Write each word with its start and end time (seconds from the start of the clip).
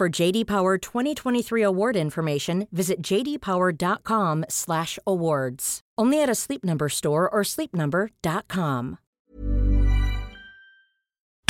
For 0.00 0.22
JD 0.22 0.44
Power 0.46 0.78
2023 0.78 1.62
award 1.62 1.96
information, 1.96 2.66
visit 2.72 2.96
jdpower.com/awards. 3.00 5.80
Only 5.96 6.22
at 6.22 6.28
a 6.28 6.34
Sleep 6.34 6.64
Number 6.64 6.88
store 6.88 7.30
or 7.30 7.44
sleepnumber.com. 7.44 8.96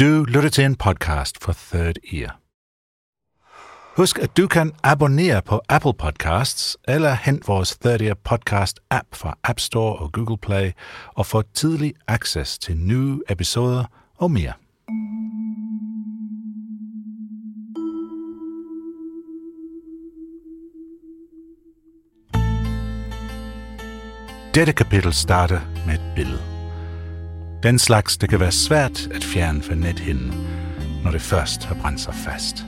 Du 0.01 0.25
lytter 0.25 0.49
til 0.49 0.65
en 0.65 0.77
podcast 0.77 1.43
for 1.43 1.53
Third 1.53 1.97
Ear. 2.13 2.41
Husk, 3.97 4.19
at 4.19 4.37
du 4.37 4.47
kan 4.47 4.73
abonnere 4.83 5.43
på 5.43 5.61
Apple 5.69 5.95
Podcasts 5.95 6.77
eller 6.89 7.15
hente 7.15 7.47
vores 7.47 7.77
Third 7.77 8.01
Ear 8.01 8.15
podcast 8.15 8.81
app 8.91 9.15
fra 9.15 9.39
App 9.45 9.61
Store 9.61 9.97
og 9.97 10.13
Google 10.13 10.39
Play 10.39 10.71
og 11.15 11.27
få 11.27 11.43
tidlig 11.43 11.95
access 12.09 12.59
til 12.59 12.77
nye 12.77 13.21
episoder 13.31 13.85
og 14.19 14.31
mere. 14.31 14.53
Dette 24.55 24.73
kapitel 24.73 25.13
starter 25.13 25.61
med 25.87 25.95
et 25.95 26.13
billede. 26.15 26.43
Den 27.63 27.79
slags, 27.79 28.17
det 28.17 28.29
kan 28.29 28.41
være 28.41 28.53
svært 28.53 29.09
at 29.15 29.25
fjerne 29.25 29.63
fra 29.63 29.75
nethinden, 29.75 30.47
når 31.05 31.11
det 31.11 31.23
først 31.23 31.65
har 31.65 31.75
brændt 31.75 32.01
sig 32.01 32.15
fast. 32.15 32.67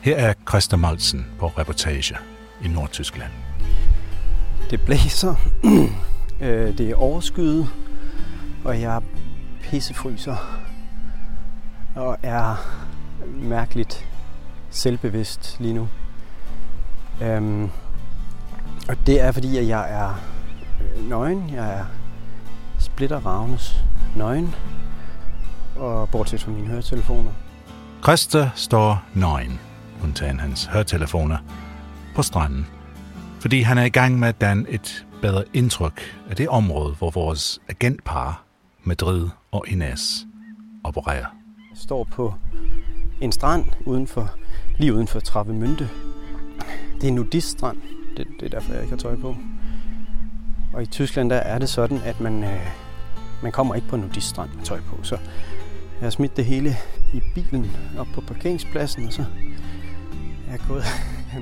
Her 0.00 0.16
er 0.16 0.34
Christa 0.48 0.76
Molsen 0.76 1.26
på 1.38 1.46
reportage 1.46 2.16
i 2.64 2.68
Nordtyskland. 2.68 3.30
Det 4.70 4.80
blæser, 4.80 5.34
øh, 6.40 6.78
det 6.78 6.90
er 6.90 6.94
overskyet, 6.94 7.68
og 8.64 8.80
jeg 8.80 9.02
pissefryser 9.62 10.60
og 11.94 12.18
er 12.22 12.66
mærkeligt 13.26 14.06
selvbevidst 14.70 15.56
lige 15.60 15.74
nu. 15.74 15.88
Øhm, 17.22 17.70
og 18.88 18.96
det 19.06 19.20
er 19.20 19.32
fordi, 19.32 19.56
at 19.56 19.68
jeg 19.68 19.92
er 19.92 20.39
nøgen. 21.08 21.50
Jeg 21.50 21.72
er 21.72 21.84
splitter 22.78 23.26
ravnes 23.26 23.84
nøgen. 24.16 24.54
Og 25.76 26.08
bortset 26.08 26.42
fra 26.42 26.50
mine 26.50 26.66
høretelefoner. 26.66 27.30
Christa 28.02 28.50
står 28.54 29.02
nøgen, 29.14 29.60
undtagen 30.02 30.40
hans 30.40 30.64
hørtelefoner, 30.64 31.38
på 32.14 32.22
stranden, 32.22 32.66
fordi 33.40 33.60
han 33.60 33.78
er 33.78 33.84
i 33.84 33.88
gang 33.88 34.18
med 34.18 34.28
at 34.28 34.40
danne 34.40 34.68
et 34.68 35.06
bedre 35.22 35.44
indtryk 35.52 36.00
af 36.30 36.36
det 36.36 36.48
område, 36.48 36.94
hvor 36.94 37.10
vores 37.10 37.60
agentpar, 37.68 38.44
Madrid 38.84 39.28
og 39.52 39.64
Ines, 39.68 40.26
opererer. 40.84 41.26
Jeg 41.70 41.78
står 41.78 42.04
på 42.04 42.34
en 43.20 43.32
strand 43.32 43.66
uden 43.86 44.06
for, 44.06 44.30
lige 44.78 44.94
uden 44.94 45.06
for 45.06 45.20
Travemünde. 45.20 45.84
Det 46.94 47.04
er 47.04 47.08
en 47.08 47.14
nudiststrand. 47.14 47.76
Det, 48.16 48.26
det 48.40 48.46
er 48.46 48.50
derfor, 48.50 48.72
jeg 48.72 48.82
ikke 48.82 48.92
har 48.92 48.98
tøj 48.98 49.16
på. 49.16 49.36
Og 50.72 50.82
i 50.82 50.86
Tyskland 50.86 51.30
der 51.30 51.36
er 51.36 51.58
det 51.58 51.68
sådan, 51.68 52.00
at 52.04 52.20
man, 52.20 52.44
øh, 52.44 52.66
man 53.42 53.52
kommer 53.52 53.74
ikke 53.74 53.88
på 53.88 53.96
en 53.96 54.02
nudiststrand 54.02 54.50
med 54.54 54.64
tøj 54.64 54.80
på. 54.80 54.98
Så 55.02 55.14
jeg 56.00 56.06
har 56.06 56.10
smidt 56.10 56.36
det 56.36 56.44
hele 56.44 56.76
i 57.12 57.20
bilen 57.34 57.76
op 57.98 58.06
på 58.14 58.20
parkeringspladsen, 58.20 59.06
og 59.06 59.12
så 59.12 59.24
er 60.48 60.50
jeg 60.50 60.60
gået. 60.68 60.84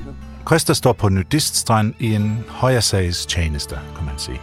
Christa 0.49 0.75
står 0.75 0.93
på 0.93 1.09
nudiststrand 1.09 1.95
i 1.99 2.15
en 2.15 2.45
højersags 2.49 3.27
tjeneste, 3.27 3.79
kan 3.97 4.07
man 4.07 4.19
sige. 4.19 4.41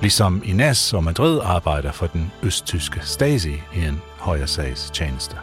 Ligesom 0.00 0.42
Ines 0.44 0.92
og 0.92 1.04
Madrid 1.04 1.40
arbejder 1.44 1.92
for 1.92 2.06
den 2.06 2.32
østtyske 2.42 3.00
Stasi 3.02 3.62
i 3.74 3.84
en 3.84 4.00
højersags 4.18 4.90
tjeneste. 4.90 5.36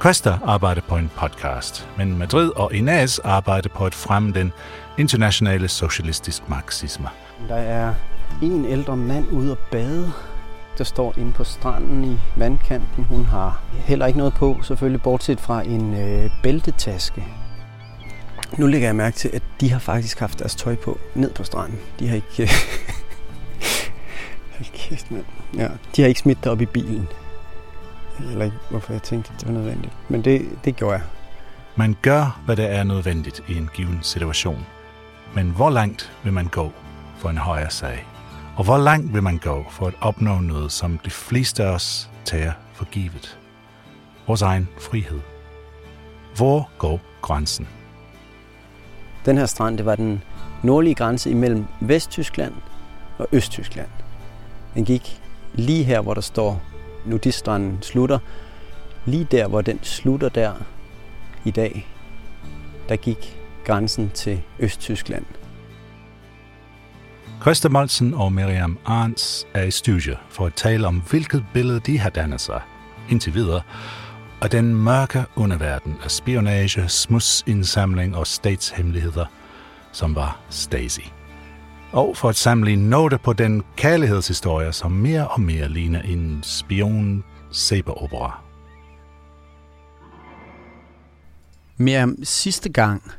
Christa 0.00 0.38
arbejder 0.44 0.80
på 0.88 0.96
en 0.96 1.10
podcast, 1.16 1.88
men 1.98 2.18
Madrid 2.18 2.50
og 2.56 2.74
Ines 2.74 3.18
arbejder 3.18 3.68
på 3.68 3.86
at 3.86 3.94
fremme 3.94 4.32
den 4.32 4.52
internationale 4.98 5.68
socialistisk 5.68 6.48
marxisme. 6.48 7.08
Der 7.48 7.54
er 7.54 7.94
en 8.42 8.64
ældre 8.64 8.96
mand 8.96 9.32
ude 9.32 9.52
at 9.52 9.58
bade, 9.58 10.12
der 10.78 10.84
står 10.84 11.14
inde 11.16 11.32
på 11.32 11.44
stranden 11.44 12.04
i 12.04 12.18
vandkanten. 12.36 13.04
Hun 13.04 13.24
har 13.24 13.62
heller 13.72 14.06
ikke 14.06 14.18
noget 14.18 14.34
på, 14.34 14.62
selvfølgelig 14.62 15.02
bortset 15.02 15.40
fra 15.40 15.62
en 15.62 15.94
øh, 15.94 16.30
bæltetaske. 16.42 17.24
Nu 18.58 18.66
lægger 18.66 18.88
jeg 18.88 18.96
mærke 18.96 19.16
til, 19.16 19.30
at 19.32 19.42
de 19.60 19.70
har 19.70 19.78
faktisk 19.78 20.20
haft 20.20 20.38
deres 20.38 20.54
tøj 20.54 20.76
på 20.76 20.98
ned 21.14 21.30
på 21.30 21.44
stranden. 21.44 21.78
De 21.98 22.08
har 22.08 22.14
ikke... 22.14 22.42
Øh, 22.42 22.48
hold 24.56 24.72
kæft, 24.72 25.10
mand. 25.10 25.24
Ja, 25.56 25.68
de 25.96 26.02
har 26.02 26.08
ikke 26.08 26.20
smidt 26.20 26.44
det 26.44 26.52
op 26.52 26.60
i 26.60 26.66
bilen. 26.66 27.08
Eller 28.30 28.44
ikke, 28.44 28.56
hvorfor 28.70 28.92
jeg 28.92 29.02
tænkte, 29.02 29.32
at 29.34 29.40
det 29.40 29.48
var 29.48 29.54
nødvendigt. 29.54 29.92
Men 30.08 30.24
det, 30.24 30.48
det 30.64 30.76
gjorde 30.76 30.94
jeg. 30.94 31.02
Man 31.76 31.96
gør, 32.02 32.40
hvad 32.44 32.56
der 32.56 32.66
er 32.66 32.84
nødvendigt 32.84 33.42
i 33.48 33.56
en 33.56 33.70
given 33.74 33.98
situation. 34.02 34.66
Men 35.34 35.50
hvor 35.50 35.70
langt 35.70 36.12
vil 36.24 36.32
man 36.32 36.46
gå 36.46 36.72
for 37.22 37.30
en 37.30 37.38
højere 37.38 37.70
sag? 37.70 38.06
Og 38.56 38.64
hvor 38.64 38.78
langt 38.78 39.14
vil 39.14 39.22
man 39.22 39.38
gå 39.38 39.64
for 39.70 39.86
at 39.86 39.94
opnå 40.00 40.40
noget, 40.40 40.72
som 40.72 40.98
de 40.98 41.10
fleste 41.10 41.64
af 41.64 41.68
os 41.68 42.10
tager 42.24 42.52
for 42.72 42.84
givet? 42.84 43.38
Vores 44.26 44.42
egen 44.42 44.68
frihed. 44.80 45.20
Hvor 46.36 46.70
går 46.78 47.00
grænsen? 47.20 47.68
Den 49.26 49.38
her 49.38 49.46
strand, 49.46 49.78
det 49.78 49.86
var 49.86 49.96
den 49.96 50.22
nordlige 50.62 50.94
grænse 50.94 51.30
imellem 51.30 51.64
Vesttyskland 51.80 52.54
og 53.18 53.28
Østtyskland. 53.32 53.88
Den 54.74 54.84
gik 54.84 55.22
lige 55.54 55.84
her, 55.84 56.00
hvor 56.00 56.14
der 56.14 56.20
står 56.20 56.62
nudiststranden 57.06 57.82
slutter. 57.82 58.18
Lige 59.04 59.24
der, 59.30 59.48
hvor 59.48 59.60
den 59.60 59.78
slutter 59.82 60.28
der 60.28 60.52
i 61.44 61.50
dag, 61.50 61.86
der 62.88 62.96
gik 62.96 63.38
grænsen 63.64 64.10
til 64.10 64.42
Østtyskland. 64.58 65.24
Christa 67.42 67.68
Molsen 67.68 68.14
og 68.14 68.32
Miriam 68.32 68.78
Arns 68.84 69.46
er 69.54 69.62
i 69.62 69.70
studiet 69.70 70.18
for 70.28 70.46
at 70.46 70.54
tale 70.54 70.86
om, 70.86 71.02
hvilket 71.10 71.44
billede 71.54 71.80
de 71.80 71.98
har 71.98 72.10
dannet 72.10 72.40
sig 72.40 72.60
indtil 73.10 73.34
videre, 73.34 73.62
og 74.40 74.52
den 74.52 74.74
mørke 74.74 75.24
underverden 75.36 75.96
af 76.04 76.10
spionage, 76.10 76.88
smudsindsamling 76.88 78.16
og 78.16 78.26
statshemmeligheder, 78.26 79.26
som 79.92 80.14
var 80.14 80.40
Stasi. 80.50 81.12
Og 81.92 82.16
for 82.16 82.28
at 82.28 82.36
samle 82.36 82.76
noter 82.76 83.16
på 83.16 83.32
den 83.32 83.62
kærlighedshistorie, 83.76 84.72
som 84.72 84.92
mere 84.92 85.28
og 85.28 85.40
mere 85.40 85.68
ligner 85.68 86.02
en 86.02 86.42
spion 86.42 87.24
opera. 87.86 88.42
Mere 91.76 92.14
sidste 92.22 92.68
gang, 92.68 93.12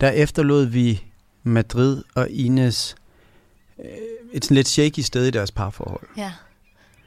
der 0.00 0.10
efterlod 0.10 0.66
vi 0.66 1.04
Madrid 1.42 2.02
og 2.14 2.30
Ines 2.30 2.96
et 4.32 4.44
sådan 4.44 4.54
lidt 4.54 4.68
shaky 4.68 5.00
sted 5.00 5.26
i 5.26 5.30
deres 5.30 5.50
parforhold. 5.50 6.00
Ja, 6.16 6.32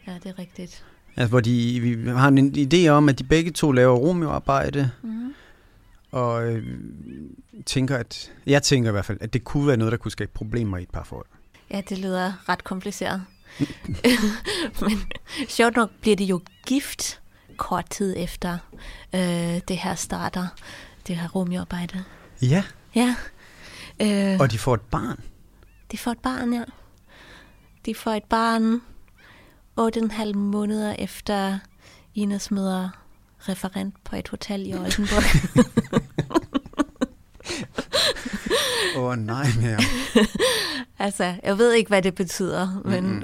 ja 0.08 0.14
det 0.24 0.26
er 0.26 0.40
rigtigt. 0.40 0.84
Altså, 1.18 1.30
hvor 1.30 1.40
de, 1.40 1.80
vi 1.80 2.10
har 2.10 2.28
en 2.28 2.56
idé 2.74 2.88
om, 2.88 3.10
at 3.10 3.20
de 3.20 3.24
begge 3.24 3.52
to 3.52 3.72
laver 3.72 3.96
Romeo-arbejde, 3.98 4.92
Mm-hmm. 5.02 5.34
og 6.12 6.48
øh, 6.54 6.68
tænker, 7.66 7.98
at 7.98 8.32
jeg 8.46 8.64
tænker 8.64 8.90
i 8.90 8.92
hvert 8.92 9.06
fald, 9.06 9.18
at 9.22 9.34
det 9.34 9.44
kunne 9.44 9.68
være 9.68 9.78
noget, 9.78 9.92
der 9.92 9.98
kunne 9.98 10.12
skabe 10.12 10.32
problemer 10.34 10.78
i 10.78 10.82
et 10.82 10.90
parforhold. 10.90 11.26
Ja, 11.72 11.82
det 11.90 11.98
lyder 11.98 12.50
ret 12.50 12.64
kompliceret. 12.64 13.24
Men 14.82 15.00
sjovt 15.48 15.76
nok 15.76 15.90
bliver 16.02 16.16
de 16.16 16.24
jo 16.24 16.42
gift 16.66 17.20
kort 17.58 17.90
tid 17.90 18.16
efter 18.18 18.58
øh, 19.16 19.22
det 19.68 19.78
her 19.78 19.96
starter, 19.96 20.48
det 21.08 21.16
her 21.18 21.30
rumjarbejde. 21.30 22.04
Ja, 22.42 22.64
Ja. 22.96 23.16
Øh, 24.02 24.40
og 24.40 24.52
de 24.52 24.58
får 24.58 24.74
et 24.74 24.82
barn. 24.82 25.20
De 25.92 25.98
får 25.98 26.12
et 26.12 26.20
barn, 26.20 26.54
ja. 26.54 26.64
De 27.86 27.96
får 27.96 28.12
et 28.12 28.24
barn 28.24 28.82
8,5 29.80 30.34
måneder 30.34 30.96
efter 31.00 31.60
Ines 32.16 32.52
møder 32.52 32.90
referent 33.40 34.04
på 34.04 34.16
et 34.16 34.28
hotel 34.28 34.68
i 34.68 34.74
Oldenburg. 34.74 35.24
Åh 38.96 39.04
oh, 39.04 39.16
nej 39.16 39.48
mere. 39.62 39.80
altså, 41.06 41.36
jeg 41.44 41.58
ved 41.58 41.74
ikke, 41.74 41.88
hvad 41.88 42.02
det 42.02 42.16
betyder, 42.16 42.82
men. 42.86 43.24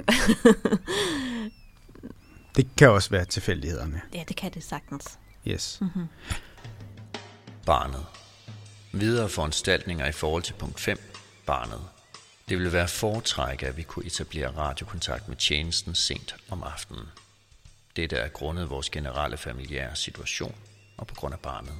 Det 2.56 2.68
kan 2.76 2.90
også 2.90 3.10
være 3.10 3.24
tilfældighederne. 3.24 4.00
ja, 4.14 4.24
det 4.28 4.36
kan 4.36 4.54
det 4.54 4.64
sagtens. 4.64 5.18
Yes. 5.48 5.80
Barnet. 7.66 8.06
Videre 8.92 9.28
foranstaltninger 9.28 10.06
i 10.06 10.12
forhold 10.12 10.42
til 10.42 10.52
punkt 10.52 10.80
5. 10.80 10.98
Barnet. 11.46 11.80
Det 12.48 12.58
ville 12.58 12.72
være 12.72 12.88
foretrække, 12.88 13.66
at 13.66 13.76
vi 13.76 13.82
kunne 13.82 14.06
etablere 14.06 14.48
radiokontakt 14.56 15.28
med 15.28 15.36
tjenesten 15.36 15.94
sent 15.94 16.36
om 16.50 16.62
aftenen. 16.62 17.04
Dette 17.96 18.16
er 18.16 18.28
grundet 18.28 18.70
vores 18.70 18.90
generelle 18.90 19.36
familiære 19.36 19.96
situation 19.96 20.54
og 20.96 21.06
på 21.06 21.14
grund 21.14 21.34
af 21.34 21.40
barnet. 21.40 21.72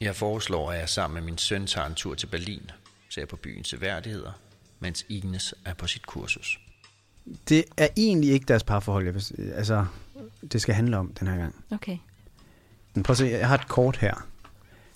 Jeg 0.00 0.16
foreslår, 0.16 0.72
at 0.72 0.78
jeg 0.78 0.88
sammen 0.88 1.14
med 1.14 1.22
min 1.22 1.38
søn 1.38 1.66
tager 1.66 1.86
en 1.86 1.94
tur 1.94 2.14
til 2.14 2.26
Berlin, 2.26 2.70
ser 3.08 3.26
på 3.26 3.36
byens 3.36 3.68
seværdigheder, 3.68 4.32
mens 4.80 5.04
Ines 5.08 5.54
er 5.64 5.74
på 5.74 5.86
sit 5.86 6.06
kursus. 6.06 6.60
Det 7.48 7.64
er 7.76 7.88
egentlig 7.96 8.30
ikke 8.30 8.46
deres 8.46 8.64
parforhold, 8.64 9.04
jeg 9.04 9.14
vil, 9.14 9.52
altså, 9.54 9.86
det 10.52 10.62
skal 10.62 10.74
handle 10.74 10.96
om 10.96 11.14
den 11.20 11.28
her 11.28 11.36
gang. 11.36 11.64
Okay. 11.70 11.98
Men 12.94 13.02
prøv 13.02 13.12
at 13.12 13.18
se, 13.18 13.24
jeg 13.24 13.48
har 13.48 13.54
et 13.54 13.68
kort 13.68 13.96
her. 13.96 14.28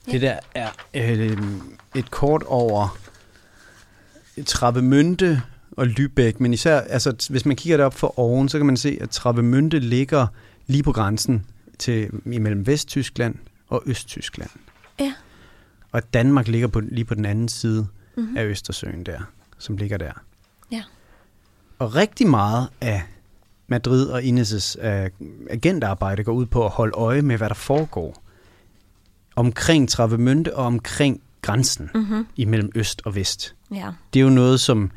Ja. 0.07 0.13
Det 0.13 0.21
der 0.21 0.39
er 0.55 0.71
øh, 0.95 1.39
et 1.95 2.11
kort 2.11 2.43
over 2.43 2.99
Trappemønte 4.47 5.43
og 5.73 5.87
Lübeck, 5.87 6.37
men 6.39 6.53
især, 6.53 6.81
altså, 6.81 7.27
hvis 7.31 7.47
man 7.47 7.57
kigger 7.57 7.77
det 7.77 7.87
op 7.87 7.95
for 7.95 8.19
oven, 8.19 8.49
så 8.49 8.59
kan 8.59 8.67
man 8.67 8.77
se, 8.77 8.99
at 9.01 9.11
Trappemønte 9.11 9.79
ligger 9.79 10.27
lige 10.67 10.83
på 10.83 10.93
grænsen 10.93 11.47
til 11.79 12.11
imellem 12.27 12.67
Vesttyskland 12.67 13.35
og 13.69 13.83
Østtyskland. 13.87 14.51
Ja. 15.01 15.13
Og 15.93 16.15
Danmark 16.15 16.49
ligger 16.49 16.69
på, 16.69 16.81
lige 16.81 17.05
på 17.05 17.15
den 17.15 17.25
anden 17.25 17.49
side 17.49 17.87
mm-hmm. 18.17 18.37
af 18.37 18.45
Østersøen 18.45 19.07
der, 19.07 19.21
som 19.59 19.77
ligger 19.77 19.97
der. 19.97 20.13
Ja. 20.73 20.83
Og 21.79 21.95
rigtig 21.95 22.27
meget 22.27 22.69
af 22.81 23.03
Madrid 23.67 24.07
og 24.07 24.23
Ines' 24.23 24.87
øh, 24.87 25.11
agentarbejde 25.51 26.25
går 26.25 26.33
ud 26.33 26.47
på 26.47 26.65
at 26.65 26.71
holde 26.71 26.93
øje 26.97 27.23
med, 27.23 27.37
hvad 27.37 27.49
der 27.49 27.55
foregår 27.55 28.23
omkring 29.37 29.91
Travemünde 29.91 30.55
og 30.55 30.65
omkring 30.65 31.23
grænsen 31.43 31.91
Mm-hmm. 31.95 32.27
imellem 32.37 32.73
øst 32.75 33.03
og 33.05 33.15
vest. 33.15 33.55
Ja. 33.75 33.91
Det 34.15 34.21
er 34.21 34.25
jo 34.25 34.31
noget, 34.31 34.61
som 34.61 34.91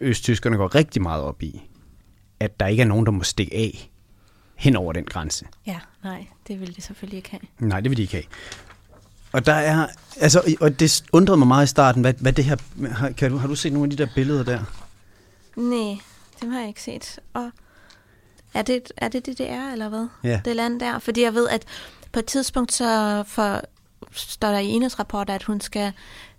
østtyskerne 0.00 0.56
går 0.56 0.74
rigtig 0.74 1.02
meget 1.02 1.22
op 1.22 1.42
i. 1.42 1.62
At 2.40 2.60
der 2.60 2.66
ikke 2.66 2.80
er 2.82 2.86
nogen, 2.86 3.06
der 3.06 3.12
må 3.12 3.22
stikke 3.24 3.54
af 3.56 3.90
hen 4.56 4.76
over 4.76 4.92
den 4.92 5.04
grænse. 5.04 5.44
Ja, 5.66 5.78
nej, 6.04 6.26
det 6.48 6.60
vil 6.60 6.76
de 6.76 6.80
selvfølgelig 6.82 7.16
ikke 7.16 7.30
have. 7.30 7.68
Nej, 7.68 7.80
det 7.80 7.90
vil 7.90 7.96
de 7.96 8.02
ikke 8.02 8.14
have. 8.14 8.24
Og 9.32 9.46
der 9.46 9.52
er, 9.54 9.86
altså, 10.20 10.56
og 10.60 10.80
det 10.80 11.04
undrede 11.12 11.36
mig 11.38 11.48
meget 11.48 11.64
i 11.64 11.68
starten, 11.68 12.00
hvad, 12.00 12.14
hvad 12.14 12.32
det 12.32 12.44
her, 12.44 12.56
har, 12.92 13.10
kan 13.10 13.30
du, 13.30 13.36
har 13.36 13.48
du 13.48 13.54
set 13.54 13.72
nogle 13.72 13.86
af 13.92 13.96
de 13.96 14.04
der 14.04 14.08
billeder 14.14 14.42
der? 14.44 14.60
Nej, 15.56 15.96
dem 16.42 16.50
har 16.50 16.58
jeg 16.58 16.68
ikke 16.68 16.82
set. 16.82 17.18
Og 17.34 17.50
er 18.54 18.62
det, 18.62 18.92
er 18.96 19.08
det 19.08 19.26
det, 19.26 19.40
er, 19.50 19.72
eller 19.72 19.88
hvad? 19.88 20.06
Ja. 20.24 20.40
Det 20.44 20.56
land 20.56 20.80
der? 20.80 20.98
Fordi 20.98 21.22
jeg 21.22 21.34
ved, 21.34 21.48
at 21.48 21.64
på 22.12 22.18
et 22.18 22.26
tidspunkt 22.26 22.72
så 22.72 23.22
for, 23.26 23.62
står 24.12 24.48
der 24.48 24.58
i 24.58 24.66
Ines 24.68 24.98
rapport, 24.98 25.30
at 25.30 25.42
hun 25.42 25.60
skal 25.60 25.92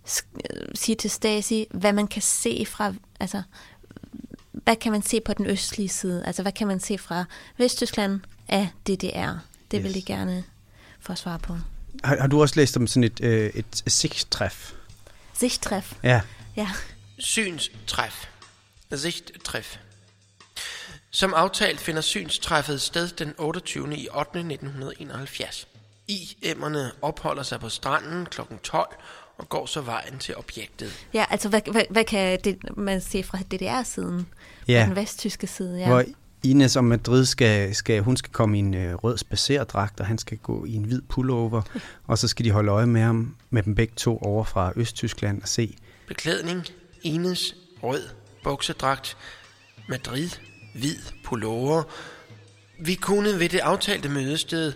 sk- 0.07 0.38
øh, 0.53 0.67
sige 0.75 0.95
til 0.95 1.09
Stasi, 1.09 1.67
hvad 1.71 1.94
man 1.94 2.07
kan 2.07 2.21
se 2.21 2.65
fra, 2.67 2.94
altså, 3.19 3.41
hvad 4.51 4.75
kan 4.75 4.91
man 4.91 5.01
se 5.01 5.21
på 5.21 5.33
den 5.33 5.45
østlige 5.45 5.89
side? 5.89 6.25
Altså, 6.25 6.41
hvad 6.41 6.51
kan 6.51 6.67
man 6.67 6.79
se 6.79 6.97
fra 6.97 7.25
Vesttyskland 7.57 8.19
af 8.47 8.69
DDR? 8.88 9.31
Det 9.71 9.77
yes. 9.77 9.83
vil 9.83 9.94
de 9.94 10.01
gerne 10.01 10.44
få 11.00 11.15
svar 11.15 11.38
på. 11.38 11.57
Har, 12.03 12.17
har 12.19 12.27
du 12.27 12.41
også 12.41 12.56
læst 12.56 12.77
om 12.77 12.88
sådan 12.88 13.03
et, 13.03 13.19
øh, 13.23 13.51
et 13.56 13.83
sigttræf? 13.88 14.71
Sichttræf. 15.33 15.94
Ja. 16.03 16.21
Ja. 16.56 16.69
Synstræf. 17.19 18.25
Sigttræf. 18.95 19.77
Som 21.11 21.33
aftalt 21.33 21.79
finder 21.79 22.01
synstræffet 22.01 22.81
sted 22.81 23.07
den 23.07 23.33
28. 23.38 23.97
i 23.97 24.07
8. 24.13 24.39
1971. 24.39 25.67
I-emmerne 26.09 26.91
opholder 27.01 27.44
sig 27.44 27.59
på 27.59 27.69
stranden 27.69 28.25
kl. 28.25 28.41
12 28.63 28.88
og 29.38 29.50
går 29.50 29.65
så 29.65 29.81
vejen 29.81 30.19
til 30.19 30.38
objektet. 30.38 31.06
Ja, 31.13 31.25
altså, 31.29 31.50
hvad, 31.50 31.61
hvad, 31.71 31.83
hvad 31.89 32.03
kan 32.03 32.39
det, 32.44 32.77
man 32.77 33.01
se 33.01 33.23
fra 33.23 33.38
DDR-siden? 33.38 34.27
Ja. 34.67 34.81
Fra 34.81 34.88
den 34.88 34.95
vesttyske 34.95 35.47
side, 35.47 35.79
ja. 35.79 35.88
Hvor 35.88 36.03
Ines 36.44 36.75
og 36.75 36.83
Madrid 36.83 37.25
skal, 37.25 37.75
skal, 37.75 38.01
hun 38.01 38.17
skal 38.17 38.31
komme 38.31 38.57
i 38.57 38.59
en 38.59 38.73
øh, 38.73 38.95
rød 38.95 39.17
spacerdragt, 39.17 40.00
og 40.00 40.06
han 40.06 40.17
skal 40.17 40.38
gå 40.38 40.65
i 40.65 40.73
en 40.73 40.83
hvid 40.83 41.01
pullover, 41.01 41.61
og 42.07 42.17
så 42.17 42.27
skal 42.27 42.45
de 42.45 42.51
holde 42.51 42.71
øje 42.71 42.85
med 42.85 43.01
ham, 43.01 43.35
med 43.50 43.63
dem 43.63 43.75
begge 43.75 43.94
to 43.95 44.17
over 44.17 44.44
fra 44.44 44.71
Østtyskland 44.75 45.41
og 45.41 45.47
se, 45.47 45.77
Beklædning, 46.07 46.65
Ines, 47.01 47.56
rød, 47.83 48.03
buksedragt, 48.44 49.17
Madrid, 49.89 50.29
hvid, 50.75 50.97
pullover. 51.23 51.83
Vi 52.81 52.95
kunne 52.95 53.39
ved 53.39 53.50
det 53.50 53.59
aftalte 53.59 54.09
mødested 54.09 54.73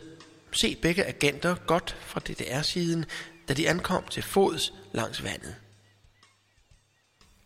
se 0.53 0.75
begge 0.81 1.05
agenter 1.05 1.55
godt 1.67 1.97
fra 2.01 2.19
DDR-siden, 2.19 3.05
da 3.47 3.53
de 3.53 3.69
ankom 3.69 4.03
til 4.09 4.23
fods 4.23 4.73
langs 4.91 5.23
vandet. 5.23 5.55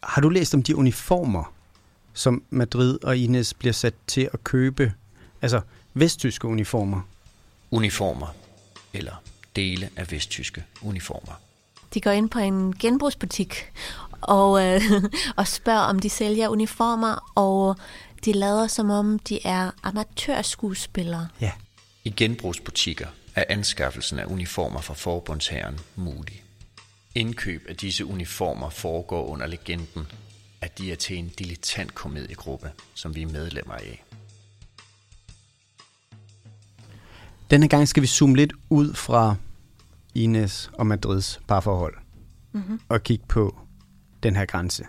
Har 0.03 0.21
du 0.21 0.29
læst 0.29 0.53
om 0.53 0.63
de 0.63 0.75
uniformer, 0.75 1.53
som 2.13 2.43
Madrid 2.49 3.03
og 3.03 3.17
Ines 3.17 3.53
bliver 3.53 3.73
sat 3.73 3.93
til 4.07 4.29
at 4.33 4.43
købe? 4.43 4.93
Altså 5.41 5.61
vesttyske 5.93 6.47
uniformer. 6.47 7.01
Uniformer, 7.71 8.27
eller 8.93 9.23
dele 9.55 9.89
af 9.95 10.11
vesttyske 10.11 10.63
uniformer. 10.81 11.33
De 11.93 12.01
går 12.01 12.11
ind 12.11 12.29
på 12.29 12.39
en 12.39 12.75
genbrugsbutik 12.75 13.71
og, 14.21 14.65
øh, 14.65 14.81
og 15.37 15.47
spørger, 15.47 15.79
om 15.79 15.99
de 15.99 16.09
sælger 16.09 16.49
uniformer, 16.49 17.31
og 17.35 17.75
de 18.25 18.33
lader 18.33 18.67
som 18.67 18.89
om, 18.89 19.19
de 19.19 19.39
er 19.43 19.71
amatørskuespillere. 19.83 21.27
Ja. 21.41 21.51
I 22.07 22.09
genbrugsbutikker 22.09 23.07
er 23.35 23.43
anskaffelsen 23.49 24.19
af 24.19 24.25
uniformer 24.25 24.81
fra 24.81 24.93
forbundsherren 24.93 25.79
mulig. 25.95 26.43
Indkøb 27.15 27.65
af 27.69 27.75
disse 27.75 28.05
uniformer 28.05 28.69
foregår 28.69 29.25
under 29.25 29.47
legenden, 29.47 30.07
at 30.61 30.77
de 30.77 30.91
er 30.91 30.95
til 30.95 31.17
en 31.17 31.27
dilettant 31.27 31.95
komediegruppe, 31.95 32.71
som 32.93 33.15
vi 33.15 33.21
er 33.21 33.27
medlemmer 33.27 33.73
af. 33.73 34.03
Denne 37.51 37.67
gang 37.67 37.87
skal 37.87 38.01
vi 38.01 38.07
zoome 38.07 38.35
lidt 38.35 38.53
ud 38.69 38.93
fra 38.93 39.35
Ines 40.15 40.69
og 40.73 40.87
Madrids 40.87 41.41
parforhold. 41.47 41.97
Mm-hmm. 42.51 42.79
Og 42.89 43.03
kigge 43.03 43.25
på 43.29 43.57
den 44.23 44.35
her 44.35 44.45
grænse. 44.45 44.85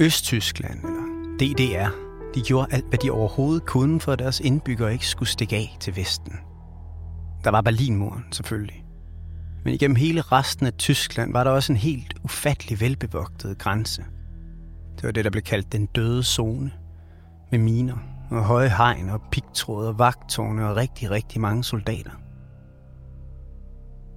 Østtyskland, 0.00 0.78
eller 0.84 1.04
DDR, 1.38 2.03
de 2.34 2.42
gjorde 2.42 2.68
alt, 2.70 2.88
hvad 2.88 2.98
de 2.98 3.10
overhovedet 3.10 3.66
kunne, 3.66 4.00
for 4.00 4.12
at 4.12 4.18
deres 4.18 4.40
indbyggere 4.40 4.92
ikke 4.92 5.06
skulle 5.06 5.28
stikke 5.28 5.56
af 5.56 5.76
til 5.80 5.96
Vesten. 5.96 6.32
Der 7.44 7.50
var 7.50 7.60
Berlinmuren, 7.60 8.24
selvfølgelig. 8.32 8.84
Men 9.64 9.74
igennem 9.74 9.96
hele 9.96 10.20
resten 10.20 10.66
af 10.66 10.72
Tyskland 10.72 11.32
var 11.32 11.44
der 11.44 11.50
også 11.50 11.72
en 11.72 11.76
helt 11.76 12.14
ufattelig 12.24 12.80
velbevogtet 12.80 13.58
grænse. 13.58 14.04
Det 14.96 15.02
var 15.02 15.10
det, 15.10 15.24
der 15.24 15.30
blev 15.30 15.42
kaldt 15.42 15.72
den 15.72 15.86
døde 15.86 16.22
zone. 16.22 16.70
Med 17.50 17.58
miner 17.58 17.96
og 18.30 18.44
høje 18.44 18.68
hegn 18.68 19.10
og 19.10 19.20
pigtråd 19.32 19.86
og 19.86 19.98
vagtårne 19.98 20.68
og 20.68 20.76
rigtig, 20.76 21.10
rigtig 21.10 21.40
mange 21.40 21.64
soldater. 21.64 22.10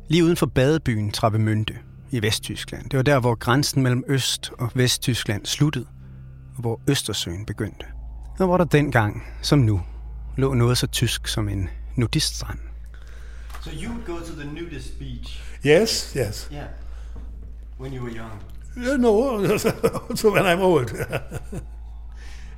Lige 0.09 0.23
uden 0.23 0.37
for 0.37 0.45
badebyen 0.45 1.13
Trappemünde 1.17 1.75
i 2.11 2.21
Vesttyskland. 2.21 2.89
Det 2.89 2.97
var 2.97 3.03
der, 3.03 3.19
hvor 3.19 3.35
grænsen 3.35 3.83
mellem 3.83 4.03
Øst- 4.07 4.51
og 4.59 4.71
Vesttyskland 4.75 5.45
sluttede, 5.45 5.85
og 6.55 6.61
hvor 6.61 6.81
Østersøen 6.87 7.45
begyndte. 7.45 7.85
Og 8.39 8.45
hvor 8.45 8.57
der 8.57 8.65
dengang, 8.65 9.23
som 9.41 9.59
nu, 9.59 9.81
lå 10.35 10.53
noget 10.53 10.77
så 10.77 10.87
tysk 10.87 11.27
som 11.27 11.49
en 11.49 11.69
nudiststrand. 11.95 12.59
So 13.61 13.69
you 13.83 13.91
would 13.91 14.05
go 14.05 14.19
to 14.25 14.41
the 14.41 14.53
nudist 14.53 14.99
beach? 14.99 15.43
Yes, 15.65 16.17
yes. 16.17 16.49
Yeah. 16.53 16.67
When 17.79 17.93
you 17.93 18.03
were 18.03 18.15
young? 18.15 18.41
Yeah, 18.77 18.99
no, 18.99 19.43
also 20.09 20.29
when 20.33 20.45
I'm 20.45 20.61
old. 20.61 20.89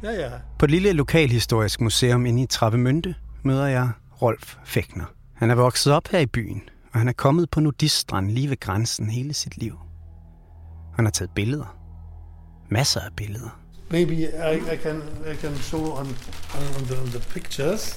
ja, 0.04 0.12
ja. 0.12 0.30
På 0.60 0.66
et 0.66 0.72
lille 0.72 0.92
lokalhistorisk 0.94 1.82
museum 1.82 2.26
inde 2.26 2.44
i 2.44 2.48
Trappemünde 2.54 3.14
møder 3.44 3.68
jeg 3.68 3.90
Rolf 4.22 4.56
Fækner. 4.66 5.06
Han 5.36 5.52
er 5.52 5.56
vokset 5.56 5.94
op 5.94 6.08
her 6.08 6.20
i 6.20 6.26
byen, 6.26 6.62
og 6.94 7.00
han 7.00 7.08
er 7.08 7.14
kommet 7.14 7.50
på 7.50 7.60
nudiststrand 7.60 8.32
lige 8.32 8.50
ved 8.50 8.60
grænsen 8.60 9.10
hele 9.10 9.34
sit 9.34 9.58
liv. 9.58 9.76
Han 10.96 11.06
har 11.06 11.12
taget 11.12 11.32
billeder. 11.36 11.78
Masser 12.70 13.00
af 13.00 13.12
billeder 13.16 13.59
maybe 13.92 14.28
I, 14.28 14.54
I 14.74 14.78
can 14.78 15.02
I 15.26 15.36
can 15.36 15.56
show 15.60 15.92
on 15.92 16.08
on, 16.56 16.64
on, 16.76 16.84
the, 16.88 16.98
on 16.98 17.10
the 17.12 17.20
pictures. 17.34 17.96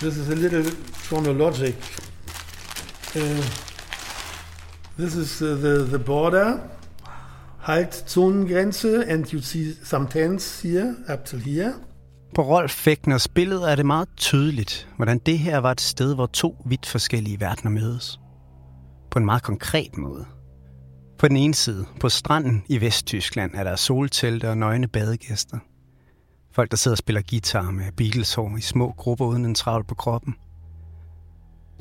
This 0.00 0.16
is 0.16 0.28
a 0.28 0.34
little 0.34 0.64
chronologic. 1.08 1.76
Uh, 3.16 3.42
this 4.98 5.14
is 5.14 5.42
uh, 5.42 5.54
the 5.54 5.84
the 5.90 5.98
border, 5.98 6.60
Haltzonengrenze, 7.62 9.08
and 9.08 9.32
you 9.32 9.40
see 9.40 9.74
some 9.84 10.06
tents 10.08 10.62
here 10.62 10.96
up 11.08 11.24
till 11.24 11.40
here. 11.40 11.74
På 12.34 12.42
Rolf 12.42 12.72
Fækners 12.72 13.28
billede 13.28 13.70
er 13.70 13.76
det 13.76 13.86
meget 13.86 14.08
tydeligt, 14.16 14.88
hvordan 14.96 15.18
det 15.18 15.38
her 15.38 15.58
var 15.58 15.70
et 15.70 15.80
sted, 15.80 16.14
hvor 16.14 16.26
to 16.26 16.56
vidt 16.66 16.86
forskellige 16.86 17.40
verdener 17.40 17.70
mødes. 17.70 18.20
På 19.10 19.18
en 19.18 19.24
meget 19.24 19.42
konkret 19.42 19.98
måde. 19.98 20.26
På 21.18 21.28
den 21.28 21.36
ene 21.36 21.54
side, 21.54 21.86
på 22.00 22.08
stranden 22.08 22.64
i 22.68 22.80
Vesttyskland, 22.80 23.54
er 23.54 23.64
der 23.64 23.76
soltelte 23.76 24.50
og 24.50 24.58
nøgne 24.58 24.88
badegæster. 24.88 25.58
Folk, 26.52 26.70
der 26.70 26.76
sidder 26.76 26.94
og 26.94 26.98
spiller 26.98 27.22
guitar 27.30 27.70
med 27.70 27.84
beatles 27.96 28.38
i 28.58 28.60
små 28.60 28.92
grupper 28.96 29.26
uden 29.26 29.44
en 29.44 29.54
travl 29.54 29.84
på 29.84 29.94
kroppen. 29.94 30.34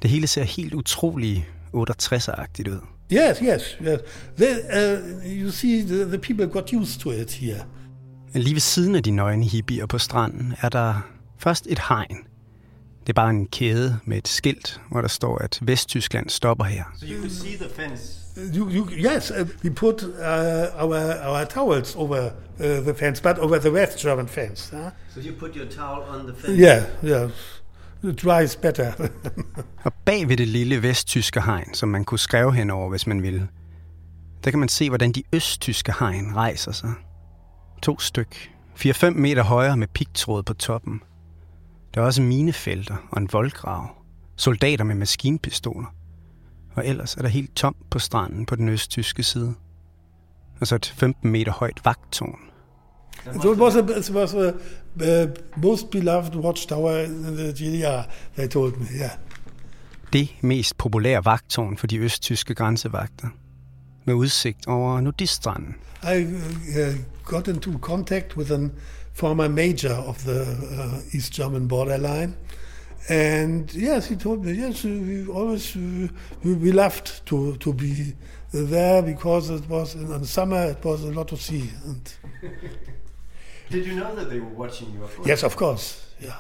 Det 0.01 0.09
hele 0.09 0.27
ser 0.27 0.43
helt 0.43 0.73
utroligt 0.73 1.41
68-agtigt 1.75 2.69
ud. 2.69 2.79
Yes, 3.13 3.39
yes, 3.39 3.77
yes. 3.81 3.99
They, 4.37 4.53
uh, 4.73 5.41
you 5.43 5.51
see, 5.51 5.81
the, 5.81 6.05
the 6.05 6.17
people 6.17 6.47
got 6.47 6.73
used 6.73 6.99
to 6.99 7.11
it 7.11 7.31
here. 7.31 7.65
Lige 8.33 8.53
ved 8.53 8.61
siden 8.61 8.95
af 8.95 9.03
de 9.03 9.11
nøgne 9.11 9.45
hippier 9.45 9.85
på 9.85 9.97
stranden 9.97 10.53
er 10.61 10.69
der 10.69 10.93
først 11.37 11.67
et 11.69 11.79
hegn. 11.89 12.17
Det 13.03 13.09
er 13.09 13.13
bare 13.13 13.29
en 13.29 13.47
kæde 13.47 13.99
med 14.05 14.17
et 14.17 14.27
skilt, 14.27 14.81
hvor 14.91 15.01
der 15.01 15.07
står, 15.07 15.37
at 15.37 15.59
Vesttyskland 15.61 16.29
stopper 16.29 16.65
her. 16.65 16.83
So 16.99 17.05
you 17.05 17.17
could 17.17 17.31
see 17.31 17.57
the 17.57 17.69
fence. 17.75 18.19
You, 18.55 18.69
you, 18.69 18.87
yes, 18.89 19.31
uh, 19.31 19.47
we 19.63 19.69
put 19.69 20.03
uh, 20.03 20.83
our 20.83 20.97
our 21.23 21.45
towels 21.45 21.95
over 21.95 22.31
uh, 22.59 22.65
the 22.65 22.93
fence, 22.93 23.21
but 23.21 23.37
over 23.37 23.59
the 23.59 23.71
West 23.71 23.99
German 23.99 24.27
fence. 24.27 24.75
Huh? 24.75 24.89
So 25.13 25.19
you 25.19 25.33
put 25.39 25.55
your 25.55 25.65
towel 25.65 26.03
on 26.09 26.27
the 26.27 26.35
fence. 26.35 26.61
Yeah, 26.61 26.83
yeah. 27.03 27.29
It 28.03 28.23
dries 28.23 28.55
better. 28.55 28.91
Og 29.85 29.93
bag 30.05 30.29
ved 30.29 30.37
det 30.37 30.47
lille 30.47 30.83
vesttyske 30.83 31.41
hegn, 31.41 31.73
som 31.73 31.89
man 31.89 32.05
kunne 32.05 32.19
skrive 32.19 32.53
henover, 32.55 32.89
hvis 32.89 33.07
man 33.07 33.21
ville, 33.23 33.47
der 34.43 34.49
kan 34.51 34.59
man 34.59 34.69
se, 34.69 34.89
hvordan 34.89 35.11
de 35.11 35.23
østtyske 35.33 35.93
hegn 35.99 36.35
rejser 36.35 36.71
sig. 36.71 36.93
To 37.81 37.99
styk. 37.99 38.51
4-5 38.75 39.09
meter 39.09 39.43
højere 39.43 39.77
med 39.77 39.87
pigtråd 39.87 40.43
på 40.43 40.53
toppen. 40.53 41.01
Der 41.93 42.01
er 42.01 42.05
også 42.05 42.21
minefelter 42.21 42.95
og 43.11 43.21
en 43.21 43.29
voldgrav. 43.31 43.89
Soldater 44.35 44.83
med 44.83 44.95
maskinpistoler. 44.95 45.93
Og 46.75 46.87
ellers 46.87 47.15
er 47.15 47.21
der 47.21 47.29
helt 47.29 47.55
tomt 47.55 47.89
på 47.89 47.99
stranden 47.99 48.45
på 48.45 48.55
den 48.55 48.69
østtyske 48.69 49.23
side. 49.23 49.53
Og 50.61 50.67
så 50.67 50.75
et 50.75 50.93
15 50.97 51.31
meter 51.31 51.51
højt 51.51 51.81
vagttårn. 51.85 52.39
so 53.41 53.53
it 53.53 53.59
was 53.59 53.75
a, 53.75 53.79
it 53.79 54.11
was 54.11 54.33
a 54.33 54.53
uh, 54.95 55.29
most 55.63 55.89
beloved 55.89 56.35
watchtower 56.35 56.97
in 56.97 57.23
the 57.23 57.51
GDR. 57.51 58.01
They 58.35 58.47
told 58.47 58.77
me, 58.77 58.85
yeah. 58.99 59.11
Det 60.13 60.29
mest 60.41 60.77
populære 60.77 61.25
vagttårn 61.25 61.77
for 61.77 61.87
de 61.87 61.97
østtyske 61.97 62.55
grænsevagter. 62.55 63.27
Med 64.05 64.13
udsigt 64.13 64.67
over 64.67 65.01
nudiststranden. 65.01 65.75
I 66.03 66.23
uh, 66.23 66.95
got 67.25 67.47
into 67.47 67.79
contact 67.79 68.37
with 68.37 68.51
a 68.51 68.59
former 69.13 69.47
major 69.47 69.93
of 69.93 70.23
the 70.25 70.41
uh, 70.41 71.01
East 71.15 71.33
German 71.33 71.67
borderline. 71.67 72.35
And 73.09 73.73
yes, 73.73 74.07
he 74.07 74.15
told 74.15 74.45
me, 74.45 74.53
yes, 74.53 74.83
we 74.83 75.27
always, 75.27 75.75
we, 75.75 76.09
we 76.53 76.71
loved 76.71 77.25
to, 77.27 77.55
to 77.57 77.73
be 77.73 78.13
there 78.53 79.01
because 79.01 79.49
it 79.49 79.67
was 79.67 79.95
in, 79.95 80.11
in 80.11 80.23
summer, 80.25 80.65
it 80.65 80.83
was 80.83 81.03
a 81.03 81.11
lot 81.11 81.27
to 81.29 81.37
see. 81.37 81.69
And 81.85 82.13
Did 83.69 83.87
you 83.87 83.95
know 83.95 84.13
that 84.15 84.29
they 84.29 84.39
were 84.39 84.49
watching 84.49 84.91
you? 84.93 85.03
Of 85.03 85.19
yes, 85.25 85.43
of 85.43 85.55
course, 85.55 86.05
yeah. 86.19 86.37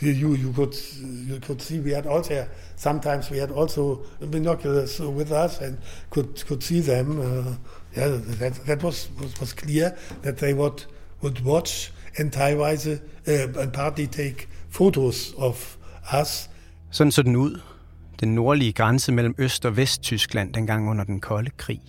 You, 0.00 0.10
you, 0.10 0.34
you 0.34 0.52
could 0.52 0.76
you 1.00 1.40
could 1.40 1.62
see 1.62 1.80
we 1.80 1.92
had 1.92 2.06
also 2.06 2.46
sometimes 2.74 3.30
we 3.30 3.38
had 3.38 3.50
also 3.50 4.04
binoculars 4.20 5.00
with 5.00 5.32
us 5.32 5.62
and 5.62 5.78
could 6.10 6.44
could 6.46 6.62
see 6.62 6.80
them. 6.80 7.18
Uh, 7.18 7.54
yeah, 7.96 8.08
that, 8.10 8.54
that 8.66 8.82
was, 8.82 9.08
was 9.18 9.40
was 9.40 9.52
clear 9.54 9.96
that 10.20 10.36
they 10.36 10.52
would 10.52 10.84
would 11.22 11.42
watch 11.42 11.92
and 12.18 12.30
teilweise 12.30 12.92
uh, 12.92 13.34
øh, 13.34 13.62
and 13.62 13.72
partly 13.72 14.06
take 14.06 14.48
photos 14.72 15.34
of 15.36 15.76
us. 16.20 16.50
Sådan 16.90 17.12
så 17.12 17.22
den 17.22 17.36
ud. 17.36 17.60
Den 18.20 18.34
nordlige 18.34 18.72
grænse 18.72 19.12
mellem 19.12 19.34
Øst- 19.38 19.64
og 19.64 19.76
Vesttyskland 19.76 20.52
dengang 20.54 20.90
under 20.90 21.04
den 21.04 21.20
kolde 21.20 21.50
krig. 21.50 21.80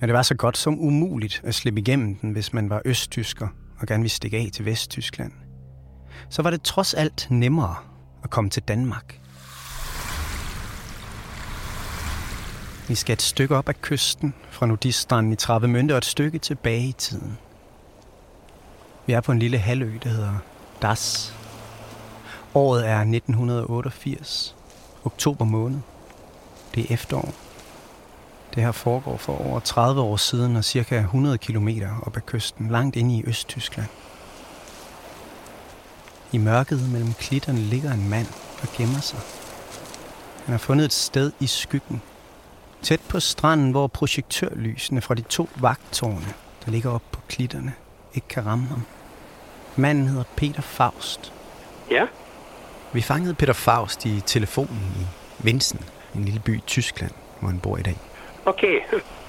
Men 0.00 0.08
det 0.08 0.14
var 0.14 0.22
så 0.22 0.34
godt 0.34 0.56
som 0.56 0.80
umuligt 0.80 1.40
at 1.44 1.54
slippe 1.54 1.80
igennem 1.80 2.14
den, 2.14 2.30
hvis 2.30 2.52
man 2.52 2.70
var 2.70 2.82
østtysker 2.84 3.48
og 3.78 3.86
gerne 3.86 4.02
ville 4.02 4.10
stikke 4.10 4.36
af 4.36 4.50
til 4.52 4.64
Vesttyskland. 4.64 5.32
Så 6.28 6.42
var 6.42 6.50
det 6.50 6.62
trods 6.62 6.94
alt 6.94 7.26
nemmere 7.30 7.76
at 8.24 8.30
komme 8.30 8.50
til 8.50 8.62
Danmark. 8.62 9.20
Vi 12.88 12.94
skal 12.94 13.12
et 13.12 13.22
stykke 13.22 13.56
op 13.56 13.68
ad 13.68 13.74
kysten 13.82 14.34
fra 14.50 14.66
nudiststranden 14.66 15.32
i 15.32 15.36
Travemønte 15.36 15.92
og 15.92 15.98
et 15.98 16.04
stykke 16.04 16.38
tilbage 16.38 16.88
i 16.88 16.92
tiden. 16.92 17.38
Vi 19.06 19.12
er 19.12 19.20
på 19.20 19.32
en 19.32 19.38
lille 19.38 19.58
halvø, 19.58 19.92
der 20.02 20.08
hedder 20.08 20.34
Das. 20.82 21.34
Året 22.54 22.88
er 22.88 22.98
1988. 22.98 24.56
Oktober 25.04 25.44
måned. 25.44 25.78
Det 26.74 26.90
er 26.90 26.94
efterår. 26.94 27.32
Det 28.54 28.62
her 28.62 28.72
foregår 28.72 29.16
for 29.16 29.46
over 29.48 29.60
30 29.60 30.00
år 30.00 30.16
siden 30.16 30.56
og 30.56 30.64
cirka 30.64 30.98
100 30.98 31.38
km 31.38 31.68
op 32.02 32.16
ad 32.16 32.22
kysten, 32.26 32.68
langt 32.68 32.96
inde 32.96 33.16
i 33.16 33.24
Østtyskland. 33.26 33.88
I 36.32 36.38
mørket 36.38 36.90
mellem 36.92 37.12
klitterne 37.12 37.58
ligger 37.58 37.92
en 37.92 38.08
mand 38.08 38.26
og 38.62 38.68
gemmer 38.76 39.00
sig. 39.00 39.18
Han 40.44 40.52
har 40.52 40.58
fundet 40.58 40.84
et 40.84 40.92
sted 40.92 41.32
i 41.40 41.46
skyggen. 41.46 42.02
Tæt 42.82 43.00
på 43.08 43.20
stranden, 43.20 43.70
hvor 43.70 43.86
projektørlysene 43.86 45.00
fra 45.00 45.14
de 45.14 45.22
to 45.22 45.48
vagttårne, 45.56 46.34
der 46.64 46.70
ligger 46.70 46.90
op 46.90 47.02
på 47.12 47.20
klitterne, 47.28 47.72
ikke 48.14 48.28
kan 48.28 48.46
ramme 48.46 48.66
ham. 48.66 48.82
Manden 49.76 50.06
hedder 50.08 50.24
Peter 50.36 50.62
Faust. 50.62 51.32
Ja, 51.90 52.06
Vi 52.92 53.00
fangede 53.02 53.34
Peter 53.34 53.52
Faust 53.52 54.06
i 54.06 54.20
telefonen 54.20 54.92
i 55.00 55.06
Vinsen, 55.38 55.80
en 56.14 56.24
lille 56.24 56.40
by 56.40 56.56
i 56.56 56.62
Tyskland, 56.66 57.10
hvor 57.40 57.48
han 57.48 57.60
bor 57.60 57.76
i 57.76 57.82
dag. 57.82 57.96
okay. 58.46 58.80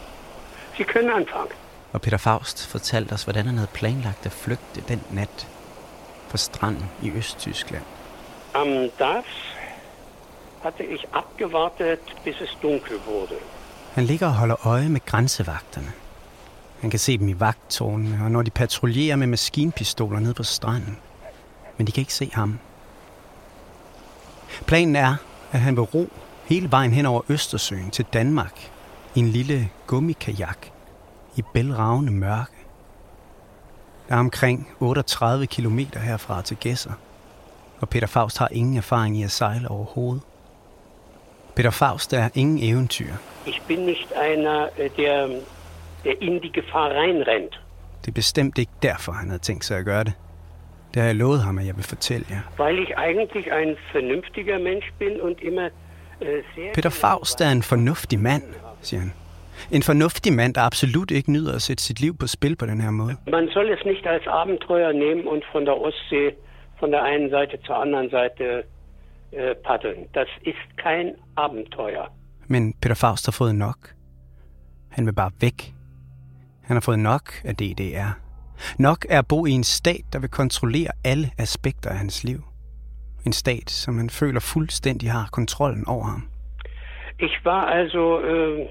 Sie 0.77 0.83
können 0.85 1.09
anfangen. 1.21 1.51
Og 1.93 2.01
Peter 2.01 2.17
Faust 2.17 2.67
fortalte 2.67 3.13
os, 3.13 3.23
hvordan 3.23 3.45
han 3.45 3.55
havde 3.57 3.69
planlagt 3.73 4.25
at 4.25 4.31
flygte 4.31 4.81
den 4.87 5.01
nat 5.11 5.47
på 6.29 6.37
stranden 6.37 6.85
i 7.01 7.11
Østtyskland. 7.11 7.83
Am 8.53 8.67
DAS 8.99 9.25
hatte 10.63 10.83
ich 10.85 11.05
abgewartet, 11.13 11.99
bis 12.23 12.35
es 12.41 12.57
dunkel 12.61 12.97
wurde. 13.07 13.35
Han 13.93 14.03
ligger 14.03 14.27
og 14.27 14.33
holder 14.33 14.67
øje 14.67 14.89
med 14.89 15.05
grænsevagterne. 15.05 15.91
Han 16.83 16.89
kan 16.89 16.99
se 16.99 17.17
dem 17.17 17.29
i 17.29 17.39
vagttårnene, 17.39 18.25
og 18.25 18.31
når 18.31 18.41
de 18.41 18.51
patruljerer 18.51 19.15
med 19.15 19.27
maskinpistoler 19.27 20.19
ned 20.19 20.33
på 20.33 20.43
stranden. 20.43 20.97
Men 21.77 21.87
de 21.87 21.91
kan 21.91 22.01
ikke 22.01 22.13
se 22.13 22.29
ham. 22.33 22.59
Planen 24.65 24.95
er, 24.95 25.15
at 25.51 25.59
han 25.59 25.75
vil 25.75 25.83
ro 25.83 26.09
hele 26.45 26.71
vejen 26.71 26.93
hen 26.93 27.05
over 27.05 27.21
Østersøen 27.29 27.91
til 27.91 28.05
Danmark 28.13 28.71
i 29.15 29.19
en 29.19 29.27
lille 29.27 29.69
gummikajak 29.87 30.57
i 31.35 31.41
bælragende 31.53 32.11
mørke. 32.11 32.65
Der 34.09 34.15
er 34.15 34.19
omkring 34.19 34.69
38 34.79 35.47
km 35.47 35.79
herfra 35.79 36.41
til 36.41 36.57
Gæsser, 36.57 36.91
og 37.79 37.89
Peter 37.89 38.07
Faust 38.07 38.37
har 38.37 38.49
ingen 38.51 38.77
erfaring 38.77 39.17
i 39.17 39.23
at 39.23 39.31
sejle 39.31 39.69
overhovedet. 39.71 40.21
Peter 41.55 41.71
Faust 41.71 42.13
er 42.13 42.29
ingen 42.33 42.59
eventyr. 42.63 43.13
Ich 43.45 43.61
bin 43.67 43.79
nicht 43.79 44.11
einer, 44.31 44.69
der 44.77 44.89
in 46.21 46.41
die 46.41 46.51
Gefahr 46.51 46.89
reinrennt, 46.91 47.59
Det 48.01 48.07
er 48.07 48.13
bestemt 48.13 48.57
ikke 48.57 48.71
derfor, 48.81 49.11
han 49.11 49.27
havde 49.29 49.41
tænkt 49.41 49.65
sig 49.65 49.77
at 49.77 49.85
gøre 49.85 50.03
det. 50.03 50.13
Det 50.93 51.01
har 51.01 51.07
jeg 51.07 51.15
lovet 51.15 51.39
ham, 51.43 51.57
at 51.57 51.65
jeg 51.65 51.75
vil 51.75 51.83
fortælle 51.83 52.25
jer. 52.29 52.41
weil 52.57 52.79
ich 52.83 52.91
eigentlich 52.97 53.45
ein 53.53 53.75
vernünftiger 53.93 54.59
Mensch 54.59 54.93
bin 54.99 55.21
und 55.21 55.37
immer 55.41 55.69
äh. 56.21 56.73
Peter 56.73 56.89
Faust 56.89 57.41
er 57.41 57.51
en 57.51 57.63
fornuftig 57.63 58.19
mand, 58.19 58.43
siger 58.81 58.99
han. 58.99 59.13
En 59.71 59.83
fornuftig 59.83 60.33
mand, 60.33 60.53
der 60.53 60.61
absolut 60.61 61.11
ikke 61.11 61.31
nyder 61.31 61.55
at 61.55 61.61
sætte 61.61 61.83
sit 61.83 61.99
liv 61.99 62.17
på 62.17 62.27
spil 62.27 62.55
på 62.55 62.65
den 62.65 62.81
her 62.81 62.91
måde. 62.91 63.15
Man 63.31 63.49
soll 63.53 63.69
es 63.69 63.85
nicht 63.85 64.05
als 64.05 64.23
Abenteuer 64.27 64.91
nehmen 64.91 65.27
und 65.27 65.43
von 65.53 65.65
der 65.65 65.73
Ostsee 65.85 66.31
von 66.79 66.91
der 66.91 67.01
einen 67.03 67.29
Seite 67.29 67.57
zur 67.65 67.75
anderen 67.75 68.09
Seite 68.09 68.43
äh, 69.31 69.55
paddeln. 69.67 69.99
Das 70.15 70.27
ist 70.41 70.77
kein 70.83 71.07
Abenteuer. 71.35 72.05
Men 72.47 72.73
Peter 72.81 72.95
Faust 72.95 73.25
har 73.27 73.31
fået 73.31 73.55
nok. 73.55 73.77
Han 74.89 75.05
vil 75.05 75.13
bare 75.13 75.31
væk. 75.41 75.73
Han 76.67 76.75
har 76.75 76.81
fået 76.81 76.99
nok 76.99 77.33
af 77.45 77.55
DDR. 77.55 78.11
Nok 78.79 79.05
er 79.09 79.19
at 79.19 79.27
bo 79.27 79.45
i 79.45 79.51
en 79.51 79.63
stat, 79.63 80.05
der 80.13 80.19
vil 80.19 80.29
kontrollere 80.29 80.91
alle 81.05 81.27
aspekter 81.37 81.89
af 81.89 81.97
hans 81.97 82.23
liv. 82.23 82.39
En 83.25 83.33
stat, 83.33 83.69
som 83.69 83.97
han 83.97 84.09
føler 84.09 84.39
fuldstændig 84.39 85.11
har 85.11 85.29
kontrollen 85.31 85.87
over 85.87 86.05
ham. 86.05 86.23
Ich 87.19 87.45
war 87.45 87.63
also 87.79 88.03
äh, 88.31 88.67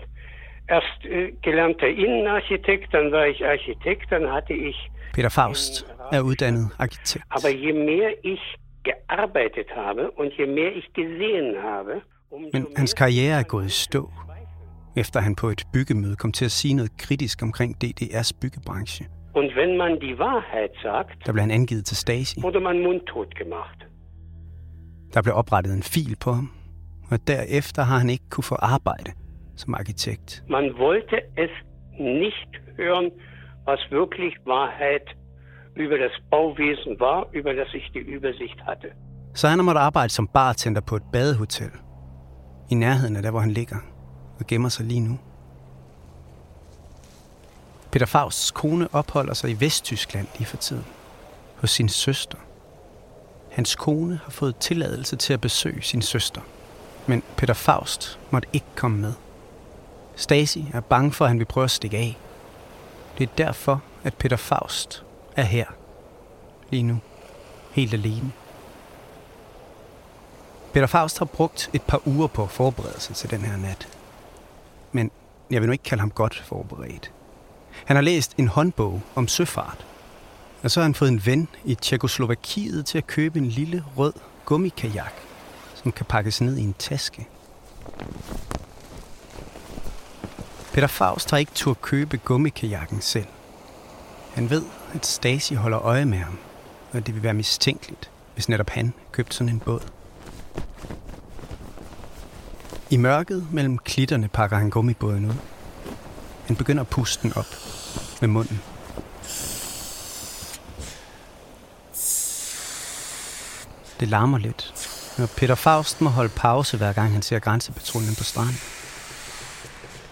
erst 0.69 1.01
äh, 1.05 1.33
gelernter 1.43 1.87
Innenarchitekt, 1.87 2.93
dann 2.93 3.13
war 3.13 3.27
ich 3.33 3.45
Architekt, 3.47 4.11
dann 4.11 4.27
hatte 4.33 4.55
ich. 4.55 4.77
Peter 5.15 5.29
Faust 5.29 5.87
er 6.13 6.23
uddannet 6.23 6.71
arkitekt. 6.79 7.25
Aber 7.31 7.49
je 7.49 7.73
mehr 7.73 8.11
ich 8.25 8.43
gearbeitet 8.85 9.69
habe 9.77 10.11
und 10.11 10.33
je 10.39 10.47
mehr 10.47 10.73
ich 10.77 10.93
gesehen 10.93 11.63
habe, 11.63 12.03
Men 12.53 12.67
hans 12.77 12.95
karriere 12.95 13.39
er 13.39 13.43
gået 13.43 13.67
i 13.67 13.71
stå, 13.71 14.11
efter 14.97 15.21
han 15.21 15.35
på 15.35 15.49
et 15.49 15.63
byggemøde 15.73 16.17
kom 16.17 16.33
til 16.33 16.45
at 16.45 16.51
sige 16.51 16.75
noget 16.75 16.97
kritisk 16.99 17.43
omkring 17.43 17.77
DDR's 17.85 18.31
byggebranche. 18.41 19.07
Und 19.35 19.51
wenn 19.61 19.77
man 19.77 20.01
die 20.01 20.15
Wahrheit 20.19 20.71
sagt, 20.83 21.27
Der 21.27 21.33
blev 21.33 21.41
han 21.41 21.51
angivet 21.51 21.85
til 21.85 21.97
Stasi. 21.97 22.41
wurde 22.43 22.61
man 22.61 22.83
mundtot 22.83 23.35
gemacht. 23.35 23.79
Der 25.15 25.23
blev 25.23 25.35
oprettet 25.35 25.75
en 25.75 25.83
fil 25.83 26.17
på 26.21 26.33
ham, 26.33 26.51
og 27.11 27.19
derefter 27.27 27.83
har 27.83 27.99
han 27.99 28.11
ikke 28.11 28.25
kunne 28.31 28.45
få 28.45 28.55
arbejde 28.55 29.11
som 29.57 29.75
arkitekt. 29.75 30.45
Man 30.49 30.65
wollte 30.79 31.17
es 31.45 31.51
nicht 32.01 32.51
hören, 32.79 33.11
was 33.69 33.81
wirklich 33.91 34.33
Wahrheit 34.47 35.07
über 35.77 35.97
das 36.05 36.15
Bauwesen 36.31 36.93
war, 37.01 37.21
über 37.39 37.53
das 37.61 37.69
ich 37.75 37.87
die 37.95 38.05
Übersicht 38.17 38.61
hatte. 38.69 38.89
Så 39.35 39.49
han 39.49 39.59
har 39.59 39.65
måttet 39.65 39.81
arbejde 39.81 40.09
som 40.13 40.29
bartender 40.35 40.81
på 40.81 40.97
et 40.97 41.03
badehotel. 41.13 41.71
I 42.71 42.75
nærheden 42.75 43.17
af 43.17 43.23
der, 43.23 43.31
hvor 43.31 43.41
han 43.41 43.51
ligger 43.51 43.77
og 44.43 44.47
gemmer 44.47 44.69
sig 44.69 44.87
lige 44.87 45.01
nu. 45.01 45.19
Peter 47.91 48.07
Fausts 48.07 48.51
kone 48.51 48.89
opholder 48.93 49.35
sig 49.35 49.51
i 49.51 49.61
Vesttyskland 49.61 50.27
lige 50.39 50.47
for 50.47 50.57
tiden. 50.57 50.85
Hos 51.57 51.71
sin 51.71 51.89
søster. 51.89 52.39
Hans 53.51 53.75
kone 53.75 54.21
har 54.25 54.31
fået 54.31 54.57
tilladelse 54.57 55.17
til 55.17 55.33
at 55.33 55.41
besøge 55.41 55.83
sin 55.83 56.03
søster. 56.03 56.41
Men 57.07 57.23
Peter 57.37 57.55
Faust 57.55 58.19
måtte 58.31 58.49
ikke 58.53 58.67
komme 58.77 58.99
med. 58.99 59.13
Stasi 60.17 60.65
er 60.73 60.81
bange 60.81 61.13
for, 61.13 61.25
at 61.25 61.29
han 61.29 61.39
vil 61.39 61.45
prøve 61.45 61.65
at 61.65 61.71
stikke 61.71 61.97
af. 61.97 62.19
Det 63.19 63.25
er 63.25 63.35
derfor, 63.39 63.83
at 64.05 64.15
Peter 64.15 64.37
Faust 64.37 65.05
er 65.37 65.43
her. 65.43 65.67
Lige 66.71 66.83
nu. 66.83 66.99
Helt 67.73 67.95
alene. 67.95 68.33
Peter 70.73 70.87
Faust 70.87 71.19
har 71.19 71.27
brugt 71.27 71.71
et 71.73 71.83
par 71.83 72.09
uger 72.09 72.27
på 72.27 72.43
at 72.43 72.51
forberede 72.51 73.01
sig 73.01 73.17
til 73.17 73.31
den 73.31 73.41
her 73.41 73.57
nat. 73.57 73.89
Men 74.93 75.11
jeg 75.51 75.61
vil 75.61 75.67
nu 75.67 75.73
ikke 75.73 75.85
kalde 75.85 76.01
ham 76.01 76.11
godt 76.11 76.43
forberedt. 76.47 77.13
Han 77.85 77.97
har 77.97 78.03
læst 78.03 78.35
en 78.37 78.49
håndbog 78.49 79.03
om 79.15 79.29
søfart. 79.29 79.87
Og 80.63 80.71
så 80.71 80.81
har 80.81 80.83
han 80.83 80.95
fået 80.95 81.09
en 81.09 81.27
ven 81.27 81.49
i 81.65 81.75
Tjekoslovakiet 81.75 82.87
til 82.87 82.99
at 82.99 83.07
købe 83.07 83.39
en 83.39 83.47
lille 83.47 83.85
rød 83.97 84.13
gummikajak, 84.45 85.13
som 85.75 85.93
kan 85.93 86.07
pakkes 86.07 86.41
ned 86.41 86.57
i 86.57 86.63
en 86.63 86.75
taske. 86.79 87.29
Peter 90.73 90.87
Faust 90.87 91.31
har 91.31 91.39
ikke 91.39 91.53
tur 91.55 91.75
købe 91.75 92.17
gummikajakken 92.17 93.01
selv. 93.01 93.27
Han 94.35 94.51
ved, 94.51 94.63
at 94.95 95.07
Stasi 95.07 95.55
holder 95.55 95.81
øje 95.81 96.05
med 96.05 96.19
ham, 96.19 96.39
og 96.93 97.07
det 97.07 97.15
vil 97.15 97.23
være 97.23 97.35
mistænkeligt, 97.35 98.11
hvis 98.35 98.49
netop 98.49 98.71
han 98.71 98.93
købte 99.13 99.37
sådan 99.37 99.53
en 99.53 99.61
båd. 99.61 99.81
I 102.93 102.97
mørket 102.97 103.47
mellem 103.53 103.79
klitterne 103.79 104.29
pakker 104.29 104.57
han 104.57 104.71
gummibåden 104.71 105.25
ud. 105.25 105.35
Han 106.47 106.57
begynder 106.57 106.81
at 106.81 106.89
puste 106.89 107.23
den 107.23 107.33
op 107.37 107.47
med 108.21 108.29
munden. 108.29 108.61
Det 114.01 114.09
larmer 114.09 114.39
lidt, 114.39 114.75
og 115.19 115.31
Peter 115.31 115.55
Faust 115.55 116.01
må 116.01 116.11
holde 116.11 116.33
pause, 116.37 116.77
hver 116.77 116.93
gang 116.93 117.13
han 117.13 117.23
ser 117.23 117.39
grænsepatruljen 117.39 118.15
på 118.15 118.25
stranden. 118.25 118.59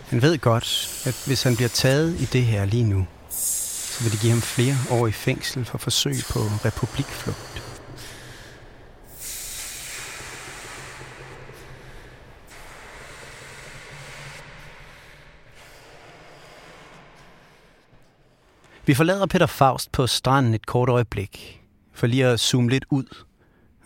Han 0.08 0.22
ved 0.22 0.38
godt, 0.38 1.02
at 1.06 1.22
hvis 1.26 1.42
han 1.42 1.56
bliver 1.56 1.68
taget 1.68 2.20
i 2.20 2.24
det 2.24 2.44
her 2.44 2.64
lige 2.64 2.84
nu, 2.84 3.06
så 3.30 4.02
vil 4.02 4.12
det 4.12 4.20
give 4.20 4.32
ham 4.32 4.42
flere 4.42 4.76
år 4.90 5.06
i 5.06 5.12
fængsel 5.12 5.64
for 5.64 5.78
forsøg 5.78 6.16
på 6.30 6.38
republikflugt. 6.64 7.59
Vi 18.90 18.94
forlader 18.94 19.26
Peter 19.26 19.46
Faust 19.46 19.92
på 19.92 20.06
stranden 20.06 20.54
et 20.54 20.66
kort 20.66 20.88
øjeblik, 20.88 21.60
for 21.92 22.06
lige 22.06 22.26
at 22.26 22.40
zoome 22.40 22.70
lidt 22.70 22.84
ud 22.90 23.24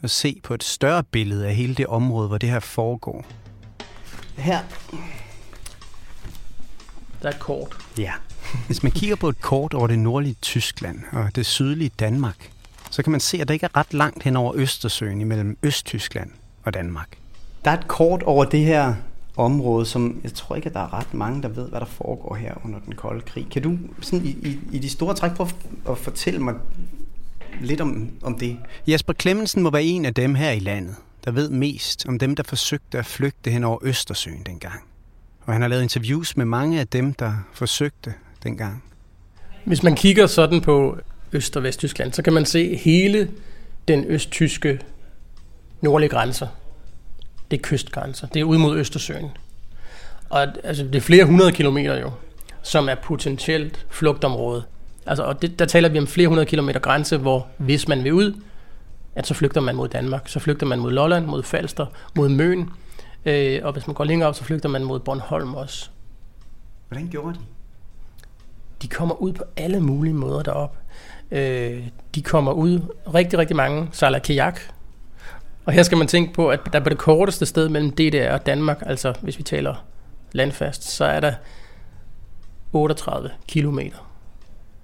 og 0.02 0.10
se 0.10 0.40
på 0.42 0.54
et 0.54 0.62
større 0.62 1.02
billede 1.02 1.46
af 1.46 1.54
hele 1.54 1.74
det 1.74 1.86
område, 1.86 2.28
hvor 2.28 2.38
det 2.38 2.50
her 2.50 2.60
foregår. 2.60 3.24
Her. 4.36 4.58
Der 7.22 7.28
er 7.28 7.32
et 7.32 7.38
kort. 7.38 7.76
Ja. 7.98 8.12
Hvis 8.66 8.82
man 8.82 8.92
kigger 8.92 9.16
på 9.16 9.28
et 9.28 9.40
kort 9.40 9.74
over 9.74 9.86
det 9.86 9.98
nordlige 9.98 10.36
Tyskland 10.42 11.02
og 11.12 11.36
det 11.36 11.46
sydlige 11.46 11.90
Danmark, 11.98 12.50
så 12.90 13.02
kan 13.02 13.10
man 13.10 13.20
se, 13.20 13.40
at 13.40 13.48
der 13.48 13.54
ikke 13.54 13.66
er 13.66 13.76
ret 13.76 13.94
langt 13.94 14.22
hen 14.22 14.36
over 14.36 14.52
Østersøen 14.56 15.20
imellem 15.20 15.58
Østtyskland 15.62 16.30
og 16.62 16.74
Danmark. 16.74 17.18
Der 17.64 17.70
er 17.70 17.78
et 17.78 17.88
kort 17.88 18.22
over 18.22 18.44
det 18.44 18.64
her 18.64 18.94
område, 19.36 19.86
som 19.86 20.20
jeg 20.22 20.34
tror 20.34 20.56
ikke, 20.56 20.66
at 20.66 20.74
der 20.74 20.80
er 20.80 20.94
ret 20.94 21.14
mange, 21.14 21.42
der 21.42 21.48
ved, 21.48 21.68
hvad 21.68 21.80
der 21.80 21.86
foregår 21.86 22.34
her 22.34 22.54
under 22.64 22.78
den 22.78 22.94
kolde 22.94 23.20
krig. 23.20 23.46
Kan 23.50 23.62
du 23.62 23.78
sådan 24.00 24.26
i, 24.26 24.30
i, 24.30 24.58
i 24.72 24.78
de 24.78 24.88
store 24.88 25.14
træk 25.14 25.34
prøve 25.34 25.48
at 25.88 25.98
fortælle 25.98 26.40
mig 26.40 26.54
lidt 27.60 27.80
om, 27.80 28.08
om 28.22 28.38
det? 28.38 28.56
Jasper 28.86 29.12
Clemmensen 29.12 29.62
må 29.62 29.70
være 29.70 29.82
en 29.82 30.04
af 30.04 30.14
dem 30.14 30.34
her 30.34 30.50
i 30.50 30.58
landet, 30.58 30.94
der 31.24 31.30
ved 31.30 31.50
mest 31.50 32.06
om 32.08 32.18
dem, 32.18 32.36
der 32.36 32.42
forsøgte 32.42 32.98
at 32.98 33.06
flygte 33.06 33.50
hen 33.50 33.64
over 33.64 33.78
Østersøen 33.82 34.42
dengang. 34.46 34.80
Og 35.40 35.52
han 35.52 35.62
har 35.62 35.68
lavet 35.68 35.82
interviews 35.82 36.36
med 36.36 36.44
mange 36.44 36.80
af 36.80 36.88
dem, 36.88 37.14
der 37.14 37.32
forsøgte 37.52 38.12
dengang. 38.42 38.82
Hvis 39.64 39.82
man 39.82 39.94
kigger 39.94 40.26
sådan 40.26 40.60
på 40.60 40.98
Øst- 41.32 41.56
og 41.56 41.62
Vesttyskland, 41.62 42.12
så 42.12 42.22
kan 42.22 42.32
man 42.32 42.44
se 42.44 42.76
hele 42.76 43.30
den 43.88 44.04
østtyske 44.04 44.80
nordlige 45.80 46.10
grænser. 46.10 46.46
Det 47.50 47.58
er 47.58 47.62
kystgrænser. 47.62 48.26
Det 48.26 48.40
er 48.40 48.44
ud 48.44 48.58
mod 48.58 48.78
Østersøen. 48.78 49.30
Og 50.30 50.46
altså, 50.64 50.84
det 50.84 50.94
er 50.94 51.00
flere 51.00 51.24
hundrede 51.24 51.52
kilometer 51.52 52.00
jo, 52.00 52.10
som 52.62 52.88
er 52.88 52.94
potentielt 52.94 53.86
flugtområde. 53.90 54.62
Altså, 55.06 55.22
og 55.22 55.42
det, 55.42 55.58
der 55.58 55.64
taler 55.64 55.88
vi 55.88 55.98
om 55.98 56.06
flere 56.06 56.28
hundrede 56.28 56.46
kilometer 56.46 56.80
grænse, 56.80 57.16
hvor 57.16 57.46
hvis 57.58 57.88
man 57.88 58.04
vil 58.04 58.12
ud, 58.12 58.34
at 59.14 59.26
så 59.26 59.34
flygter 59.34 59.60
man 59.60 59.76
mod 59.76 59.88
Danmark. 59.88 60.28
Så 60.28 60.40
flygter 60.40 60.66
man 60.66 60.78
mod 60.78 60.92
Lolland, 60.92 61.26
mod 61.26 61.42
Falster, 61.42 61.86
mod 62.14 62.28
Møn. 62.28 62.70
Øh, 63.24 63.60
og 63.64 63.72
hvis 63.72 63.86
man 63.86 63.94
går 63.94 64.04
længere 64.04 64.28
op, 64.28 64.34
så 64.34 64.44
flygter 64.44 64.68
man 64.68 64.84
mod 64.84 65.00
Bornholm 65.00 65.54
også. 65.54 65.88
Hvordan 66.88 67.08
gjorde 67.08 67.34
de? 67.34 67.40
De 68.82 68.88
kommer 68.88 69.14
ud 69.14 69.32
på 69.32 69.44
alle 69.56 69.80
mulige 69.80 70.14
måder 70.14 70.42
derop. 70.42 70.76
Øh, 71.30 71.86
de 72.14 72.22
kommer 72.22 72.52
ud, 72.52 72.80
rigtig, 73.14 73.38
rigtig 73.38 73.56
mange 73.56 73.88
sejler 73.92 74.18
kajak. 74.18 74.60
Og 75.64 75.72
her 75.72 75.82
skal 75.82 75.98
man 75.98 76.06
tænke 76.06 76.32
på, 76.32 76.48
at 76.48 76.60
der 76.72 76.80
på 76.80 76.88
det 76.88 76.98
korteste 76.98 77.46
sted 77.46 77.68
mellem 77.68 77.90
DDR 77.90 78.32
og 78.32 78.46
Danmark, 78.46 78.82
altså 78.86 79.14
hvis 79.20 79.38
vi 79.38 79.42
taler 79.42 79.84
landfast, 80.32 80.82
så 80.82 81.04
er 81.04 81.20
der 81.20 81.32
38 82.72 83.30
kilometer 83.48 84.10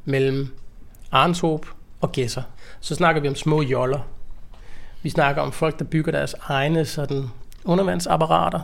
mellem 0.04 0.48
Arnshop 1.12 1.66
og 2.00 2.12
Gæsser. 2.12 2.42
Så 2.80 2.94
snakker 2.94 3.22
vi 3.22 3.28
om 3.28 3.34
små 3.34 3.62
joller. 3.62 4.00
Vi 5.02 5.10
snakker 5.10 5.42
om 5.42 5.52
folk, 5.52 5.78
der 5.78 5.84
bygger 5.84 6.12
deres 6.12 6.34
egne 6.40 6.84
sådan 6.84 7.24
undervandsapparater, 7.64 8.60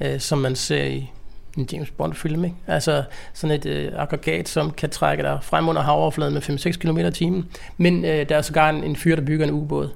øh, 0.00 0.20
som 0.20 0.38
man 0.38 0.56
ser 0.56 0.84
i 0.84 1.10
en 1.56 1.68
James 1.72 1.90
Bond-film. 1.90 2.44
Ikke? 2.44 2.56
Altså 2.66 3.04
sådan 3.34 3.56
et 3.56 3.66
øh, 3.66 3.92
aggregat, 3.96 4.48
som 4.48 4.70
kan 4.70 4.90
trække 4.90 5.22
dig 5.22 5.38
frem 5.42 5.68
under 5.68 5.82
havoverfladen 5.82 6.34
med 6.34 6.42
5-6 6.42 6.78
km 6.78 6.98
i 6.98 7.10
timen. 7.10 7.48
Men 7.76 8.04
øh, 8.04 8.28
der 8.28 8.36
er 8.36 8.42
sågar 8.42 8.70
en, 8.70 8.84
en 8.84 8.96
fyr, 8.96 9.16
der 9.16 9.22
bygger 9.22 9.46
en 9.46 9.52
ubåd. 9.52 9.90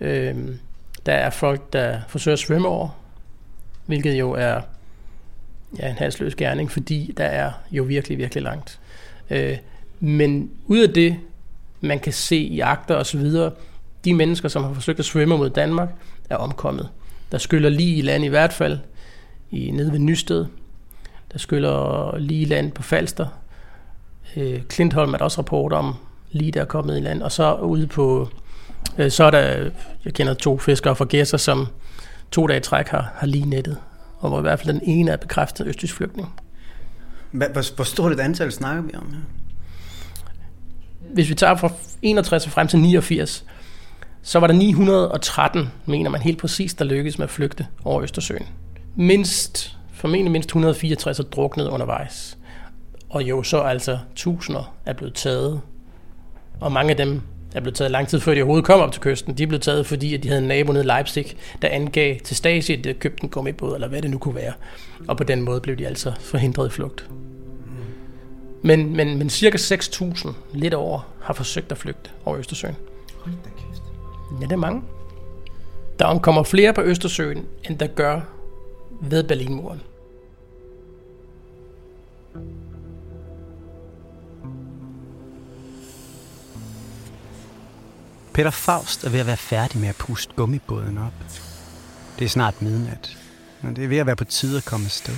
Øh, 0.00 0.36
der 1.06 1.12
er 1.12 1.30
folk, 1.30 1.72
der 1.72 1.98
forsøger 2.08 2.32
at 2.32 2.38
svømme 2.38 2.68
over, 2.68 2.88
hvilket 3.86 4.14
jo 4.14 4.32
er 4.32 4.60
ja, 5.78 5.90
en 5.90 5.96
halsløs 5.96 6.34
gerning, 6.34 6.70
fordi 6.70 7.14
der 7.16 7.24
er 7.24 7.52
jo 7.70 7.82
virkelig, 7.82 8.18
virkelig 8.18 8.42
langt. 8.42 8.80
Øh, 9.30 9.56
men 10.00 10.50
ud 10.66 10.78
af 10.78 10.88
det, 10.88 11.16
man 11.80 12.00
kan 12.00 12.12
se 12.12 12.36
i 12.36 12.60
akter 12.60 12.94
og 12.94 13.06
så 13.06 13.18
videre, 13.18 13.52
de 14.04 14.14
mennesker, 14.14 14.48
som 14.48 14.64
har 14.64 14.74
forsøgt 14.74 14.98
at 14.98 15.04
svømme 15.04 15.36
mod 15.38 15.50
Danmark, 15.50 15.88
er 16.30 16.36
omkommet. 16.36 16.88
Der 17.32 17.38
skyller 17.38 17.68
lige 17.68 17.96
i 17.96 18.02
land 18.02 18.24
i 18.24 18.28
hvert 18.28 18.52
fald, 18.52 18.78
i, 19.50 19.70
nede 19.70 19.92
ved 19.92 19.98
Nysted. 19.98 20.46
Der 21.32 21.38
skyller 21.38 22.18
lige 22.18 22.40
i 22.40 22.44
land 22.44 22.72
på 22.72 22.82
Falster. 22.82 23.26
Øh, 24.36 24.62
Klintholm 24.62 25.14
er 25.14 25.18
der 25.18 25.24
også 25.24 25.38
rapporter 25.38 25.76
om, 25.76 25.94
lige 26.30 26.52
der 26.52 26.60
er 26.60 26.64
kommet 26.64 26.96
i 26.96 27.00
land. 27.00 27.22
Og 27.22 27.32
så 27.32 27.54
ude 27.54 27.86
på, 27.86 28.28
så 29.08 29.24
er 29.24 29.30
der, 29.30 29.70
jeg 30.04 30.14
kender 30.14 30.34
to 30.34 30.58
fiskere 30.58 30.96
fra 30.96 31.04
Gæsser, 31.04 31.36
som 31.36 31.66
to 32.30 32.46
dage 32.46 32.60
træk 32.60 32.88
har, 32.88 33.12
har 33.14 33.26
lige 33.26 33.46
nettet. 33.46 33.76
Og 34.18 34.28
hvor 34.28 34.38
i 34.38 34.42
hvert 34.42 34.60
fald 34.60 34.74
den 34.74 34.82
ene 34.84 35.10
er 35.10 35.16
bekræftet 35.16 35.66
østtysk 35.66 35.94
flygtning. 35.96 36.34
Hvor, 37.30 37.74
hvor 37.74 37.84
stort 37.84 38.12
et 38.12 38.20
antal 38.20 38.52
snakker 38.52 38.82
vi 38.82 38.94
om 38.94 39.12
her? 39.12 39.20
Hvis 41.14 41.28
vi 41.28 41.34
tager 41.34 41.54
fra 41.54 41.70
61 42.02 42.46
og 42.46 42.52
frem 42.52 42.68
til 42.68 42.78
89, 42.78 43.44
så 44.22 44.38
var 44.38 44.46
der 44.46 44.54
913, 44.54 45.70
mener 45.86 46.10
man 46.10 46.20
helt 46.20 46.38
præcis, 46.38 46.74
der 46.74 46.84
lykkedes 46.84 47.18
med 47.18 47.24
at 47.24 47.30
flygte 47.30 47.66
over 47.84 48.02
Østersøen. 48.02 48.46
Mindst 48.96 49.78
formentlig 49.92 50.32
mindst 50.32 50.46
164 50.46 51.18
er 51.18 51.22
druknet 51.22 51.68
undervejs. 51.68 52.38
Og 53.10 53.22
jo 53.22 53.42
så 53.42 53.60
altså 53.60 53.98
tusinder 54.16 54.74
er 54.86 54.92
blevet 54.92 55.14
taget. 55.14 55.60
Og 56.60 56.72
mange 56.72 56.90
af 56.90 56.96
dem 56.96 57.22
er 57.54 57.60
blevet 57.60 57.76
taget 57.76 57.90
lang 57.90 58.08
tid 58.08 58.20
før 58.20 58.34
de 58.34 58.40
overhovedet 58.40 58.66
kom 58.66 58.80
op 58.80 58.92
til 58.92 59.02
kysten. 59.02 59.34
De 59.34 59.46
blevet 59.46 59.62
taget, 59.62 59.86
fordi 59.86 60.14
at 60.14 60.22
de 60.22 60.28
havde 60.28 60.42
en 60.42 60.48
nabo 60.48 60.72
nede 60.72 60.84
i 60.84 60.86
Leipzig, 60.86 61.36
der 61.62 61.68
angav 61.68 62.16
til 62.24 62.36
Stasi, 62.36 62.72
at 62.72 62.78
de 62.78 62.88
havde 62.88 62.98
købt 62.98 63.22
en 63.22 63.28
gummibåd, 63.28 63.74
eller 63.74 63.88
hvad 63.88 64.02
det 64.02 64.10
nu 64.10 64.18
kunne 64.18 64.34
være. 64.34 64.52
Og 65.08 65.16
på 65.16 65.24
den 65.24 65.42
måde 65.42 65.60
blev 65.60 65.76
de 65.76 65.86
altså 65.86 66.12
forhindret 66.20 66.66
i 66.66 66.70
flugt. 66.70 67.08
Men, 68.62 68.96
men, 68.96 69.18
men 69.18 69.30
cirka 69.30 69.58
6.000, 69.58 70.28
lidt 70.52 70.74
over, 70.74 71.08
har 71.22 71.34
forsøgt 71.34 71.72
at 71.72 71.78
flygte 71.78 72.10
over 72.24 72.38
Østersøen. 72.38 72.76
Hold 73.18 73.34
da 73.44 73.50
kæft. 73.50 73.82
Ja, 74.40 74.44
det 74.44 74.52
er 74.52 74.56
mange. 74.56 74.82
Der 75.98 76.04
omkommer 76.04 76.42
flere 76.42 76.72
på 76.72 76.82
Østersøen, 76.82 77.46
end 77.68 77.78
der 77.78 77.86
gør 77.86 78.20
ved 79.00 79.22
Berlinmuren. 79.22 79.80
Peter 88.34 88.50
Faust 88.50 89.04
er 89.04 89.10
ved 89.10 89.20
at 89.20 89.26
være 89.26 89.36
færdig 89.36 89.80
med 89.80 89.88
at 89.88 89.96
puste 89.96 90.34
gummibåden 90.36 90.98
op. 90.98 91.12
Det 92.18 92.24
er 92.24 92.28
snart 92.28 92.62
midnat, 92.62 93.18
men 93.62 93.76
det 93.76 93.84
er 93.84 93.88
ved 93.88 93.98
at 93.98 94.06
være 94.06 94.16
på 94.16 94.24
tide 94.24 94.56
at 94.56 94.64
komme 94.64 94.86
afsted. 94.86 95.14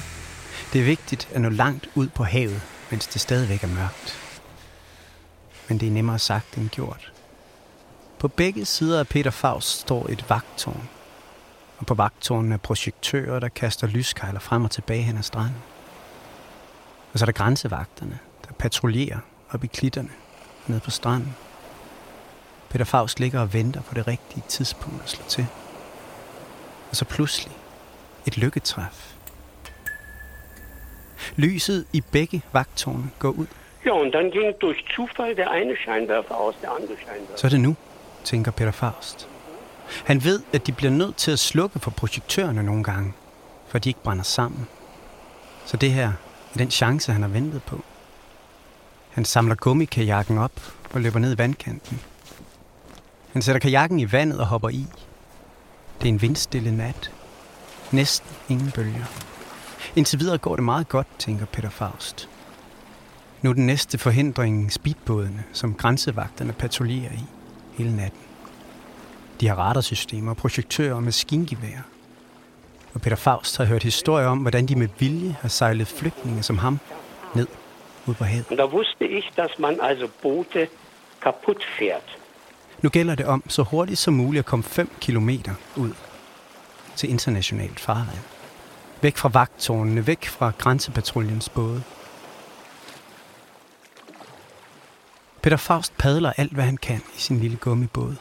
Det 0.73 0.81
er 0.81 0.85
vigtigt 0.85 1.29
at 1.33 1.41
nå 1.41 1.49
langt 1.49 1.89
ud 1.95 2.09
på 2.09 2.25
havet, 2.25 2.63
mens 2.91 3.07
det 3.07 3.21
stadigvæk 3.21 3.65
er 3.65 3.69
mørkt. 3.69 4.19
Men 5.69 5.81
det 5.81 5.89
er 5.89 5.93
nemmere 5.93 6.19
sagt 6.19 6.57
end 6.57 6.69
gjort. 6.69 7.13
På 8.19 8.29
begge 8.29 8.65
sider 8.65 8.99
af 8.99 9.09
Peter 9.09 9.31
Faust 9.31 9.81
står 9.81 10.07
et 10.09 10.31
vagttårn. 10.31 10.89
Og 11.79 11.87
på 11.87 11.95
vagtårnen 11.95 12.53
er 12.53 12.57
projektører, 12.57 13.41
der 13.41 13.49
kaster 13.49 13.87
lyskejler 13.87 14.41
frem 14.41 14.65
og 14.65 14.71
tilbage 14.71 15.03
hen 15.03 15.19
ad 15.19 15.23
stranden. 15.23 15.57
Og 17.13 17.19
så 17.19 17.25
er 17.25 17.27
der 17.27 17.33
grænsevagterne, 17.33 18.19
der 18.49 18.53
patruljerer 18.59 19.19
op 19.51 19.65
i 19.65 19.67
klitterne 19.67 20.11
nede 20.67 20.81
på 20.81 20.91
stranden. 20.91 21.35
Peter 22.71 22.85
Faust 22.85 23.21
ligger 23.21 23.41
og 23.41 23.53
venter 23.53 23.83
på 23.83 23.95
det 23.95 24.07
rigtige 24.07 24.43
tidspunkt 24.49 25.03
at 25.03 25.11
slå 25.11 25.25
til. 25.29 25.47
Og 26.91 26.97
så 26.97 27.05
pludselig 27.05 27.57
et 28.27 28.39
lykketræf. 28.39 29.15
Lyset 31.37 31.87
i 31.93 32.01
begge 32.01 32.43
vagttårne 32.53 33.11
går 33.19 33.31
ud. 33.31 33.47
Ja, 33.87 33.93
und 33.93 34.13
dann 34.13 34.31
ging 34.31 34.61
durch 34.61 34.85
Zufall 34.95 35.37
der 35.37 35.49
eine 35.51 35.77
Scheinwerfer 35.77 36.35
aus, 36.35 36.55
der 36.63 36.71
andere 36.71 36.97
Scheinwerfer. 36.97 37.37
Så 37.37 37.47
er 37.47 37.51
det 37.51 37.61
nu, 37.61 37.77
tænker 38.25 38.51
Peter 38.51 38.71
Faust. 38.71 39.29
Han 40.05 40.25
ved, 40.25 40.41
at 40.53 40.67
de 40.67 40.73
bliver 40.73 40.91
nødt 40.91 41.17
til 41.17 41.31
at 41.31 41.39
slukke 41.39 41.79
for 41.79 41.91
projektørerne 41.91 42.63
nogle 42.63 42.85
gange, 42.85 43.13
for 43.69 43.79
de 43.79 43.89
ikke 43.89 44.03
brænder 44.03 44.25
sammen. 44.25 44.69
Så 45.67 45.77
det 45.77 45.93
her 45.93 46.13
er 46.55 46.59
den 46.59 46.71
chance, 46.71 47.13
han 47.13 47.23
har 47.23 47.29
ventet 47.29 47.63
på. 47.63 47.85
Han 49.11 49.25
samler 49.25 49.55
gummikajakken 49.55 50.39
op 50.39 50.61
og 50.93 51.01
løber 51.01 51.19
ned 51.19 51.35
i 51.35 51.39
vandkanten. 51.39 52.01
Han 53.37 53.43
sætter 53.43 53.61
kajakken 53.61 54.01
i 54.01 54.13
vandet 54.13 54.41
og 54.41 54.47
hopper 54.47 54.69
i. 54.69 54.87
Det 55.99 56.05
er 56.05 56.09
en 56.09 56.23
vindstille 56.23 56.77
nat. 56.77 57.11
Næsten 57.93 58.31
ingen 58.49 58.71
bølger. 58.71 59.05
Indtil 59.97 60.21
videre 60.21 60.39
går 60.39 60.57
det 60.57 60.65
meget 60.65 60.89
godt, 60.89 61.07
tænker 61.19 61.47
Peter 61.47 61.71
Faust. 61.71 62.29
Nu 63.43 63.51
er 63.51 63.55
den 63.55 63.67
næste 63.67 63.99
forhindring 63.99 64.73
speedbådene, 64.73 65.45
som 65.53 65.75
grænsevagterne 65.75 66.53
patruljerer 66.53 67.13
i 67.13 67.25
hele 67.79 67.97
natten. 67.97 68.21
De 69.41 69.49
har 69.49 69.55
radarsystemer, 69.55 70.35
projektører 70.35 70.95
og 70.95 71.03
maskingevær. 71.03 71.79
Og 72.95 73.01
Peter 73.01 73.17
Faust 73.17 73.57
har 73.57 73.65
hørt 73.65 73.83
historier 73.83 74.27
om, 74.27 74.39
hvordan 74.39 74.67
de 74.67 74.77
med 74.77 74.89
vilje 74.99 75.37
har 75.41 75.49
sejlet 75.49 75.89
flygtninge 75.89 76.43
som 76.43 76.59
ham 76.59 76.79
ned 77.35 77.47
ud 78.07 78.15
på 78.15 78.25
havet. 78.25 78.47
Da 78.51 78.65
wusste 78.65 79.09
ich, 79.19 79.37
dass 79.37 79.59
man 79.59 79.81
also 79.83 80.09
Boote 80.23 80.69
kaputt 81.23 81.65
fährt. 81.79 82.26
Nu 82.83 82.89
gælder 82.89 83.15
det 83.15 83.27
om 83.27 83.43
så 83.49 83.63
hurtigt 83.63 83.99
som 83.99 84.15
muligt 84.15 84.39
at 84.39 84.47
komme 84.47 84.63
5 84.63 84.91
km 85.01 85.31
ud 85.77 85.93
til 86.97 87.11
internationalt 87.11 87.81
farvand. 87.81 88.19
Væk 89.03 89.17
fra 89.17 89.29
vagtårnene, 89.29 90.07
væk 90.07 90.27
fra 90.27 90.53
grænsepatruljens 90.59 91.49
både. 91.49 91.83
Peter 95.43 95.57
Faust 95.57 95.99
padler 95.99 96.33
alt, 96.37 96.53
hvad 96.53 96.65
han 96.65 96.77
kan 96.77 97.01
i 97.17 97.21
sin 97.21 97.41
lille 97.41 97.57
gummibåd. 97.57 98.17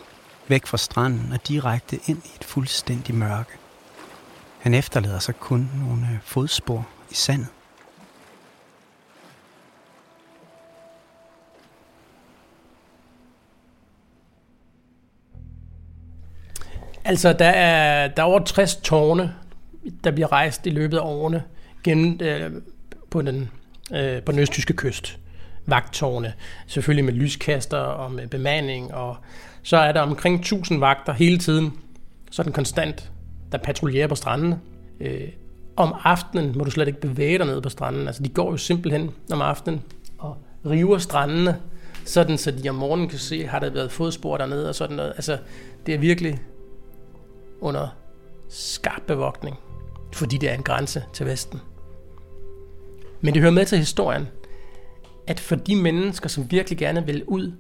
Væk 0.47 0.65
fra 0.65 0.77
stranden 0.77 1.31
og 1.31 1.47
direkte 1.47 1.99
ind 2.05 2.21
i 2.25 2.31
et 2.35 2.43
fuldstændig 2.43 3.15
mørke. 3.15 3.51
Han 4.59 4.73
efterlader 4.73 5.19
sig 5.19 5.39
kun 5.39 5.69
nogle 5.75 6.19
fodspor 6.23 6.87
i 7.11 7.13
sandet. 7.13 7.47
Altså, 17.05 17.33
der 17.33 17.45
er, 17.45 18.07
der 18.07 18.23
er 18.23 18.27
over 18.27 18.39
60 18.39 18.75
tårne, 18.75 19.33
der 20.03 20.11
bliver 20.11 20.31
rejst 20.31 20.67
i 20.67 20.69
løbet 20.69 20.97
af 20.97 21.01
årene 21.01 21.43
gennem, 21.83 22.19
øh, 22.21 22.51
på, 23.09 23.21
den, 23.21 23.49
øh, 23.93 24.21
på 24.21 24.31
den 24.31 24.39
østtyske 24.39 24.73
kyst. 24.73 25.17
Vagttårne, 25.65 26.33
selvfølgelig 26.67 27.05
med 27.05 27.13
lyskaster 27.13 27.77
og 27.77 28.11
med 28.11 28.27
bemanding, 28.27 28.93
og 28.93 29.17
så 29.63 29.77
er 29.77 29.91
der 29.91 30.01
omkring 30.01 30.39
1000 30.39 30.79
vagter 30.79 31.13
hele 31.13 31.37
tiden, 31.37 31.73
sådan 32.31 32.53
konstant, 32.53 33.11
der 33.51 33.57
patruljerer 33.57 34.07
på 34.07 34.15
strandene. 34.15 34.59
Øh, 34.99 35.27
om 35.75 35.95
aftenen 36.03 36.57
må 36.57 36.63
du 36.63 36.71
slet 36.71 36.87
ikke 36.87 37.01
bevæge 37.01 37.37
dig 37.37 37.47
ned 37.47 37.61
på 37.61 37.69
stranden. 37.69 38.07
Altså, 38.07 38.23
de 38.23 38.29
går 38.29 38.51
jo 38.51 38.57
simpelthen 38.57 39.11
om 39.31 39.41
aftenen 39.41 39.81
og 40.17 40.37
river 40.65 40.97
strandene, 40.97 41.57
sådan 42.05 42.37
så 42.37 42.51
de 42.51 42.69
om 42.69 42.75
morgenen 42.75 43.09
kan 43.09 43.19
se, 43.19 43.47
har 43.47 43.59
der 43.59 43.69
været 43.69 43.91
fodspor 43.91 44.37
dernede 44.37 44.69
og 44.69 44.75
sådan 44.75 44.95
noget. 44.95 45.13
Altså, 45.15 45.37
det 45.85 45.93
er 45.93 45.99
virkelig 45.99 46.39
under 47.61 47.87
skarp 48.49 49.01
bevogtning, 49.07 49.57
fordi 50.13 50.37
det 50.37 50.49
er 50.49 50.53
en 50.53 50.63
grænse 50.63 51.03
til 51.13 51.25
Vesten. 51.25 51.61
Men 53.21 53.33
det 53.33 53.41
hører 53.41 53.53
med 53.53 53.65
til 53.65 53.77
historien, 53.77 54.27
at 55.27 55.39
for 55.39 55.55
de 55.55 55.75
mennesker, 55.75 56.29
som 56.29 56.51
virkelig 56.51 56.77
gerne 56.77 57.05
vil 57.05 57.23
ud, 57.27 57.51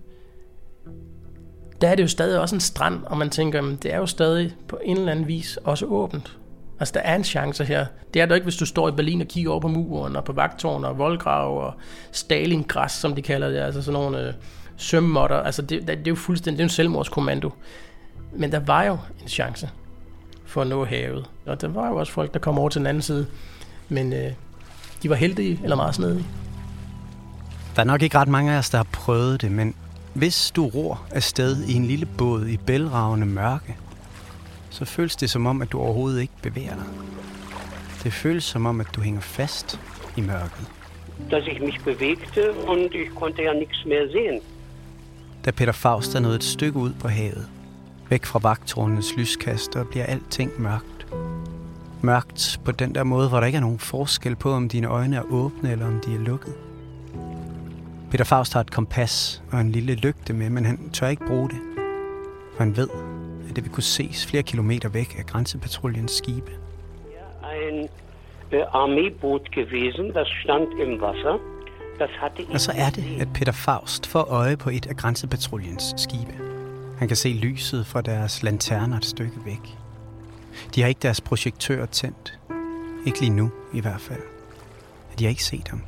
der 1.81 1.89
er 1.89 1.95
det 1.95 2.03
jo 2.03 2.07
stadig 2.07 2.39
også 2.39 2.55
en 2.55 2.61
strand, 2.61 3.03
og 3.05 3.17
man 3.17 3.29
tænker, 3.29 3.71
at 3.71 3.83
det 3.83 3.93
er 3.93 3.97
jo 3.97 4.05
stadig 4.05 4.55
på 4.67 4.79
en 4.83 4.97
eller 4.97 5.11
anden 5.11 5.27
vis 5.27 5.57
også 5.57 5.85
åbent. 5.85 6.37
Altså, 6.79 6.91
der 6.93 6.99
er 6.99 7.15
en 7.15 7.23
chance 7.23 7.65
her. 7.65 7.85
Det 8.13 8.21
er 8.21 8.25
der 8.25 8.35
ikke, 8.35 8.45
hvis 8.45 8.55
du 8.55 8.65
står 8.65 8.89
i 8.89 8.91
Berlin 8.91 9.21
og 9.21 9.27
kigger 9.27 9.51
over 9.51 9.59
på 9.59 9.67
muren, 9.67 10.15
og 10.15 10.23
på 10.23 10.33
vagtårn 10.33 10.85
og 10.85 10.97
voldgrav 10.97 11.65
og 11.65 11.73
Stalingras, 12.11 12.91
som 12.91 13.15
de 13.15 13.21
kalder 13.21 13.49
det, 13.49 13.57
altså 13.57 13.81
sådan 13.81 14.01
nogle 14.01 14.27
øh, 14.27 14.33
sømmotter. 14.77 15.37
Altså, 15.37 15.61
det, 15.61 15.87
det, 15.87 15.97
er 15.97 16.01
jo 16.07 16.15
fuldstændig 16.15 16.57
det 16.57 16.63
er 16.63 16.65
en 16.65 16.69
selvmordskommando. 16.69 17.49
Men 18.31 18.51
der 18.51 18.59
var 18.59 18.83
jo 18.83 18.97
en 19.21 19.27
chance 19.27 19.69
for 20.55 20.61
at 20.61 20.67
nå 20.67 20.85
havet. 20.85 21.25
Og 21.45 21.61
der 21.61 21.67
var 21.67 21.87
jo 21.89 21.95
også 21.95 22.11
folk, 22.11 22.33
der 22.33 22.39
kom 22.39 22.59
over 22.59 22.69
til 22.69 22.79
den 22.79 22.87
anden 22.87 23.03
side. 23.03 23.27
Men 23.89 24.13
øh, 24.13 24.31
de 25.03 25.09
var 25.09 25.15
heldige 25.15 25.59
eller 25.63 25.75
meget 25.75 25.95
snedige. 25.95 26.25
Der 27.75 27.81
er 27.81 27.85
nok 27.85 28.01
ikke 28.01 28.17
ret 28.17 28.27
mange 28.27 28.53
af 28.53 28.57
os, 28.57 28.69
der 28.69 28.77
har 28.77 28.87
prøvet 28.91 29.41
det, 29.41 29.51
men 29.51 29.75
hvis 30.13 30.51
du 30.55 30.67
ror 30.67 31.05
afsted 31.11 31.63
i 31.63 31.73
en 31.73 31.85
lille 31.85 32.05
båd 32.05 32.47
i 32.47 32.57
bælragende 32.57 33.25
mørke, 33.25 33.75
så 34.69 34.85
føles 34.85 35.15
det 35.15 35.29
som 35.29 35.45
om, 35.45 35.61
at 35.61 35.71
du 35.71 35.79
overhovedet 35.79 36.21
ikke 36.21 36.33
bevæger 36.41 36.75
dig. 36.75 36.85
Det 38.03 38.13
føles 38.13 38.43
som 38.43 38.65
om, 38.65 38.81
at 38.81 38.87
du 38.95 39.01
hænger 39.01 39.21
fast 39.21 39.79
i 40.17 40.21
mørket. 40.21 40.67
Dass 41.31 41.47
ich 41.47 41.61
mich 41.61 41.79
bewegte 41.83 42.53
und 42.67 42.93
ich 42.93 43.09
konnte 43.15 43.41
ja 43.43 43.53
nichts 43.53 43.85
mehr 43.85 44.07
sehen. 44.11 44.41
Da 45.45 45.51
Peter 45.51 45.71
Faust 45.71 46.15
er 46.15 46.19
nået 46.19 46.35
et 46.35 46.43
stykke 46.43 46.79
ud 46.79 46.93
på 46.99 47.07
havet, 47.07 47.47
væk 48.09 48.25
fra 48.25 48.39
vagttårnenes 48.39 49.17
lyskaster, 49.17 49.83
bliver 49.83 50.05
alting 50.05 50.51
mørkt. 50.61 51.07
Mørkt 52.01 52.59
på 52.65 52.71
den 52.71 52.95
der 52.95 53.03
måde, 53.03 53.29
hvor 53.29 53.39
der 53.39 53.45
ikke 53.45 53.55
er 53.55 53.61
nogen 53.61 53.79
forskel 53.79 54.35
på, 54.35 54.51
om 54.51 54.69
dine 54.69 54.87
øjne 54.87 55.15
er 55.15 55.21
åbne 55.31 55.71
eller 55.71 55.87
om 55.87 56.01
de 56.05 56.15
er 56.15 56.19
lukket. 56.19 56.53
Peter 58.11 58.25
Faust 58.25 58.53
har 58.53 58.61
et 58.61 58.71
kompas 58.71 59.43
og 59.51 59.61
en 59.61 59.71
lille 59.71 59.95
lygte 59.95 60.33
med, 60.33 60.49
men 60.49 60.65
han 60.65 60.89
tør 60.89 61.07
ikke 61.07 61.25
bruge 61.27 61.49
det. 61.49 61.57
For 62.55 62.63
han 62.63 62.77
ved, 62.77 62.89
at 63.49 63.55
det 63.55 63.63
vil 63.63 63.71
kunne 63.71 63.83
ses 63.83 64.25
flere 64.25 64.43
kilometer 64.43 64.89
væk 64.89 65.15
af 65.19 65.25
grænsepatruljens 65.25 66.11
skibe. 66.11 66.51
Ein 67.43 67.89
äh, 68.51 68.59
Armeeboot 68.73 69.51
gewesen, 69.51 70.13
das 70.13 70.27
stand 70.43 70.67
im 70.81 71.01
Wasser. 71.03 71.39
Das 71.99 72.09
hatte 72.09 72.45
Og 72.53 72.59
så 72.59 72.71
er 72.75 72.89
det, 72.89 73.21
at 73.21 73.27
Peter 73.33 73.51
Faust 73.51 74.07
får 74.07 74.23
øje 74.23 74.57
på 74.57 74.69
et 74.69 74.85
af 74.85 74.95
grænsepatruljens 74.95 75.93
skibe. 75.97 76.54
Han 76.97 77.07
kan 77.07 77.17
se 77.17 77.29
lyset 77.29 77.87
fra 77.87 78.01
deres 78.01 78.43
lanterner 78.43 78.97
et 78.97 79.05
stykke 79.05 79.45
væk. 79.45 79.77
De 80.75 80.81
har 80.81 80.87
ikke 80.87 80.99
deres 80.99 81.21
projektør 81.21 81.85
tændt. 81.85 82.39
Ikke 83.05 83.19
lige 83.19 83.29
nu, 83.29 83.51
i 83.73 83.81
hvert 83.81 84.01
fald. 84.01 84.21
De 85.19 85.23
har 85.23 85.29
ikke 85.29 85.43
set 85.43 85.67
ham. 85.67 85.81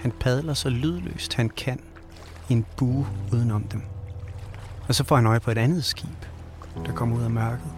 Han 0.00 0.12
padler 0.20 0.54
så 0.54 0.70
lydløst 0.70 1.34
han 1.34 1.48
kan 1.48 1.80
i 2.48 2.52
en 2.52 2.66
bue 2.76 3.06
udenom 3.32 3.62
dem. 3.62 3.82
Og 4.88 4.94
så 4.94 5.04
får 5.04 5.16
han 5.16 5.26
øje 5.26 5.40
på 5.40 5.50
et 5.50 5.58
andet 5.58 5.84
skib, 5.84 6.26
der 6.86 6.92
kommer 6.92 7.16
ud 7.16 7.22
af 7.22 7.30
mørket. 7.30 7.72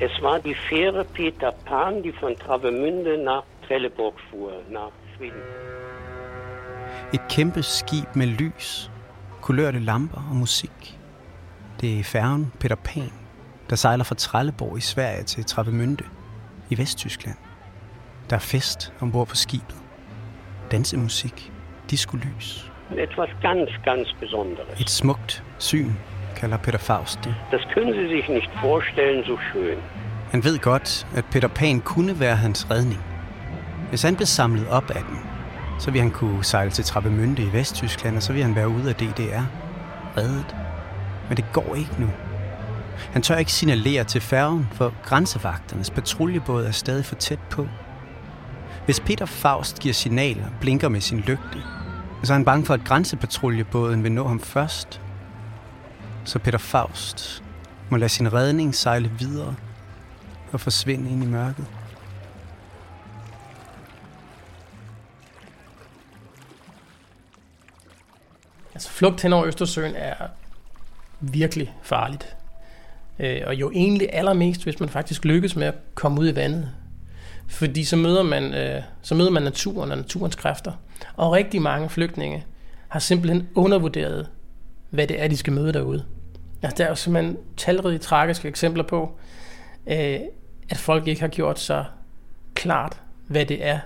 Es 0.00 0.22
war 0.22 0.38
die 0.38 0.54
Fähre 0.54 1.04
Peter 1.14 1.50
Pan, 1.66 2.02
die 2.02 2.12
von 2.20 2.36
Travemünde 2.36 3.24
nach 3.24 3.44
Trelleborg 3.68 4.14
fuhr, 4.30 4.52
nach 4.70 4.92
Schweden. 5.14 5.42
Et 7.14 7.20
kæmpe 7.30 7.62
skib 7.62 8.16
med 8.16 8.26
lys, 8.26 8.90
kulørte 9.40 9.78
lamper 9.78 10.28
og 10.30 10.36
musik. 10.36 10.98
Det 11.82 11.98
er 11.98 12.04
færgen 12.04 12.52
Peter 12.60 12.74
Pan, 12.74 13.12
der 13.70 13.76
sejler 13.76 14.04
fra 14.04 14.14
Trelleborg 14.14 14.78
i 14.78 14.80
Sverige 14.80 15.22
til 15.22 15.42
Travemünde 15.42 16.04
i 16.70 16.78
Vesttyskland. 16.78 17.36
Der 18.30 18.36
er 18.36 18.40
fest 18.40 18.92
ombord 19.00 19.28
på 19.28 19.36
skibet. 19.36 19.76
Dansemusik, 20.70 21.52
diskolys. 21.90 22.70
Etwas 22.98 23.30
ganz, 23.42 23.70
ganz 23.84 24.08
Besonderes. 24.20 24.80
Et 24.80 24.90
smukt 24.90 25.44
syn, 25.58 25.90
kalder 26.36 26.56
Peter 26.56 26.78
Faust 26.78 27.18
det. 27.24 27.34
Das 27.50 27.60
können 27.74 27.92
Sie 27.94 28.16
sich 28.16 28.28
nicht 28.28 28.50
vorstellen, 28.60 29.24
so 29.24 29.36
schön. 29.36 29.78
Han 30.30 30.44
ved 30.44 30.58
godt, 30.58 31.06
at 31.16 31.24
Peter 31.32 31.48
Pan 31.48 31.80
kunne 31.80 32.20
være 32.20 32.36
hans 32.36 32.70
redning. 32.70 33.00
Hvis 33.88 34.02
han 34.02 34.16
blev 34.16 34.26
samlet 34.26 34.68
op 34.68 34.90
af 34.90 35.02
den, 35.02 35.18
så 35.78 35.90
ville 35.90 36.02
han 36.02 36.12
kunne 36.12 36.44
sejle 36.44 36.70
til 36.70 36.82
Trappemünde 36.82 37.40
i 37.40 37.52
Vesttyskland, 37.52 38.16
og 38.16 38.22
så 38.22 38.32
ville 38.32 38.46
han 38.46 38.56
være 38.56 38.68
ude 38.68 38.88
af 38.88 38.94
DDR. 38.94 39.42
Reddet. 40.16 40.56
Men 41.32 41.36
det 41.36 41.52
går 41.52 41.74
ikke 41.74 41.96
nu. 41.98 42.10
Han 43.12 43.22
tør 43.22 43.36
ikke 43.36 43.52
signalere 43.52 44.04
til 44.04 44.20
færgen, 44.20 44.68
for 44.72 44.94
grænsevagternes 45.04 45.90
patruljebåd 45.90 46.66
er 46.66 46.70
stadig 46.70 47.04
for 47.04 47.14
tæt 47.14 47.38
på. 47.50 47.68
Hvis 48.84 49.00
Peter 49.00 49.26
Faust 49.26 49.78
giver 49.80 49.94
signaler 49.94 50.44
og 50.44 50.52
blinker 50.60 50.88
med 50.88 51.00
sin 51.00 51.18
lygte, 51.18 51.62
så 52.22 52.32
er 52.32 52.36
han 52.36 52.44
bange 52.44 52.66
for, 52.66 52.74
at 52.74 52.84
grænsepatruljebåden 52.84 54.02
vil 54.02 54.12
nå 54.12 54.28
ham 54.28 54.40
først. 54.40 55.00
Så 56.24 56.38
Peter 56.38 56.58
Faust 56.58 57.42
må 57.90 57.96
lade 57.96 58.08
sin 58.08 58.32
redning 58.32 58.74
sejle 58.74 59.10
videre 59.18 59.54
og 60.52 60.60
forsvinde 60.60 61.10
ind 61.10 61.24
i 61.24 61.26
mørket. 61.26 61.66
Altså 68.74 68.90
flugt 68.90 69.22
hen 69.22 69.32
over 69.32 69.46
Østersøen 69.46 69.94
er 69.96 70.26
virkelig 71.22 71.74
farligt. 71.82 72.36
Øh, 73.18 73.40
og 73.46 73.54
jo 73.54 73.70
egentlig 73.74 74.08
allermest, 74.12 74.64
hvis 74.64 74.80
man 74.80 74.88
faktisk 74.88 75.24
lykkes 75.24 75.56
med 75.56 75.66
at 75.66 75.74
komme 75.94 76.20
ud 76.20 76.28
i 76.28 76.36
vandet. 76.36 76.68
Fordi 77.48 77.84
så 77.84 77.96
møder 77.96 78.22
man, 78.22 78.54
øh, 78.54 78.82
så 79.02 79.14
møder 79.14 79.30
man 79.30 79.42
naturen 79.42 79.90
og 79.90 79.96
naturens 79.96 80.34
kræfter. 80.34 80.72
Og 81.16 81.32
rigtig 81.32 81.62
mange 81.62 81.88
flygtninge 81.88 82.44
har 82.88 82.98
simpelthen 82.98 83.48
undervurderet, 83.54 84.28
hvad 84.90 85.06
det 85.06 85.22
er, 85.22 85.28
de 85.28 85.36
skal 85.36 85.52
møde 85.52 85.72
derude. 85.72 86.04
Altså, 86.62 86.76
der 86.76 86.84
er 86.84 86.88
jo 86.88 86.94
simpelthen 86.94 87.36
talrige 87.56 87.98
tragiske 87.98 88.48
eksempler 88.48 88.84
på, 88.84 89.12
øh, 89.86 90.18
at 90.68 90.76
folk 90.76 91.08
ikke 91.08 91.20
har 91.20 91.28
gjort 91.28 91.60
sig 91.60 91.84
klart, 92.54 93.00
hvad 93.26 93.46
det 93.46 93.66
er, 93.66 93.78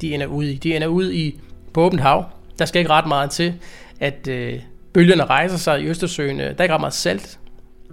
de 0.00 0.14
ender 0.14 0.26
ud 0.26 0.44
i. 0.44 0.56
De 0.56 0.76
ender 0.76 0.88
ud 0.88 1.12
i 1.12 1.40
på 1.74 1.82
åbent 1.82 2.02
hav. 2.02 2.24
Der 2.58 2.64
skal 2.64 2.78
ikke 2.78 2.90
ret 2.90 3.06
meget 3.06 3.30
til, 3.30 3.54
at 4.00 4.28
øh, 4.28 4.60
bølgerne 4.92 5.24
rejser 5.24 5.56
sig 5.56 5.80
i 5.80 5.86
Østersøen. 5.86 6.40
Øh, 6.40 6.46
der 6.46 6.54
er 6.58 6.62
ikke 6.62 6.74
ret 6.74 6.80
meget 6.80 6.94
salt 6.94 7.38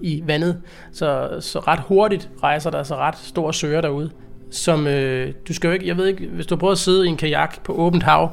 i 0.02 0.24
vandet, 0.26 0.62
så, 0.92 1.38
så 1.40 1.60
ret 1.60 1.80
hurtigt 1.80 2.30
rejser 2.44 2.70
der 2.70 2.84
så 2.84 2.96
ret 2.96 3.18
store 3.18 3.54
søer 3.54 3.82
derude. 3.82 4.12
Som, 4.52 4.88
øh, 4.88 5.34
du 5.48 5.54
skal 5.54 5.68
jo 5.68 5.74
ikke, 5.74 5.88
jeg 5.88 5.98
ved 5.98 6.06
ikke, 6.06 6.28
hvis 6.28 6.46
du 6.46 6.56
prøver 6.56 6.72
at 6.72 6.78
sidde 6.78 7.06
i 7.06 7.10
en 7.10 7.18
kajak 7.18 7.64
på 7.64 7.74
åbent 7.74 8.04
hav, 8.04 8.32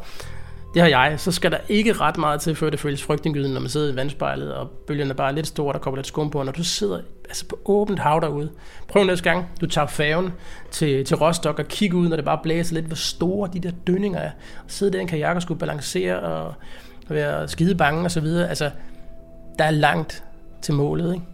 det 0.75 0.83
har 0.83 0.89
jeg, 0.89 1.21
så 1.21 1.33
skal 1.33 1.51
der 1.51 1.59
ikke 1.69 1.93
ret 1.93 2.19
meget 2.19 2.41
til, 2.41 2.55
før 2.55 2.71
det 2.71 2.81
føles 2.81 3.03
frygtindgydende, 3.03 3.55
når 3.55 3.61
man 3.61 3.71
sidder 3.71 3.93
i 3.93 3.97
vandspejlet, 3.97 4.55
og 4.55 4.71
bølgerne 4.87 5.11
er 5.11 5.15
bare 5.15 5.35
lidt 5.35 5.47
store, 5.47 5.73
der 5.73 5.79
kommer 5.79 5.97
lidt 5.97 6.07
skum 6.07 6.31
på, 6.31 6.43
når 6.43 6.53
du 6.53 6.65
sidder 6.65 7.01
altså 7.25 7.47
på 7.49 7.59
åbent 7.65 7.99
hav 7.99 8.21
derude. 8.23 8.51
Prøv 8.89 9.05
næste 9.05 9.31
gang, 9.31 9.47
du 9.61 9.67
tager 9.67 9.87
færgen 9.87 10.33
til, 10.71 11.05
til 11.05 11.17
Rostock 11.17 11.59
og 11.59 11.69
kigger 11.69 11.99
ud, 11.99 12.09
når 12.09 12.17
det 12.17 12.25
bare 12.25 12.39
blæser 12.43 12.75
lidt, 12.75 12.87
hvor 12.87 12.97
store 12.97 13.51
de 13.53 13.61
der 13.61 13.71
dønninger 13.87 14.21
er. 14.21 14.31
Og 14.65 14.71
sidde 14.71 14.93
der 14.93 14.99
i 14.99 15.03
en 15.03 15.09
kajak 15.09 15.37
og 15.37 15.43
skulle 15.43 15.61
balancere 15.61 16.21
og 16.21 16.55
være 17.09 17.49
skide 17.49 17.75
bange 17.75 18.05
og 18.05 18.11
så 18.11 18.21
videre. 18.21 18.49
Altså, 18.49 18.71
der 19.59 19.65
er 19.65 19.71
langt 19.71 20.25
til 20.63 20.75
målet, 20.75 21.15
ikke? 21.15 21.27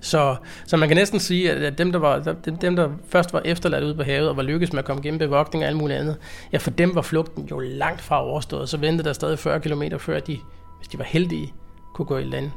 Så, 0.00 0.36
så 0.66 0.76
man 0.76 0.88
kan 0.88 0.96
næsten 0.96 1.20
sige, 1.20 1.52
at 1.52 1.78
dem 1.78 1.92
der, 1.92 1.98
var, 1.98 2.18
dem, 2.44 2.56
dem, 2.56 2.76
der 2.76 2.90
først 3.08 3.32
var 3.32 3.42
efterladt 3.44 3.84
ude 3.84 3.94
på 3.94 4.02
havet 4.02 4.28
og 4.28 4.36
var 4.36 4.42
lykkedes 4.42 4.72
med 4.72 4.78
at 4.78 4.84
komme 4.84 5.02
gennem 5.02 5.18
bevogtning 5.18 5.64
og 5.64 5.68
alt 5.68 5.76
muligt 5.76 5.98
andet, 6.00 6.16
ja, 6.52 6.58
for 6.58 6.70
dem 6.70 6.94
var 6.94 7.02
flugten 7.02 7.44
jo 7.50 7.58
langt 7.58 8.00
fra 8.00 8.24
overstået. 8.24 8.68
Så 8.68 8.76
ventede 8.76 9.08
der 9.08 9.12
stadig 9.12 9.38
40 9.38 9.60
km 9.60 9.82
før 9.98 10.20
de, 10.20 10.38
hvis 10.78 10.88
de 10.88 10.98
var 10.98 11.04
heldige, 11.04 11.52
kunne 11.94 12.06
gå 12.06 12.18
i 12.18 12.24
land 12.24 12.50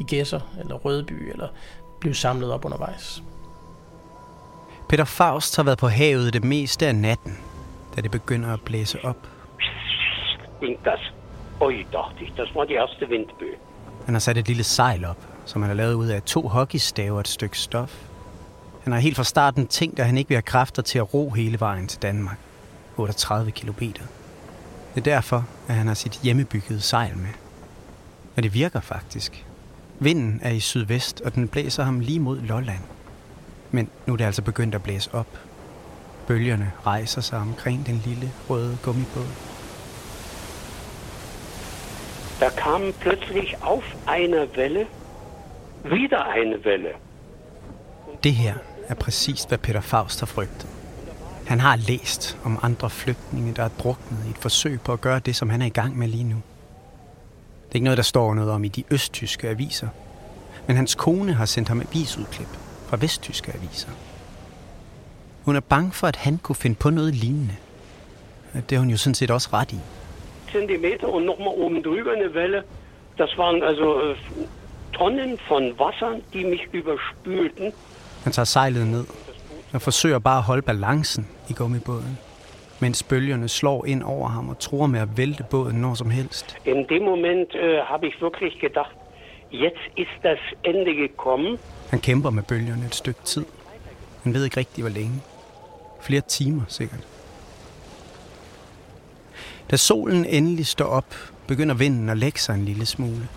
i 0.00 0.02
Gæsser 0.02 0.40
eller 0.60 0.74
Rødeby 0.74 1.32
eller 1.32 1.48
blive 2.00 2.14
samlet 2.14 2.52
op 2.52 2.64
undervejs. 2.64 3.22
Peter 4.88 5.04
Faust 5.04 5.56
har 5.56 5.62
været 5.62 5.78
på 5.78 5.88
havet 5.88 6.32
det 6.32 6.44
meste 6.44 6.86
af 6.86 6.94
natten, 6.94 7.38
da 7.96 8.00
det 8.00 8.10
begynder 8.10 8.52
at 8.52 8.60
blæse 8.60 9.04
op. 9.04 9.37
Ging 10.60 10.78
das? 10.84 11.00
Ui, 11.60 11.86
dachte 11.92 12.24
ich, 12.24 12.32
das 12.36 12.54
war 12.54 12.66
die 12.66 12.74
erste 12.74 13.08
Windböe. 13.08 13.56
Han 14.04 14.14
har 14.14 14.20
sat 14.20 14.36
et 14.36 14.48
lille 14.48 14.64
sejl 14.64 15.04
op, 15.04 15.16
som 15.44 15.62
han 15.62 15.68
har 15.68 15.76
lavet 15.76 15.94
ud 15.94 16.06
af 16.06 16.22
to 16.22 16.48
hockeystaver 16.48 17.12
og 17.12 17.20
et 17.20 17.28
stykke 17.28 17.58
stof. 17.58 18.04
Han 18.84 18.92
har 18.92 19.00
helt 19.00 19.16
fra 19.16 19.24
starten 19.24 19.66
tænkt, 19.66 19.98
at 19.98 20.06
han 20.06 20.18
ikke 20.18 20.28
vil 20.28 20.34
have 20.34 20.42
kræfter 20.42 20.82
til 20.82 20.98
at 20.98 21.14
ro 21.14 21.30
hele 21.30 21.60
vejen 21.60 21.88
til 21.88 22.02
Danmark. 22.02 22.38
38 22.96 23.50
kilometer. 23.50 24.02
Det 24.94 25.00
er 25.00 25.14
derfor, 25.14 25.44
at 25.68 25.74
han 25.74 25.86
har 25.86 25.94
sit 25.94 26.20
hjemmebyggede 26.22 26.80
sejl 26.80 27.16
med. 27.16 27.34
Og 28.36 28.42
det 28.42 28.54
virker 28.54 28.80
faktisk. 28.80 29.46
Vinden 29.98 30.40
er 30.42 30.50
i 30.50 30.60
sydvest, 30.60 31.20
og 31.20 31.34
den 31.34 31.48
blæser 31.48 31.84
ham 31.84 32.00
lige 32.00 32.20
mod 32.20 32.40
Lolland. 32.40 32.82
Men 33.70 33.90
nu 34.06 34.12
er 34.12 34.16
det 34.16 34.24
altså 34.24 34.42
begyndt 34.42 34.74
at 34.74 34.82
blæse 34.82 35.14
op. 35.14 35.38
Bølgerne 36.26 36.72
rejser 36.86 37.20
sig 37.20 37.38
omkring 37.38 37.86
den 37.86 38.02
lille 38.04 38.32
røde 38.50 38.78
gummibåd. 38.82 39.47
Da 42.40 42.48
kam 42.48 42.92
plötzlich 43.00 43.62
auf 43.62 43.84
einer 44.06 44.46
Welle 44.56 44.86
wieder 45.84 46.26
eine 46.26 46.64
Welle. 46.64 46.90
Det 48.24 48.32
her 48.32 48.54
er 48.88 48.94
præcis, 48.94 49.44
hvad 49.44 49.58
Peter 49.58 49.80
Faust 49.80 50.20
har 50.20 50.26
frygtet. 50.26 50.66
Han 51.46 51.60
har 51.60 51.76
læst 51.76 52.38
om 52.44 52.58
andre 52.62 52.90
flygtninge, 52.90 53.52
der 53.54 53.62
er 53.62 53.68
druknet 53.68 54.26
i 54.26 54.30
et 54.30 54.38
forsøg 54.38 54.80
på 54.80 54.92
at 54.92 55.00
gøre 55.00 55.18
det, 55.18 55.36
som 55.36 55.50
han 55.50 55.62
er 55.62 55.66
i 55.66 55.68
gang 55.80 55.98
med 55.98 56.08
lige 56.08 56.24
nu. 56.24 56.36
Det 57.66 57.72
er 57.72 57.74
ikke 57.74 57.84
noget, 57.84 57.96
der 57.96 58.02
står 58.02 58.34
noget 58.34 58.50
om 58.50 58.64
i 58.64 58.68
de 58.68 58.84
østtyske 58.90 59.48
aviser. 59.48 59.88
Men 60.66 60.76
hans 60.76 60.94
kone 60.94 61.32
har 61.32 61.44
sendt 61.46 61.68
ham 61.68 61.80
avisudklip 61.80 62.48
fra 62.86 62.96
vesttyske 63.00 63.52
aviser. 63.54 63.90
Hun 65.44 65.56
er 65.56 65.60
bange 65.60 65.92
for, 65.92 66.06
at 66.06 66.16
han 66.16 66.38
kunne 66.38 66.56
finde 66.56 66.76
på 66.76 66.90
noget 66.90 67.14
lignende. 67.14 67.56
Det 68.54 68.72
har 68.72 68.78
hun 68.78 68.90
jo 68.90 68.96
sådan 68.96 69.14
set 69.14 69.30
også 69.30 69.48
ret 69.52 69.72
i. 69.72 69.78
Zentimeter 70.52 71.08
und 71.08 71.24
nochmal 71.24 71.54
oben 71.56 71.82
drüber 71.82 72.12
eine 72.12 72.34
Welle. 72.34 72.64
Das 73.16 73.30
waren 73.36 73.62
also 73.62 74.00
äh, 74.00 74.14
Tonnen 74.92 75.38
von 75.48 75.78
Wasser, 75.78 76.16
die 76.32 76.44
mich 76.44 76.68
überspülten. 76.72 77.72
Han 78.24 78.32
tager 78.32 78.46
sejlet 78.46 78.86
ned 78.86 79.04
og 79.72 79.82
forsøger 79.82 80.18
bare 80.18 80.38
at 80.38 80.44
holde 80.44 80.62
balancen 80.62 81.28
i 81.50 81.52
gummibåden, 81.52 82.18
mens 82.80 83.02
bølgerne 83.02 83.48
slår 83.48 83.84
ind 83.86 84.02
over 84.02 84.28
ham 84.28 84.48
og 84.48 84.58
tror 84.58 84.86
med 84.86 85.00
at 85.00 85.08
vælte 85.16 85.44
båden 85.50 85.80
når 85.80 85.94
som 85.94 86.10
helst. 86.10 86.56
In 86.64 86.86
dem 86.88 87.02
Moment 87.02 87.54
äh, 87.54 87.80
habe 87.84 88.06
ich 88.06 88.22
wirklich 88.22 88.60
gedacht, 88.60 88.96
jetzt 89.52 89.84
ist 89.96 90.18
das 90.22 90.38
Ende 90.64 90.94
gekommen. 90.94 91.58
Han 91.90 92.00
kæmper 92.00 92.30
med 92.30 92.42
bølgerne 92.42 92.86
et 92.86 92.94
stykke 92.94 93.20
tid. 93.24 93.44
Han 94.22 94.34
ved 94.34 94.44
ikke 94.44 94.56
rigtig, 94.56 94.82
hvor 94.84 94.92
længe. 94.92 95.22
Flere 96.00 96.20
timer 96.20 96.62
sikkert. 96.68 97.06
Da 99.70 99.76
solen 99.76 100.24
endelig 100.24 100.66
står 100.66 100.84
op, 100.84 101.14
begynder 101.46 101.74
vinden 101.74 102.08
at 102.08 102.16
lægge 102.16 102.38
sig 102.38 102.54
en 102.54 102.64
lille 102.64 102.86
smule. 102.86 103.28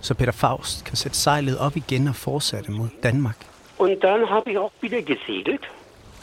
Så 0.00 0.14
Peter 0.14 0.32
Faust 0.32 0.84
kan 0.84 0.96
sætte 0.96 1.16
sejlet 1.16 1.58
op 1.58 1.76
igen 1.76 2.08
og 2.08 2.14
fortsætte 2.14 2.70
mod 2.70 2.88
Danmark. 3.02 3.46
Und 3.78 4.00
dann 4.02 4.28
habe 4.28 4.50
ich 4.50 4.58
auch 4.58 4.72
wieder 4.82 5.02
gesegelt 5.02 5.64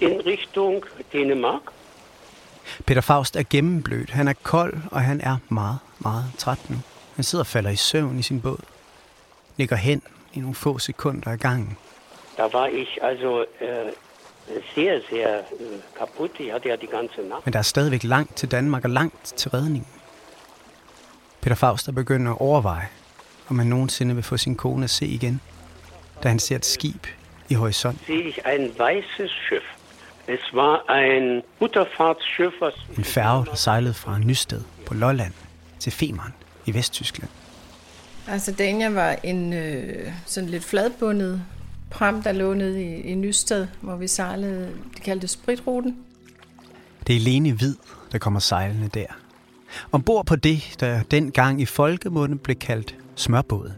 in 0.02 0.22
Richtung 0.26 0.86
Dänemark. 1.14 1.72
Peter 2.86 3.02
Faust 3.02 3.36
er 3.36 3.44
gennemblødt. 3.50 4.10
Han 4.10 4.28
er 4.28 4.34
kold, 4.44 4.74
og 4.92 5.02
han 5.02 5.22
er 5.22 5.38
meget, 5.50 5.78
meget 6.00 6.26
træt 6.38 6.70
nu. 6.70 6.76
Han 7.16 7.24
sidder 7.24 7.44
og 7.44 7.48
falder 7.48 7.70
i 7.70 7.76
søvn 7.76 8.20
i 8.20 8.22
sin 8.22 8.42
båd. 8.42 8.60
Ligger 9.58 9.76
hen 9.76 10.02
i 10.34 10.40
nogle 10.40 10.56
få 10.56 10.80
sekunder 10.80 11.32
af 11.32 11.40
gangen. 11.40 11.78
Da 12.38 12.44
war 12.54 12.68
ich 12.68 13.00
also 13.02 13.46
äh, 13.62 13.92
sehr, 14.76 15.02
sehr 15.10 15.40
äh, 15.40 15.44
kaputt. 15.98 16.40
Ich 16.40 16.52
hatte 16.54 16.70
ja 16.70 16.78
die 16.78 16.88
ganze 16.88 17.22
Nacht. 17.22 17.46
Men 17.46 17.54
der 17.54 17.60
er 17.60 17.64
stadigvæk 17.64 18.04
langt 18.04 18.36
til 18.36 18.52
Danmark 18.52 18.84
og 18.84 18.90
langt 18.90 19.24
til 19.24 19.52
redningen. 19.52 19.88
Peter 21.42 21.56
Faust 21.56 21.88
er 21.88 21.92
begyndt 21.92 22.28
at 22.28 22.36
overveje, 22.40 22.88
om 23.50 23.60
han 23.60 23.68
nogensinde 23.68 24.16
vil 24.16 24.24
få 24.24 24.38
sin 24.38 24.56
kone 24.56 24.84
at 24.84 24.90
se 24.90 25.06
igen, 25.06 25.42
da 26.24 26.30
han 26.30 26.40
ser 26.40 26.56
et 26.56 26.66
skib 26.66 27.08
i 27.50 27.54
horisont. 27.54 28.00
Sehe 28.08 28.28
ich 28.30 28.46
ein 28.46 28.72
weißes 28.80 29.32
Schiff. 29.48 29.64
Es 30.28 30.54
war 30.54 30.90
ein 30.90 31.44
Butterfahrtsschiff, 31.60 32.54
was 32.62 32.74
En 32.98 33.04
færge, 33.04 33.46
der 33.46 33.56
sejlede 33.56 33.94
fra 33.94 34.20
Nysted 34.20 34.62
på 34.86 34.94
Lolland 34.94 35.34
til 35.80 35.92
Femern 35.92 36.34
i 36.66 36.74
Vesttyskland. 36.74 37.30
Altså 38.28 38.52
Dania 38.52 38.90
var 38.90 39.16
en 39.24 39.54
øh, 39.54 40.12
sådan 40.26 40.50
lidt 40.50 40.64
fladbundet 40.64 41.42
pram, 41.96 42.22
der 42.22 42.32
lå 42.32 42.54
nede 42.54 42.84
i, 42.84 43.02
i 43.02 43.16
Nysted, 43.16 43.68
hvor 43.82 43.96
vi 43.96 44.08
sejlede, 44.08 44.70
de 44.98 45.00
kaldte 45.02 45.22
det 45.22 45.30
spritruten. 45.30 45.98
Det 47.08 47.16
er 47.16 47.20
Lene 47.20 47.52
Hvid, 47.52 47.76
der 48.12 48.18
kommer 48.18 48.40
sejlende 48.40 48.88
der. 48.88 49.06
Ombord 49.92 50.26
på 50.26 50.36
det, 50.36 50.76
der 50.80 51.04
dengang 51.04 51.62
i 51.62 51.66
folkemunde 51.66 52.36
blev 52.38 52.56
kaldt 52.56 52.96
smørbåden. 53.16 53.74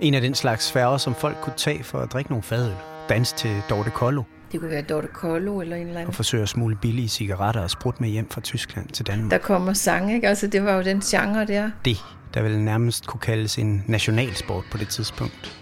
En 0.00 0.14
af 0.14 0.20
den 0.20 0.34
slags 0.34 0.72
færger, 0.72 0.98
som 0.98 1.14
folk 1.14 1.36
kunne 1.42 1.56
tage 1.56 1.84
for 1.84 1.98
at 1.98 2.12
drikke 2.12 2.30
nogle 2.30 2.42
fadøl, 2.42 2.74
danse 3.08 3.36
til 3.36 3.50
Dorte 3.70 3.90
Kollo 3.90 4.22
Det 4.52 4.60
kunne 4.60 4.70
være 4.70 4.82
Dorte 4.82 5.08
Kollo 5.08 5.60
eller 5.60 5.76
en 5.76 5.82
eller 5.82 5.94
og 5.94 6.00
anden. 6.00 6.14
forsøge 6.14 6.42
at 6.42 6.48
smule 6.48 6.76
billige 6.76 7.08
cigaretter 7.08 7.60
og 7.60 7.70
sprut 7.70 8.00
med 8.00 8.08
hjem 8.08 8.30
fra 8.30 8.40
Tyskland 8.40 8.88
til 8.88 9.06
Danmark. 9.06 9.30
Der 9.30 9.38
kommer 9.38 9.72
sang, 9.72 10.12
ikke? 10.14 10.28
Altså, 10.28 10.46
det 10.46 10.64
var 10.64 10.72
jo 10.72 10.82
den 10.82 11.00
genre 11.00 11.46
der. 11.46 11.70
Det, 11.84 11.96
der 12.34 12.42
vel 12.42 12.58
nærmest 12.58 13.06
kunne 13.06 13.20
kaldes 13.20 13.58
en 13.58 13.84
nationalsport 13.86 14.64
på 14.70 14.78
det 14.78 14.88
tidspunkt. 14.88 15.59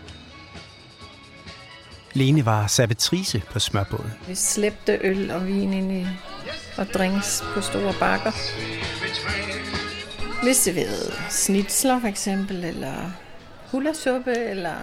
Lene 2.19 2.47
var 2.47 2.67
servitrice 2.67 3.43
på 3.51 3.59
smørbåden. 3.59 4.13
Vi 4.27 4.35
slæbte 4.35 4.99
øl 5.01 5.31
og 5.31 5.47
vin 5.47 5.73
ind 5.73 5.93
i 5.93 6.07
og 6.79 6.87
drinks 6.87 7.45
på 7.55 7.61
store 7.61 7.95
bakker. 8.01 8.33
Vi 10.45 10.55
serverede 10.55 11.13
snitsler 11.31 12.01
for 12.01 12.09
eksempel, 12.09 12.65
eller 12.65 13.11
hullersuppe, 13.71 14.35
eller 14.35 14.75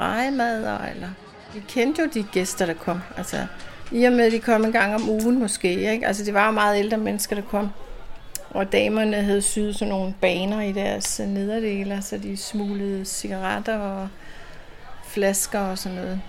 rejemader, 0.00 0.78
eller... 0.78 1.08
Vi 1.54 1.62
kendte 1.68 2.02
jo 2.02 2.08
de 2.14 2.22
gæster, 2.22 2.66
der 2.66 2.74
kom. 2.74 3.00
Altså, 3.16 3.46
i 3.92 4.04
og 4.04 4.12
med, 4.12 4.24
at 4.24 4.32
de 4.32 4.38
kom 4.38 4.64
en 4.64 4.72
gang 4.72 4.94
om 4.94 5.08
ugen 5.08 5.38
måske, 5.38 5.92
ikke? 5.92 6.06
Altså, 6.06 6.24
det 6.24 6.34
var 6.34 6.46
jo 6.46 6.52
meget 6.52 6.78
ældre 6.78 6.96
mennesker, 6.96 7.36
der 7.36 7.42
kom. 7.42 7.70
Og 8.50 8.72
damerne 8.72 9.22
havde 9.22 9.42
syet 9.42 9.76
sådan 9.76 9.92
nogle 9.92 10.14
baner 10.20 10.60
i 10.60 10.72
deres 10.72 11.18
nederdele, 11.18 12.02
så 12.02 12.18
de 12.18 12.36
smuglede 12.36 13.04
cigaretter 13.04 13.78
og 13.78 14.08
flasker 15.06 15.60
og 15.60 15.78
sådan 15.78 15.98
noget. 15.98 16.20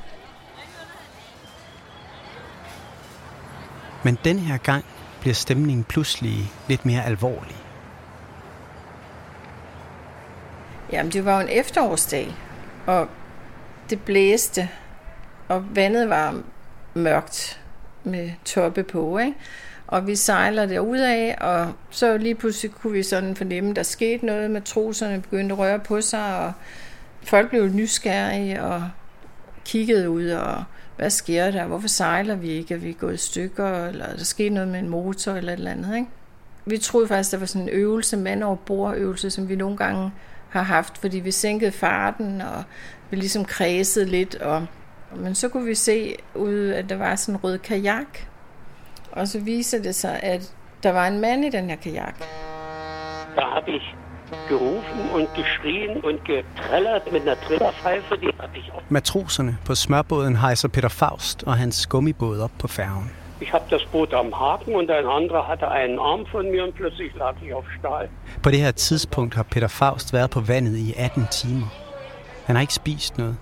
Men 4.04 4.18
den 4.24 4.40
her 4.40 4.58
gang 4.58 4.86
bliver 5.22 5.34
stemningen 5.34 5.84
pludselig 5.84 6.52
lidt 6.68 6.86
mere 6.86 7.06
alvorlig. 7.06 7.56
Jamen, 10.92 11.12
det 11.12 11.26
var 11.26 11.36
jo 11.36 11.48
en 11.48 11.60
efterårsdag, 11.60 12.36
og 12.86 13.08
det 13.90 14.02
blæste, 14.02 14.70
og 15.48 15.76
vandet 15.76 16.10
var 16.10 16.42
mørkt 16.94 17.62
med 18.04 18.32
toppe 18.46 18.84
på, 18.84 19.18
ikke? 19.18 19.34
Og 19.88 20.08
vi 20.08 20.16
sejler 20.16 20.66
derudad, 20.66 21.36
og 21.42 21.74
så 21.90 22.18
lige 22.18 22.36
pludselig 22.36 22.72
kunne 22.72 22.94
vi 22.94 23.04
sådan 23.04 23.36
fornemme, 23.36 23.70
at 23.70 23.76
der 23.76 23.84
skete 23.84 24.26
noget. 24.26 24.52
Matroserne 24.52 25.22
begyndte 25.22 25.54
at 25.54 25.60
røre 25.60 25.80
på 25.80 26.02
sig, 26.02 26.38
og 26.38 26.54
folk 27.24 27.50
blev 27.50 27.68
nysgerrige 27.68 28.64
og 28.64 28.90
kiggede 29.66 30.10
ud, 30.10 30.30
og 30.30 30.64
hvad 30.98 31.10
sker 31.10 31.52
der? 31.52 31.66
Hvorfor 31.66 31.88
sejler 31.88 32.36
vi 32.36 32.50
ikke? 32.50 32.74
Er 32.74 32.78
vi 32.78 32.94
gået 33.00 33.14
i 33.14 33.18
stykker? 33.18 33.86
Eller 33.86 34.06
er 34.06 34.16
der 34.16 34.24
sket 34.24 34.52
noget 34.52 34.70
med 34.70 34.80
en 34.80 34.90
motor 34.90 35.32
eller 35.32 35.54
et 35.54 35.58
eller 35.58 35.72
andet, 35.72 35.96
ikke? 35.96 36.08
Vi 36.66 36.78
troede 36.78 37.08
faktisk, 37.08 37.32
der 37.32 37.38
var 37.38 37.46
sådan 37.46 37.62
en 37.62 37.74
øvelse, 37.74 38.18
mand 38.18 38.44
over 38.44 38.56
bord 38.56 38.96
øvelse, 38.98 39.30
som 39.30 39.50
vi 39.50 39.56
nogle 39.56 39.78
gange 39.78 40.12
har 40.50 40.64
haft, 40.64 40.98
fordi 40.98 41.20
vi 41.20 41.32
sænkede 41.32 41.72
farten, 41.72 42.42
og 42.42 42.64
vi 43.10 43.16
ligesom 43.16 43.46
kredsede 43.46 44.06
lidt, 44.06 44.36
og 44.36 44.66
men 45.16 45.36
så 45.36 45.50
kunne 45.50 45.66
vi 45.66 45.76
se 45.76 46.16
ud, 46.36 46.70
at 46.70 46.90
der 46.90 46.98
var 46.98 47.16
sådan 47.16 47.36
en 47.36 47.44
rød 47.44 47.58
kajak, 47.58 48.20
og 49.12 49.28
så 49.28 49.40
viser 49.40 49.82
det 49.82 49.96
sig, 49.96 50.20
at 50.24 50.56
der 50.84 50.92
var 50.92 51.08
en 51.08 51.22
mand 51.22 51.46
i 51.46 51.50
den 51.50 51.70
her 51.70 51.76
kajak. 51.76 52.20
Der 53.36 53.46
habe 53.56 53.72
ich 53.72 54.03
gerufen 54.50 55.02
und 55.16 55.28
geschrien 55.36 56.02
und 56.02 56.20
getrellert 56.26 57.12
mit 57.12 57.22
einer 57.22 57.40
Trillerpfeife, 57.42 58.18
die 58.18 58.32
habe 58.40 58.58
ich 58.58 58.72
auch. 58.74 58.82
Matroserne 58.90 59.58
på 59.66 59.76
smørbåden 59.76 60.36
hejser 60.42 60.70
Peter 60.70 60.90
Faust 60.90 61.44
og 61.44 61.58
hans 61.58 61.88
gummibåd 61.88 62.40
op 62.40 62.52
på 62.60 62.68
færgen. 62.68 63.12
Ich 63.42 63.54
habe 63.54 63.66
das 63.70 63.86
Boot 63.92 64.14
am 64.14 64.32
Haken 64.40 64.76
und 64.76 64.90
ein 64.92 65.06
anderer 65.06 65.48
hatte 65.48 65.68
einen 65.72 66.00
Arm 66.00 66.26
von 66.32 66.52
mir 66.52 66.64
und 66.64 66.76
plötzlich 66.76 67.16
lag 67.16 67.36
ich 67.46 67.54
auf 67.54 67.66
Stahl. 67.80 68.10
På 68.44 68.50
det 68.52 68.60
her 68.60 68.72
tidspunkt 68.72 69.36
har 69.36 69.44
Peter 69.44 69.68
Faust 69.68 70.14
været 70.14 70.30
på 70.30 70.40
vandet 70.40 70.78
i 70.78 70.94
18 70.98 71.28
timer. 71.32 71.68
Han 72.46 72.56
har 72.56 72.62
ikke 72.62 72.74
spist 72.74 73.18
noget. 73.18 73.38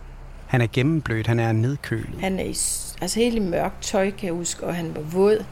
Han 0.48 0.62
er 0.62 0.68
gennemblødt, 0.74 1.28
han 1.28 1.40
er 1.40 1.52
nedkølet. 1.52 2.22
Han 2.22 2.40
er 2.40 2.44
i, 2.44 2.56
altså 3.02 3.20
helt 3.20 3.36
i 3.36 3.40
mørkt 3.40 3.82
tøj, 3.82 4.12
kan 4.12 4.28
jeg 4.28 4.34
huske, 4.34 4.66
og 4.66 4.76
han 4.76 4.96
var 4.96 5.02
våd, 5.02 5.46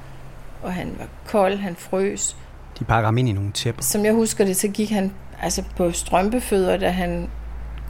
og 0.63 0.73
han 0.73 0.95
var 0.99 1.07
kold, 1.27 1.57
han 1.57 1.75
frøs. 1.75 2.35
De 2.79 2.83
pakker 2.83 3.07
ham 3.07 3.17
ind 3.17 3.29
i 3.29 3.31
nogle 3.31 3.51
tæpper. 3.51 3.83
Som 3.83 4.05
jeg 4.05 4.13
husker 4.13 4.45
det, 4.45 4.55
så 4.55 4.67
gik 4.67 4.89
han 4.89 5.13
altså 5.41 5.63
på 5.75 5.91
strømpefødder, 5.91 6.77
da 6.77 6.89
han 6.89 7.29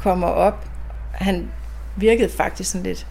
kommer 0.02 0.28
op. 0.28 0.66
Han 1.12 1.52
virkede 1.96 2.30
faktisk 2.38 2.72
sådan 2.72 2.86
lidt 2.86 3.08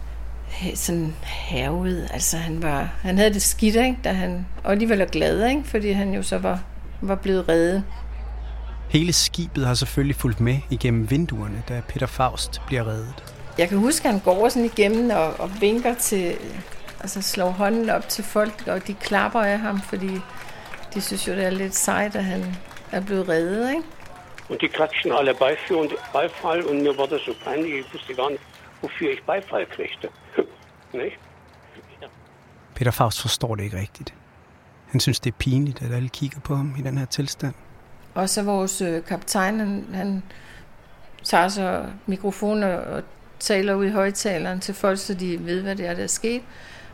sådan 0.75 1.15
hervet. 1.23 2.09
Altså 2.13 2.37
han, 2.37 2.63
var, 2.63 2.89
han 3.01 3.17
havde 3.17 3.33
det 3.33 3.41
skidt, 3.41 3.75
ikke? 3.75 3.97
Da 4.03 4.13
han, 4.13 4.45
og 4.63 4.71
alligevel 4.71 5.01
er 5.01 5.05
glad, 5.05 5.47
ikke? 5.47 5.63
fordi 5.65 5.91
han 5.91 6.13
jo 6.13 6.23
så 6.23 6.37
var, 6.37 6.59
var 7.01 7.15
blevet 7.15 7.49
reddet. 7.49 7.83
Hele 8.89 9.13
skibet 9.13 9.67
har 9.67 9.73
selvfølgelig 9.73 10.15
fulgt 10.15 10.39
med 10.39 10.57
igennem 10.69 11.11
vinduerne, 11.11 11.63
da 11.69 11.81
Peter 11.87 12.07
Faust 12.07 12.61
bliver 12.67 12.87
reddet. 12.87 13.23
Jeg 13.57 13.69
kan 13.69 13.77
huske, 13.77 14.07
at 14.07 14.13
han 14.13 14.21
går 14.21 14.49
sådan 14.49 14.65
igennem 14.65 15.09
og, 15.09 15.39
og 15.39 15.61
vinker 15.61 15.93
til, 15.93 16.35
altså 16.99 17.21
slår 17.21 17.49
hånden 17.49 17.89
op 17.89 18.09
til 18.09 18.23
folk, 18.23 18.63
og 18.67 18.87
de 18.87 18.93
klapper 18.93 19.39
af 19.41 19.59
ham, 19.59 19.81
fordi 19.81 20.19
de 20.93 21.01
synes 21.01 21.27
jo, 21.27 21.33
det 21.33 21.45
er 21.45 21.49
lidt 21.49 21.75
sejt, 21.75 22.15
at 22.15 22.23
han 22.23 22.55
er 22.91 22.99
blevet 22.99 23.29
reddet, 23.29 23.69
ikke? 23.69 23.81
Und 24.49 24.61
die 24.61 24.67
klatschen 24.67 25.11
alle 25.11 25.33
Beifall 25.33 25.77
und, 25.77 25.93
Beifall 26.13 26.61
und 26.61 26.81
mir 26.81 26.97
war 26.97 27.07
das 27.07 27.21
so 27.25 27.33
peinlich, 27.45 27.73
ich 27.85 27.93
wusste 27.93 28.13
gar 28.15 28.29
nicht, 28.29 28.43
wofür 28.81 29.11
ich 29.11 29.23
Beifall 29.23 29.65
kriegte. 29.65 30.09
nicht? 30.93 31.19
Peter 32.75 32.91
Faust 32.91 33.21
forstår 33.21 33.55
det 33.55 33.63
ikke 33.63 33.77
rigtigt. 33.77 34.13
Han 34.91 34.99
synes, 34.99 35.19
det 35.19 35.31
er 35.31 35.37
pinligt, 35.37 35.81
at 35.81 35.91
alle 35.91 36.09
kigger 36.09 36.39
på 36.39 36.55
ham 36.55 36.75
i 36.79 36.81
den 36.81 36.97
her 36.97 37.05
tilstand. 37.05 37.53
Og 38.15 38.29
så 38.29 38.43
vores 38.43 38.81
øh, 38.81 39.03
kaptajn, 39.03 39.59
han, 39.59 39.85
han 39.93 40.23
tager 41.23 41.47
så 41.47 41.85
mikrofonen 42.05 42.63
og, 42.63 42.77
og 42.77 43.03
taler 43.39 43.73
ud 43.73 43.85
i 43.85 43.89
højtaleren 43.89 44.59
til 44.59 44.75
folk, 44.75 44.99
så 44.99 45.13
de 45.13 45.45
ved, 45.45 45.61
hvad 45.61 45.75
det 45.75 45.87
er, 45.87 45.93
der 45.93 46.03
er 46.03 46.07
sket, 46.07 46.41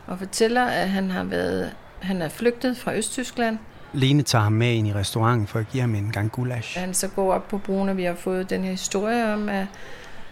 og 0.06 0.18
fortæller, 0.18 0.64
at 0.64 0.88
han 0.88 1.10
har 1.10 1.24
været, 1.24 1.74
han 2.02 2.22
er 2.22 2.28
flygtet 2.28 2.76
fra 2.76 2.94
Østtyskland. 2.94 3.58
Lene 3.92 4.22
tager 4.22 4.42
ham 4.42 4.52
med 4.52 4.72
ind 4.72 4.86
i 4.86 4.94
restauranten 4.94 5.46
for 5.46 5.58
at 5.58 5.66
give 5.72 5.80
ham 5.80 5.94
en 5.94 6.10
gang 6.12 6.32
gulasch. 6.32 6.78
Han 6.78 6.94
så 6.94 7.08
går 7.08 7.32
op 7.32 7.48
på 7.48 7.58
broen, 7.58 7.88
og 7.88 7.96
vi 7.96 8.04
har 8.04 8.14
fået 8.14 8.50
den 8.50 8.64
her 8.64 8.70
historie 8.70 9.34
om, 9.34 9.48
at, 9.48 9.66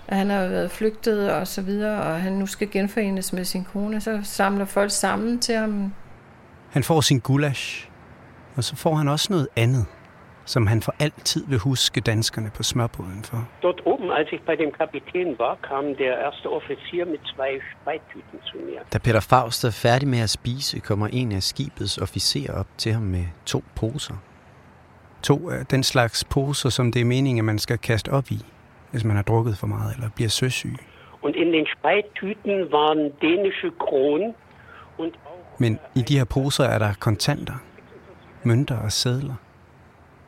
at 0.09 0.17
han 0.17 0.31
har 0.31 0.47
været 0.47 0.71
flygtet 0.71 1.33
og 1.33 1.47
så 1.47 1.63
videre, 1.63 2.03
og 2.03 2.21
han 2.21 2.33
nu 2.33 2.47
skal 2.47 2.71
genforenes 2.71 3.33
med 3.33 3.45
sin 3.45 3.65
kone. 3.65 4.01
Så 4.01 4.21
samler 4.23 4.65
folk 4.65 4.91
sammen 4.91 5.39
til 5.39 5.55
ham. 5.55 5.93
Han 6.71 6.83
får 6.83 7.01
sin 7.01 7.19
gulasch, 7.19 7.89
og 8.57 8.65
så 8.65 8.77
får 8.77 8.95
han 8.95 9.09
også 9.09 9.27
noget 9.31 9.49
andet, 9.57 9.87
som 10.45 10.67
han 10.67 10.83
for 10.83 10.95
altid 10.99 11.47
vil 11.47 11.59
huske 11.59 12.01
danskerne 12.01 12.51
på 12.57 12.63
smørbåden 12.63 13.25
for. 13.25 13.49
Dort 13.63 13.81
oben, 13.85 14.11
als 14.11 14.29
ich 14.33 14.43
bei 14.43 14.57
dem 14.57 14.73
Kapitän 14.73 15.39
war, 15.39 15.57
kam 15.69 15.85
der 15.97 16.13
erste 16.27 16.47
Offizier 16.51 17.07
mit 17.07 17.21
zwei 17.35 17.61
Spreittüten 17.73 18.39
zu 18.49 18.57
mir. 18.57 18.81
Da 18.93 18.99
Peter 18.99 19.21
Faust 19.21 19.65
er 19.65 19.71
færdig 19.71 20.09
med 20.09 20.19
at 20.19 20.31
spise, 20.31 20.81
kommer 20.81 21.09
en 21.13 21.33
af 21.33 21.43
skibets 21.43 21.99
officerer 21.99 22.55
op 22.61 22.67
til 22.77 22.93
ham 22.93 23.03
med 23.03 23.25
to 23.47 23.65
poser. 23.77 24.15
To 25.23 25.51
af 25.51 25.67
den 25.67 25.83
slags 25.83 26.25
poser, 26.25 26.69
som 26.69 26.93
det 26.93 27.01
er 27.01 27.05
meningen, 27.05 27.39
at 27.39 27.45
man 27.45 27.59
skal 27.59 27.79
kaste 27.79 28.09
op 28.09 28.31
i, 28.31 28.41
hvis 28.91 29.05
man 29.05 29.17
har 29.17 29.23
drukket 29.23 29.57
for 29.59 29.67
meget 29.67 29.95
eller 29.95 30.11
bliver 30.17 30.29
søsyg. 30.29 30.77
Und 31.23 31.35
in 31.35 31.53
den 31.53 31.67
Spreittüten 31.67 32.73
waren 32.73 33.13
dänische 33.23 33.71
Kronen 33.79 34.35
und 34.99 35.13
Men 35.59 35.79
i 35.95 36.01
de 36.01 36.19
her 36.19 36.25
poser 36.25 36.65
er 36.65 36.79
der 36.79 36.93
kontanter, 37.01 37.55
mønter 38.43 38.79
og 38.79 38.93
sedler. 38.93 39.35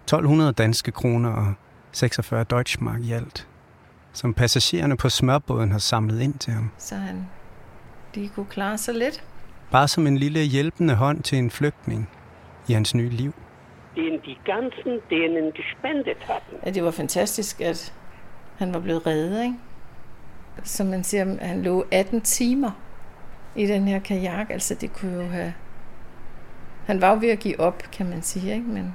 1200 0.07 0.53
danske 0.53 0.92
kroner 0.92 1.31
og 1.31 1.55
46 1.92 2.45
Deutschmark 2.45 3.01
i 3.01 3.12
alt, 3.12 3.49
som 4.12 4.35
passagererne 4.35 4.97
på 4.97 5.09
smørbåden 5.09 5.73
har 5.73 5.79
samlet 5.79 6.21
ind 6.21 6.35
til 6.35 6.53
ham. 6.53 6.71
Så 6.79 6.95
han 6.95 7.27
de 8.14 8.29
kunne 8.29 8.47
klare 8.47 8.79
sig 8.79 8.95
lidt. 8.95 9.25
Bare 9.71 9.88
som 9.88 10.07
en 10.07 10.19
lille 10.19 10.40
hjælpende 10.40 10.95
hånd 10.95 11.23
til 11.23 11.38
en 11.38 11.51
flygtning 11.51 12.09
i 12.69 12.73
hans 12.73 12.95
nye 12.95 13.09
liv. 13.09 13.33
den 13.97 14.21
die 14.25 14.38
ganzen 14.45 14.92
Dänen 15.11 15.53
gespendet 15.53 16.16
hatten. 16.20 16.59
at 16.62 16.74
det 16.74 16.85
var 16.85 16.91
fantastisk, 16.91 17.61
at 17.61 17.95
han 18.59 18.74
var 18.74 18.81
blevet 18.81 19.07
reddet, 19.07 19.43
ikke? 19.43 19.55
Som 20.62 20.87
man 20.87 21.05
siger, 21.05 21.37
han 21.41 21.62
lå 21.62 21.85
18 21.91 22.20
timer 22.20 22.70
i 23.57 23.66
den 23.66 23.89
her 23.89 23.99
kajak. 23.99 24.51
Altså, 24.51 24.74
det 24.74 24.93
kunne 24.93 25.14
jo 25.14 25.28
have... 25.28 25.55
Han 26.87 27.01
var 27.01 27.11
jo 27.11 27.18
ved 27.20 27.28
at 27.28 27.39
give 27.39 27.61
op, 27.61 27.83
kan 27.93 28.11
man 28.11 28.22
sige, 28.22 28.55
ikke? 28.55 28.66
Men... 28.66 28.95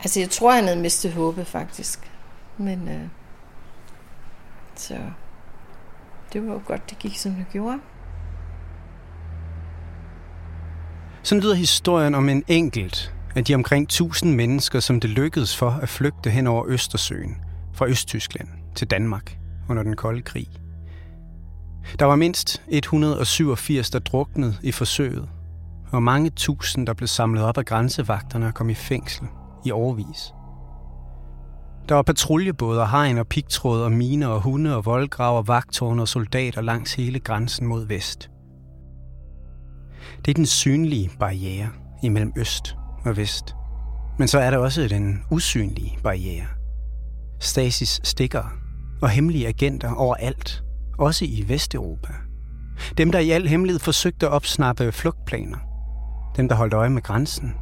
Altså, 0.00 0.20
jeg 0.20 0.30
tror, 0.30 0.52
han 0.52 0.64
havde 0.64 0.80
mistet 0.80 1.12
håbet, 1.12 1.46
faktisk. 1.46 2.10
Men... 2.58 2.88
Øh... 2.88 3.08
Så... 4.76 4.98
Det 6.32 6.46
var 6.46 6.52
jo 6.52 6.60
godt, 6.66 6.90
det 6.90 6.98
gik, 6.98 7.18
som 7.18 7.32
det 7.32 7.46
gjorde. 7.52 7.78
Sådan 11.22 11.42
lyder 11.42 11.54
historien 11.54 12.14
om 12.14 12.28
en 12.28 12.44
enkelt 12.48 13.14
af 13.36 13.44
de 13.44 13.54
omkring 13.54 13.82
1000 13.82 14.34
mennesker, 14.34 14.80
som 14.80 15.00
det 15.00 15.10
lykkedes 15.10 15.56
for 15.56 15.70
at 15.70 15.88
flygte 15.88 16.30
hen 16.30 16.46
over 16.46 16.66
Østersøen 16.66 17.36
fra 17.72 17.86
Østtyskland 17.86 18.48
til 18.74 18.86
Danmark 18.86 19.38
under 19.68 19.82
den 19.82 19.96
kolde 19.96 20.22
krig. 20.22 20.48
Der 21.98 22.04
var 22.04 22.16
mindst 22.16 22.62
187, 22.68 23.90
der 23.90 23.98
druknede 23.98 24.56
i 24.62 24.72
forsøget, 24.72 25.28
og 25.92 26.02
mange 26.02 26.30
tusind, 26.30 26.86
der 26.86 26.94
blev 26.94 27.08
samlet 27.08 27.44
op 27.44 27.58
af 27.58 27.64
grænsevagterne 27.64 28.46
og 28.46 28.54
kom 28.54 28.70
i 28.70 28.74
fængsel 28.74 29.26
i 29.66 29.70
overvis. 29.70 30.32
Der 31.88 31.94
var 31.94 32.02
patruljebåde 32.02 32.86
hegn 32.86 33.18
og 33.18 33.26
pigtråd 33.26 33.82
og 33.82 33.92
miner 33.92 34.28
og 34.28 34.40
hunde 34.40 34.76
og 34.76 34.84
voldgraver, 34.84 35.42
vagtårne 35.42 36.02
og 36.02 36.08
soldater 36.08 36.60
langs 36.60 36.94
hele 36.94 37.20
grænsen 37.20 37.66
mod 37.66 37.86
vest. 37.86 38.30
Det 40.24 40.30
er 40.30 40.34
den 40.34 40.46
synlige 40.46 41.10
barriere 41.18 41.68
imellem 42.02 42.32
øst 42.36 42.76
og 43.04 43.16
vest. 43.16 43.54
Men 44.18 44.28
så 44.28 44.38
er 44.38 44.50
der 44.50 44.58
også 44.58 44.88
den 44.88 45.22
usynlige 45.30 45.98
barriere. 46.02 46.46
Stasis 47.40 48.00
stikker 48.04 48.44
og 49.02 49.08
hemmelige 49.08 49.48
agenter 49.48 49.94
overalt, 49.94 50.64
også 50.98 51.24
i 51.24 51.44
Vesteuropa. 51.48 52.12
Dem, 52.98 53.12
der 53.12 53.18
i 53.18 53.30
al 53.30 53.48
hemmelighed 53.48 53.80
forsøgte 53.80 54.26
at 54.26 54.32
opsnappe 54.32 54.92
flugtplaner. 54.92 55.58
Dem, 56.36 56.48
der 56.48 56.56
holdt 56.56 56.74
øje 56.74 56.90
med 56.90 57.02
grænsen. 57.02 57.54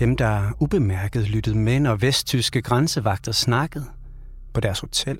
Dem, 0.00 0.16
der 0.16 0.50
ubemærket 0.58 1.28
lyttede 1.28 1.58
med, 1.58 1.80
når 1.80 1.96
vesttyske 1.96 2.62
grænsevagter 2.62 3.32
snakkede 3.32 3.86
på 4.54 4.60
deres 4.60 4.80
hotel. 4.80 5.18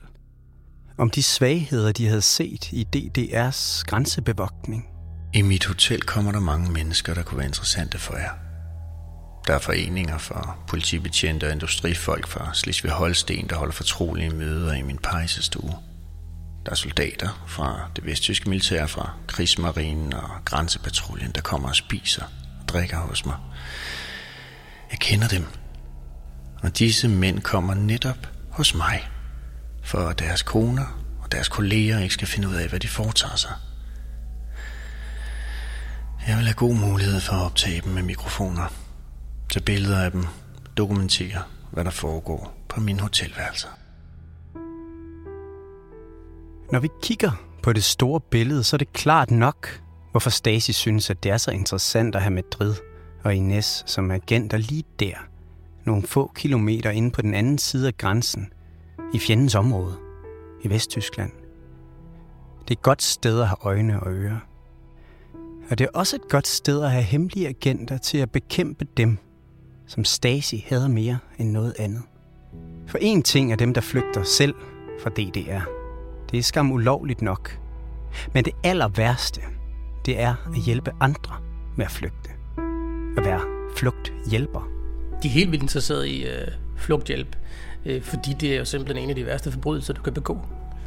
Om 0.98 1.10
de 1.10 1.22
svagheder, 1.22 1.92
de 1.92 2.06
havde 2.06 2.22
set 2.22 2.72
i 2.72 2.86
DDR's 2.96 3.82
grænsebevogtning. 3.86 4.88
I 5.34 5.42
mit 5.42 5.66
hotel 5.66 6.02
kommer 6.02 6.32
der 6.32 6.40
mange 6.40 6.72
mennesker, 6.72 7.14
der 7.14 7.22
kunne 7.22 7.38
være 7.38 7.46
interessante 7.46 7.98
for 7.98 8.16
jer. 8.16 8.30
Der 9.46 9.54
er 9.54 9.58
foreninger 9.58 10.18
for 10.18 10.58
politibetjente 10.68 11.44
og 11.44 11.52
industrifolk 11.52 12.26
fra 12.26 12.50
Slesvig-Holsten, 12.54 13.46
der 13.48 13.56
holder 13.56 13.72
fortrolige 13.72 14.30
møder 14.30 14.74
i 14.74 14.82
min 14.82 14.98
pejsestue. 14.98 15.74
Der 16.66 16.70
er 16.70 16.76
soldater 16.76 17.44
fra 17.46 17.90
det 17.96 18.06
vesttyske 18.06 18.48
militær, 18.48 18.86
fra 18.86 19.10
krigsmarinen 19.26 20.12
og 20.12 20.30
grænsepatruljen, 20.44 21.30
der 21.34 21.40
kommer 21.40 21.68
og 21.68 21.76
spiser 21.76 22.24
og 22.62 22.68
drikker 22.68 22.98
hos 22.98 23.26
mig. 23.26 23.36
Jeg 24.90 24.98
kender 24.98 25.28
dem. 25.28 25.44
Og 26.62 26.78
disse 26.78 27.08
mænd 27.08 27.40
kommer 27.40 27.74
netop 27.74 28.28
hos 28.50 28.74
mig, 28.74 29.08
for 29.82 29.98
at 29.98 30.18
deres 30.18 30.42
koner 30.42 31.04
og 31.22 31.32
deres 31.32 31.48
kolleger 31.48 31.98
ikke 31.98 32.14
skal 32.14 32.28
finde 32.28 32.48
ud 32.48 32.54
af, 32.54 32.68
hvad 32.68 32.80
de 32.80 32.88
foretager 32.88 33.36
sig. 33.36 33.52
Jeg 36.26 36.36
vil 36.36 36.44
have 36.44 36.54
god 36.54 36.74
mulighed 36.74 37.20
for 37.20 37.32
at 37.32 37.44
optage 37.44 37.80
dem 37.80 37.92
med 37.92 38.02
mikrofoner, 38.02 38.66
tage 39.50 39.64
billeder 39.64 40.04
af 40.04 40.10
dem, 40.10 40.26
dokumentere, 40.76 41.42
hvad 41.70 41.84
der 41.84 41.90
foregår 41.90 42.54
på 42.68 42.80
min 42.80 43.00
hotelværelser. 43.00 43.68
Når 46.72 46.80
vi 46.80 46.88
kigger 47.02 47.30
på 47.62 47.72
det 47.72 47.84
store 47.84 48.20
billede, 48.20 48.64
så 48.64 48.76
er 48.76 48.78
det 48.78 48.92
klart 48.92 49.30
nok, 49.30 49.80
hvorfor 50.10 50.30
Stasi 50.30 50.72
synes, 50.72 51.10
at 51.10 51.22
det 51.22 51.30
er 51.30 51.36
så 51.36 51.50
interessant 51.50 52.14
at 52.14 52.22
have 52.22 52.34
Madrid 52.34 52.74
og 53.24 53.34
Ines 53.34 53.84
som 53.86 54.10
agenter 54.10 54.58
lige 54.58 54.84
der, 55.00 55.14
nogle 55.84 56.02
få 56.02 56.32
kilometer 56.34 56.90
inde 56.90 57.10
på 57.10 57.22
den 57.22 57.34
anden 57.34 57.58
side 57.58 57.86
af 57.86 57.96
grænsen, 57.96 58.52
i 59.14 59.18
fjendens 59.18 59.54
område, 59.54 59.96
i 60.62 60.70
Vesttyskland. 60.70 61.30
Det 62.60 62.70
er 62.70 62.78
et 62.78 62.82
godt 62.82 63.02
sted 63.02 63.40
at 63.40 63.48
have 63.48 63.58
øjne 63.60 64.00
og 64.00 64.12
ører. 64.12 64.38
Og 65.70 65.78
det 65.78 65.84
er 65.84 65.98
også 65.98 66.16
et 66.16 66.28
godt 66.28 66.46
sted 66.46 66.82
at 66.82 66.90
have 66.90 67.04
hemmelige 67.04 67.48
agenter 67.48 67.98
til 67.98 68.18
at 68.18 68.30
bekæmpe 68.30 68.86
dem, 68.96 69.18
som 69.86 70.04
Stasi 70.04 70.66
havde 70.68 70.88
mere 70.88 71.18
end 71.38 71.50
noget 71.50 71.74
andet. 71.78 72.02
For 72.86 72.98
en 72.98 73.22
ting 73.22 73.52
er 73.52 73.56
dem, 73.56 73.74
der 73.74 73.80
flygter 73.80 74.22
selv 74.22 74.54
fra 75.02 75.10
DDR. 75.10 75.60
Det 76.30 76.38
er 76.38 76.42
skam 76.42 76.72
ulovligt 76.72 77.22
nok. 77.22 77.60
Men 78.34 78.44
det 78.44 78.52
aller 78.64 78.88
værste, 78.88 79.40
det 80.06 80.20
er 80.20 80.34
at 80.54 80.60
hjælpe 80.60 80.90
andre 81.00 81.36
med 81.76 81.84
at 81.84 81.90
flygte. 81.90 82.30
At 83.16 83.24
være 83.24 83.40
flugthjælper. 83.76 84.68
De 85.22 85.28
er 85.28 85.32
helt 85.32 85.50
vildt 85.50 85.62
interesserede 85.62 86.10
i 86.10 86.26
øh, 86.26 86.48
flugthjælp, 86.76 87.36
øh, 87.86 88.02
fordi 88.02 88.32
det 88.40 88.54
er 88.54 88.58
jo 88.58 88.64
simpelthen 88.64 89.04
en 89.04 89.10
af 89.10 89.16
de 89.16 89.26
værste 89.26 89.52
forbrydelser, 89.52 89.94
du 89.94 90.02
kan 90.02 90.14
begå. 90.14 90.38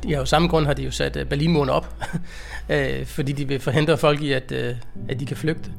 De 0.04 0.14
har 0.14 0.20
jo 0.20 0.26
samme 0.26 0.48
grund 0.48 0.66
har 0.66 0.74
de 0.74 0.84
jo 0.84 0.92
sat 0.92 1.16
øh, 1.16 1.26
Berlinmuren 1.26 1.70
op, 1.70 1.96
øh, 2.70 3.06
fordi 3.06 3.32
de 3.32 3.48
vil 3.48 3.60
forhindre 3.60 3.98
folk 3.98 4.22
i, 4.22 4.32
at, 4.32 4.52
øh, 4.52 4.76
at 5.10 5.20
de 5.20 5.26
kan 5.26 5.38
flygte 5.38 5.72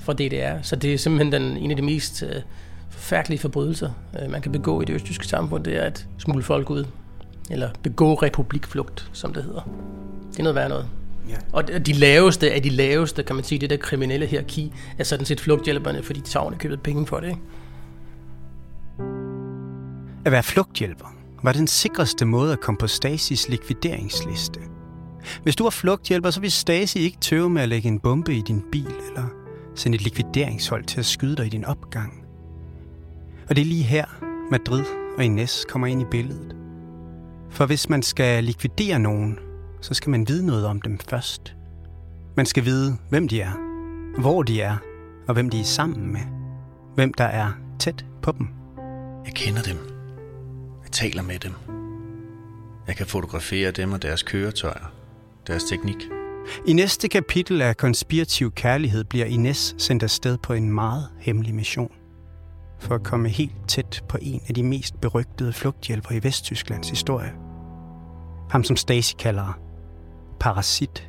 fra 0.00 0.12
DDR. 0.12 0.62
Så 0.62 0.76
det 0.76 0.94
er 0.94 0.98
simpelthen 0.98 1.32
den, 1.32 1.56
en 1.56 1.70
af 1.70 1.76
de 1.76 1.82
mest 1.82 2.22
øh, 2.22 2.42
forfærdelige 2.90 3.38
forbrydelser, 3.38 3.90
øh, 4.22 4.30
man 4.30 4.42
kan 4.42 4.52
begå 4.52 4.82
i 4.82 4.84
det 4.84 4.94
østtyske 4.94 5.26
samfund, 5.26 5.64
det 5.64 5.76
er 5.76 5.82
at 5.82 6.06
smule 6.18 6.42
folk 6.42 6.70
ud. 6.70 6.84
Eller 7.50 7.70
begå 7.82 8.14
republikflugt, 8.14 9.10
som 9.12 9.34
det 9.34 9.44
hedder. 9.44 9.68
Det 10.30 10.38
er 10.38 10.42
noget 10.42 10.54
værd 10.54 10.68
noget. 10.68 10.86
Ja. 11.28 11.36
Og 11.52 11.86
de 11.86 11.92
laveste 11.92 12.52
af 12.52 12.62
de 12.62 12.68
laveste, 12.68 13.22
kan 13.22 13.36
man 13.36 13.44
sige, 13.44 13.58
det 13.58 13.70
der 13.70 13.76
kriminelle 13.76 14.26
hierarki, 14.26 14.72
er 14.98 15.04
sådan 15.04 15.26
set 15.26 15.40
flugthjælperne, 15.40 16.02
fordi 16.02 16.20
de 16.20 16.24
tager 16.24 16.50
købet 16.58 16.80
penge 16.82 17.06
for 17.06 17.20
det. 17.20 17.28
Ikke? 17.28 17.40
At 20.24 20.32
være 20.32 20.42
flugthjælper 20.42 21.14
var 21.42 21.52
den 21.52 21.66
sikreste 21.66 22.24
måde 22.24 22.52
at 22.52 22.60
komme 22.60 22.78
på 22.78 22.86
Stasis 22.86 23.48
likvideringsliste. 23.48 24.60
Hvis 25.42 25.56
du 25.56 25.62
var 25.62 25.70
flugthjælper, 25.70 26.30
så 26.30 26.40
ville 26.40 26.52
Stasi 26.52 26.98
ikke 26.98 27.18
tøve 27.20 27.50
med 27.50 27.62
at 27.62 27.68
lægge 27.68 27.88
en 27.88 28.00
bombe 28.00 28.34
i 28.34 28.40
din 28.40 28.62
bil 28.72 28.92
eller 29.08 29.28
sende 29.74 29.96
et 29.96 30.02
likvideringshold 30.02 30.84
til 30.84 30.98
at 30.98 31.06
skyde 31.06 31.36
dig 31.36 31.46
i 31.46 31.48
din 31.48 31.64
opgang. 31.64 32.24
Og 33.48 33.56
det 33.56 33.62
er 33.62 33.66
lige 33.66 33.82
her, 33.82 34.04
Madrid 34.50 34.84
og 35.18 35.24
Ines 35.24 35.64
kommer 35.68 35.86
ind 35.86 36.02
i 36.02 36.04
billedet. 36.10 36.56
For 37.50 37.66
hvis 37.66 37.88
man 37.88 38.02
skal 38.02 38.44
likvidere 38.44 38.98
nogen, 38.98 39.38
så 39.80 39.94
skal 39.94 40.10
man 40.10 40.28
vide 40.28 40.46
noget 40.46 40.66
om 40.66 40.80
dem 40.80 40.98
først. 40.98 41.54
Man 42.36 42.46
skal 42.46 42.64
vide, 42.64 42.96
hvem 43.08 43.28
de 43.28 43.40
er, 43.40 43.52
hvor 44.20 44.42
de 44.42 44.60
er, 44.60 44.76
og 45.28 45.34
hvem 45.34 45.50
de 45.50 45.60
er 45.60 45.64
sammen 45.64 46.12
med. 46.12 46.20
Hvem 46.94 47.14
der 47.14 47.24
er 47.24 47.52
tæt 47.78 48.04
på 48.22 48.32
dem. 48.32 48.48
Jeg 49.24 49.34
kender 49.34 49.62
dem. 49.62 49.76
Jeg 50.82 50.92
taler 50.92 51.22
med 51.22 51.38
dem. 51.38 51.52
Jeg 52.86 52.96
kan 52.96 53.06
fotografere 53.06 53.70
dem 53.70 53.92
og 53.92 54.02
deres 54.02 54.22
køretøjer, 54.22 54.92
deres 55.46 55.64
teknik. 55.64 56.08
I 56.66 56.72
næste 56.72 57.08
kapitel 57.08 57.62
af 57.62 57.76
Konspirativ 57.76 58.52
Kærlighed 58.52 59.04
bliver 59.04 59.26
Ines 59.26 59.74
sendt 59.78 60.02
afsted 60.02 60.38
på 60.38 60.52
en 60.52 60.70
meget 60.70 61.08
hemmelig 61.18 61.54
mission. 61.54 61.92
For 62.80 62.94
at 62.94 63.02
komme 63.02 63.28
helt 63.28 63.68
tæt 63.68 64.04
på 64.08 64.18
en 64.20 64.40
af 64.48 64.54
de 64.54 64.62
mest 64.62 65.00
berygtede 65.00 65.52
flugthjælpere 65.52 66.16
i 66.16 66.22
Vesttysklands 66.22 66.90
historie. 66.90 67.32
Ham 68.50 68.64
som 68.64 68.76
Stasi 68.76 69.14
kalder 69.18 69.67
parasite 70.38 71.02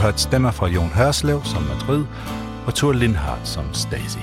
hørt 0.00 0.20
stemmer 0.20 0.50
fra 0.50 0.66
Jon 0.66 0.88
Hørslev 0.88 1.44
som 1.44 1.62
Madrid 1.62 2.04
og 2.66 2.74
Thor 2.74 2.92
Lindhardt 2.92 3.48
som 3.48 3.74
Stasi. 3.74 4.18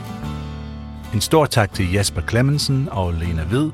En 1.14 1.22
stor 1.22 1.46
tak 1.46 1.74
til 1.74 1.94
Jasper 1.94 2.22
Clemmensen 2.22 2.90
og 2.92 3.14
Lena 3.14 3.44
Ved, 3.50 3.72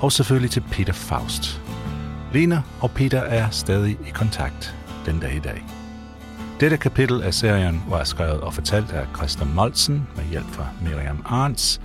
og 0.00 0.12
selvfølgelig 0.12 0.50
til 0.50 0.62
Peter 0.70 0.92
Faust. 0.92 1.62
Lena 2.32 2.62
og 2.80 2.90
Peter 2.90 3.20
er 3.20 3.50
stadig 3.50 3.98
i 4.06 4.10
kontakt 4.10 4.76
den 5.06 5.20
dag 5.20 5.34
i 5.34 5.38
dag. 5.38 5.64
Dette 6.60 6.76
kapitel 6.76 7.22
af 7.22 7.34
serien 7.34 7.82
var 7.88 8.04
skrevet 8.04 8.40
og 8.40 8.54
fortalt 8.54 8.92
af 8.92 9.06
Christa 9.16 9.44
Molsen 9.44 10.08
med 10.16 10.24
hjælp 10.24 10.50
fra 10.50 10.66
Miriam 10.82 11.22
Arns. 11.26 11.80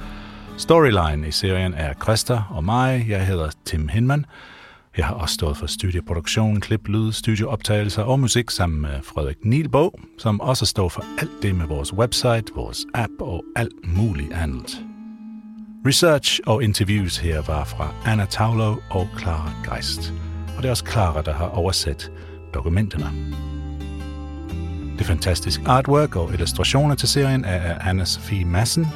Storyline 0.57 1.27
i 1.27 1.31
serien 1.31 1.73
er 1.73 1.93
Christa 2.03 2.41
og 2.49 2.63
mig. 2.63 3.05
Jeg 3.09 3.25
hedder 3.25 3.49
Tim 3.65 3.87
Hinman. 3.87 4.25
Jeg 4.97 5.05
har 5.05 5.13
også 5.13 5.33
stået 5.33 5.57
for 5.57 5.67
studieproduktion, 5.67 6.59
klip, 6.59 6.87
lyd, 6.87 7.11
studieoptagelser 7.11 8.03
og 8.03 8.19
musik 8.19 8.49
sammen 8.49 8.81
med 8.81 9.01
Frederik 9.03 9.45
Nielbo, 9.45 9.99
som 10.17 10.41
også 10.41 10.65
står 10.65 10.89
for 10.89 11.03
alt 11.17 11.31
det 11.41 11.55
med 11.55 11.65
vores 11.65 11.93
website, 11.93 12.43
vores 12.55 12.85
app 12.93 13.11
og 13.19 13.43
alt 13.55 13.87
muligt 13.87 14.33
andet. 14.33 14.81
Research 15.87 16.39
og 16.45 16.63
interviews 16.63 17.17
her 17.17 17.41
var 17.41 17.63
fra 17.63 17.93
Anna 18.05 18.25
Taulo 18.25 18.75
og 18.89 19.07
Clara 19.19 19.51
Geist. 19.71 20.13
Og 20.57 20.63
det 20.63 20.65
er 20.65 20.71
også 20.71 20.85
Clara, 20.91 21.21
der 21.21 21.33
har 21.33 21.47
oversat 21.47 22.11
dokumenterne. 22.53 23.11
Det 24.97 25.05
fantastiske 25.05 25.63
artwork 25.67 26.15
og 26.15 26.33
illustrationer 26.33 26.95
til 26.95 27.09
serien 27.09 27.45
er 27.45 27.59
af 27.59 27.89
Anna 27.89 28.05
Sofie 28.05 28.45
Madsen. 28.45 28.87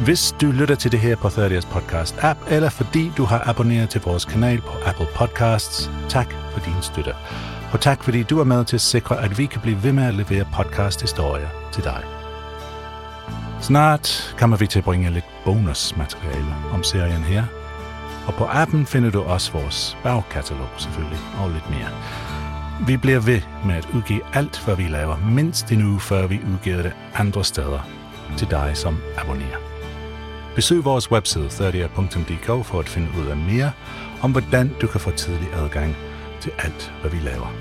Hvis 0.00 0.34
du 0.40 0.46
lytter 0.46 0.74
til 0.74 0.92
det 0.92 1.00
her 1.00 1.16
på 1.16 1.28
30's 1.28 1.72
podcast 1.72 2.14
app, 2.22 2.40
eller 2.50 2.68
fordi 2.68 3.12
du 3.16 3.24
har 3.24 3.48
abonneret 3.48 3.90
til 3.90 4.00
vores 4.00 4.24
kanal 4.24 4.60
på 4.60 4.72
Apple 4.86 5.06
Podcasts, 5.14 5.90
tak 6.08 6.34
for 6.52 6.60
din 6.60 6.82
støtte. 6.82 7.14
Og 7.72 7.80
tak 7.80 8.04
fordi 8.04 8.22
du 8.22 8.40
er 8.40 8.44
med 8.44 8.64
til 8.64 8.76
at 8.76 8.80
sikre, 8.80 9.24
at 9.24 9.38
vi 9.38 9.46
kan 9.46 9.60
blive 9.60 9.82
ved 9.82 9.92
med 9.92 10.04
at 10.04 10.14
levere 10.14 10.44
podcast-historier 10.52 11.48
til 11.72 11.84
dig. 11.84 12.04
Snart 13.60 14.34
kommer 14.38 14.56
vi 14.56 14.66
til 14.66 14.78
at 14.78 14.84
bringe 14.84 15.10
lidt 15.10 15.24
bonusmateriale 15.44 16.54
om 16.72 16.82
serien 16.82 17.22
her. 17.22 17.44
Og 18.26 18.34
på 18.34 18.44
appen 18.44 18.86
finder 18.86 19.10
du 19.10 19.22
også 19.22 19.52
vores 19.52 19.96
bagkatalog 20.02 20.68
selvfølgelig, 20.78 21.18
og 21.38 21.50
lidt 21.50 21.70
mere. 21.70 21.88
Vi 22.86 22.96
bliver 22.96 23.20
ved 23.20 23.40
med 23.66 23.74
at 23.74 23.88
udgive 23.94 24.20
alt, 24.32 24.64
hvad 24.64 24.76
vi 24.76 24.82
laver, 24.82 25.16
mindst 25.16 25.72
en 25.72 25.82
uge 25.82 26.00
før 26.00 26.26
vi 26.26 26.40
udgiver 26.52 26.82
det 26.82 26.92
andre 27.14 27.44
steder 27.44 27.88
til 28.36 28.50
dig, 28.50 28.70
som 28.74 28.98
abonnerer. 29.16 29.73
Besøg 30.54 30.84
vores 30.84 31.10
webside 31.10 31.46
30.dk 31.46 32.66
for 32.66 32.78
at 32.78 32.88
finde 32.88 33.08
ud 33.20 33.26
af 33.26 33.36
mere 33.36 33.72
om, 34.22 34.30
hvordan 34.30 34.70
du 34.80 34.86
kan 34.86 35.00
få 35.00 35.10
tidlig 35.10 35.48
adgang 35.54 35.96
til 36.40 36.52
alt, 36.58 36.92
hvad 37.00 37.10
vi 37.10 37.18
laver. 37.18 37.52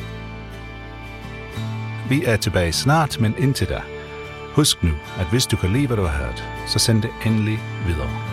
Vi 2.09 2.23
er 2.25 2.37
tilbage 2.37 2.71
snart, 2.71 3.19
men 3.19 3.35
indtil 3.37 3.69
da, 3.69 3.81
husk 4.55 4.83
nu, 4.83 4.91
at 5.19 5.27
hvis 5.31 5.45
du 5.45 5.55
kan 5.57 5.73
lide, 5.73 5.87
hvad 5.87 5.97
du 5.97 6.03
har 6.03 6.25
hørt, 6.25 6.43
så 6.67 6.79
send 6.79 7.01
det 7.01 7.11
endelig 7.25 7.59
videre. 7.87 8.32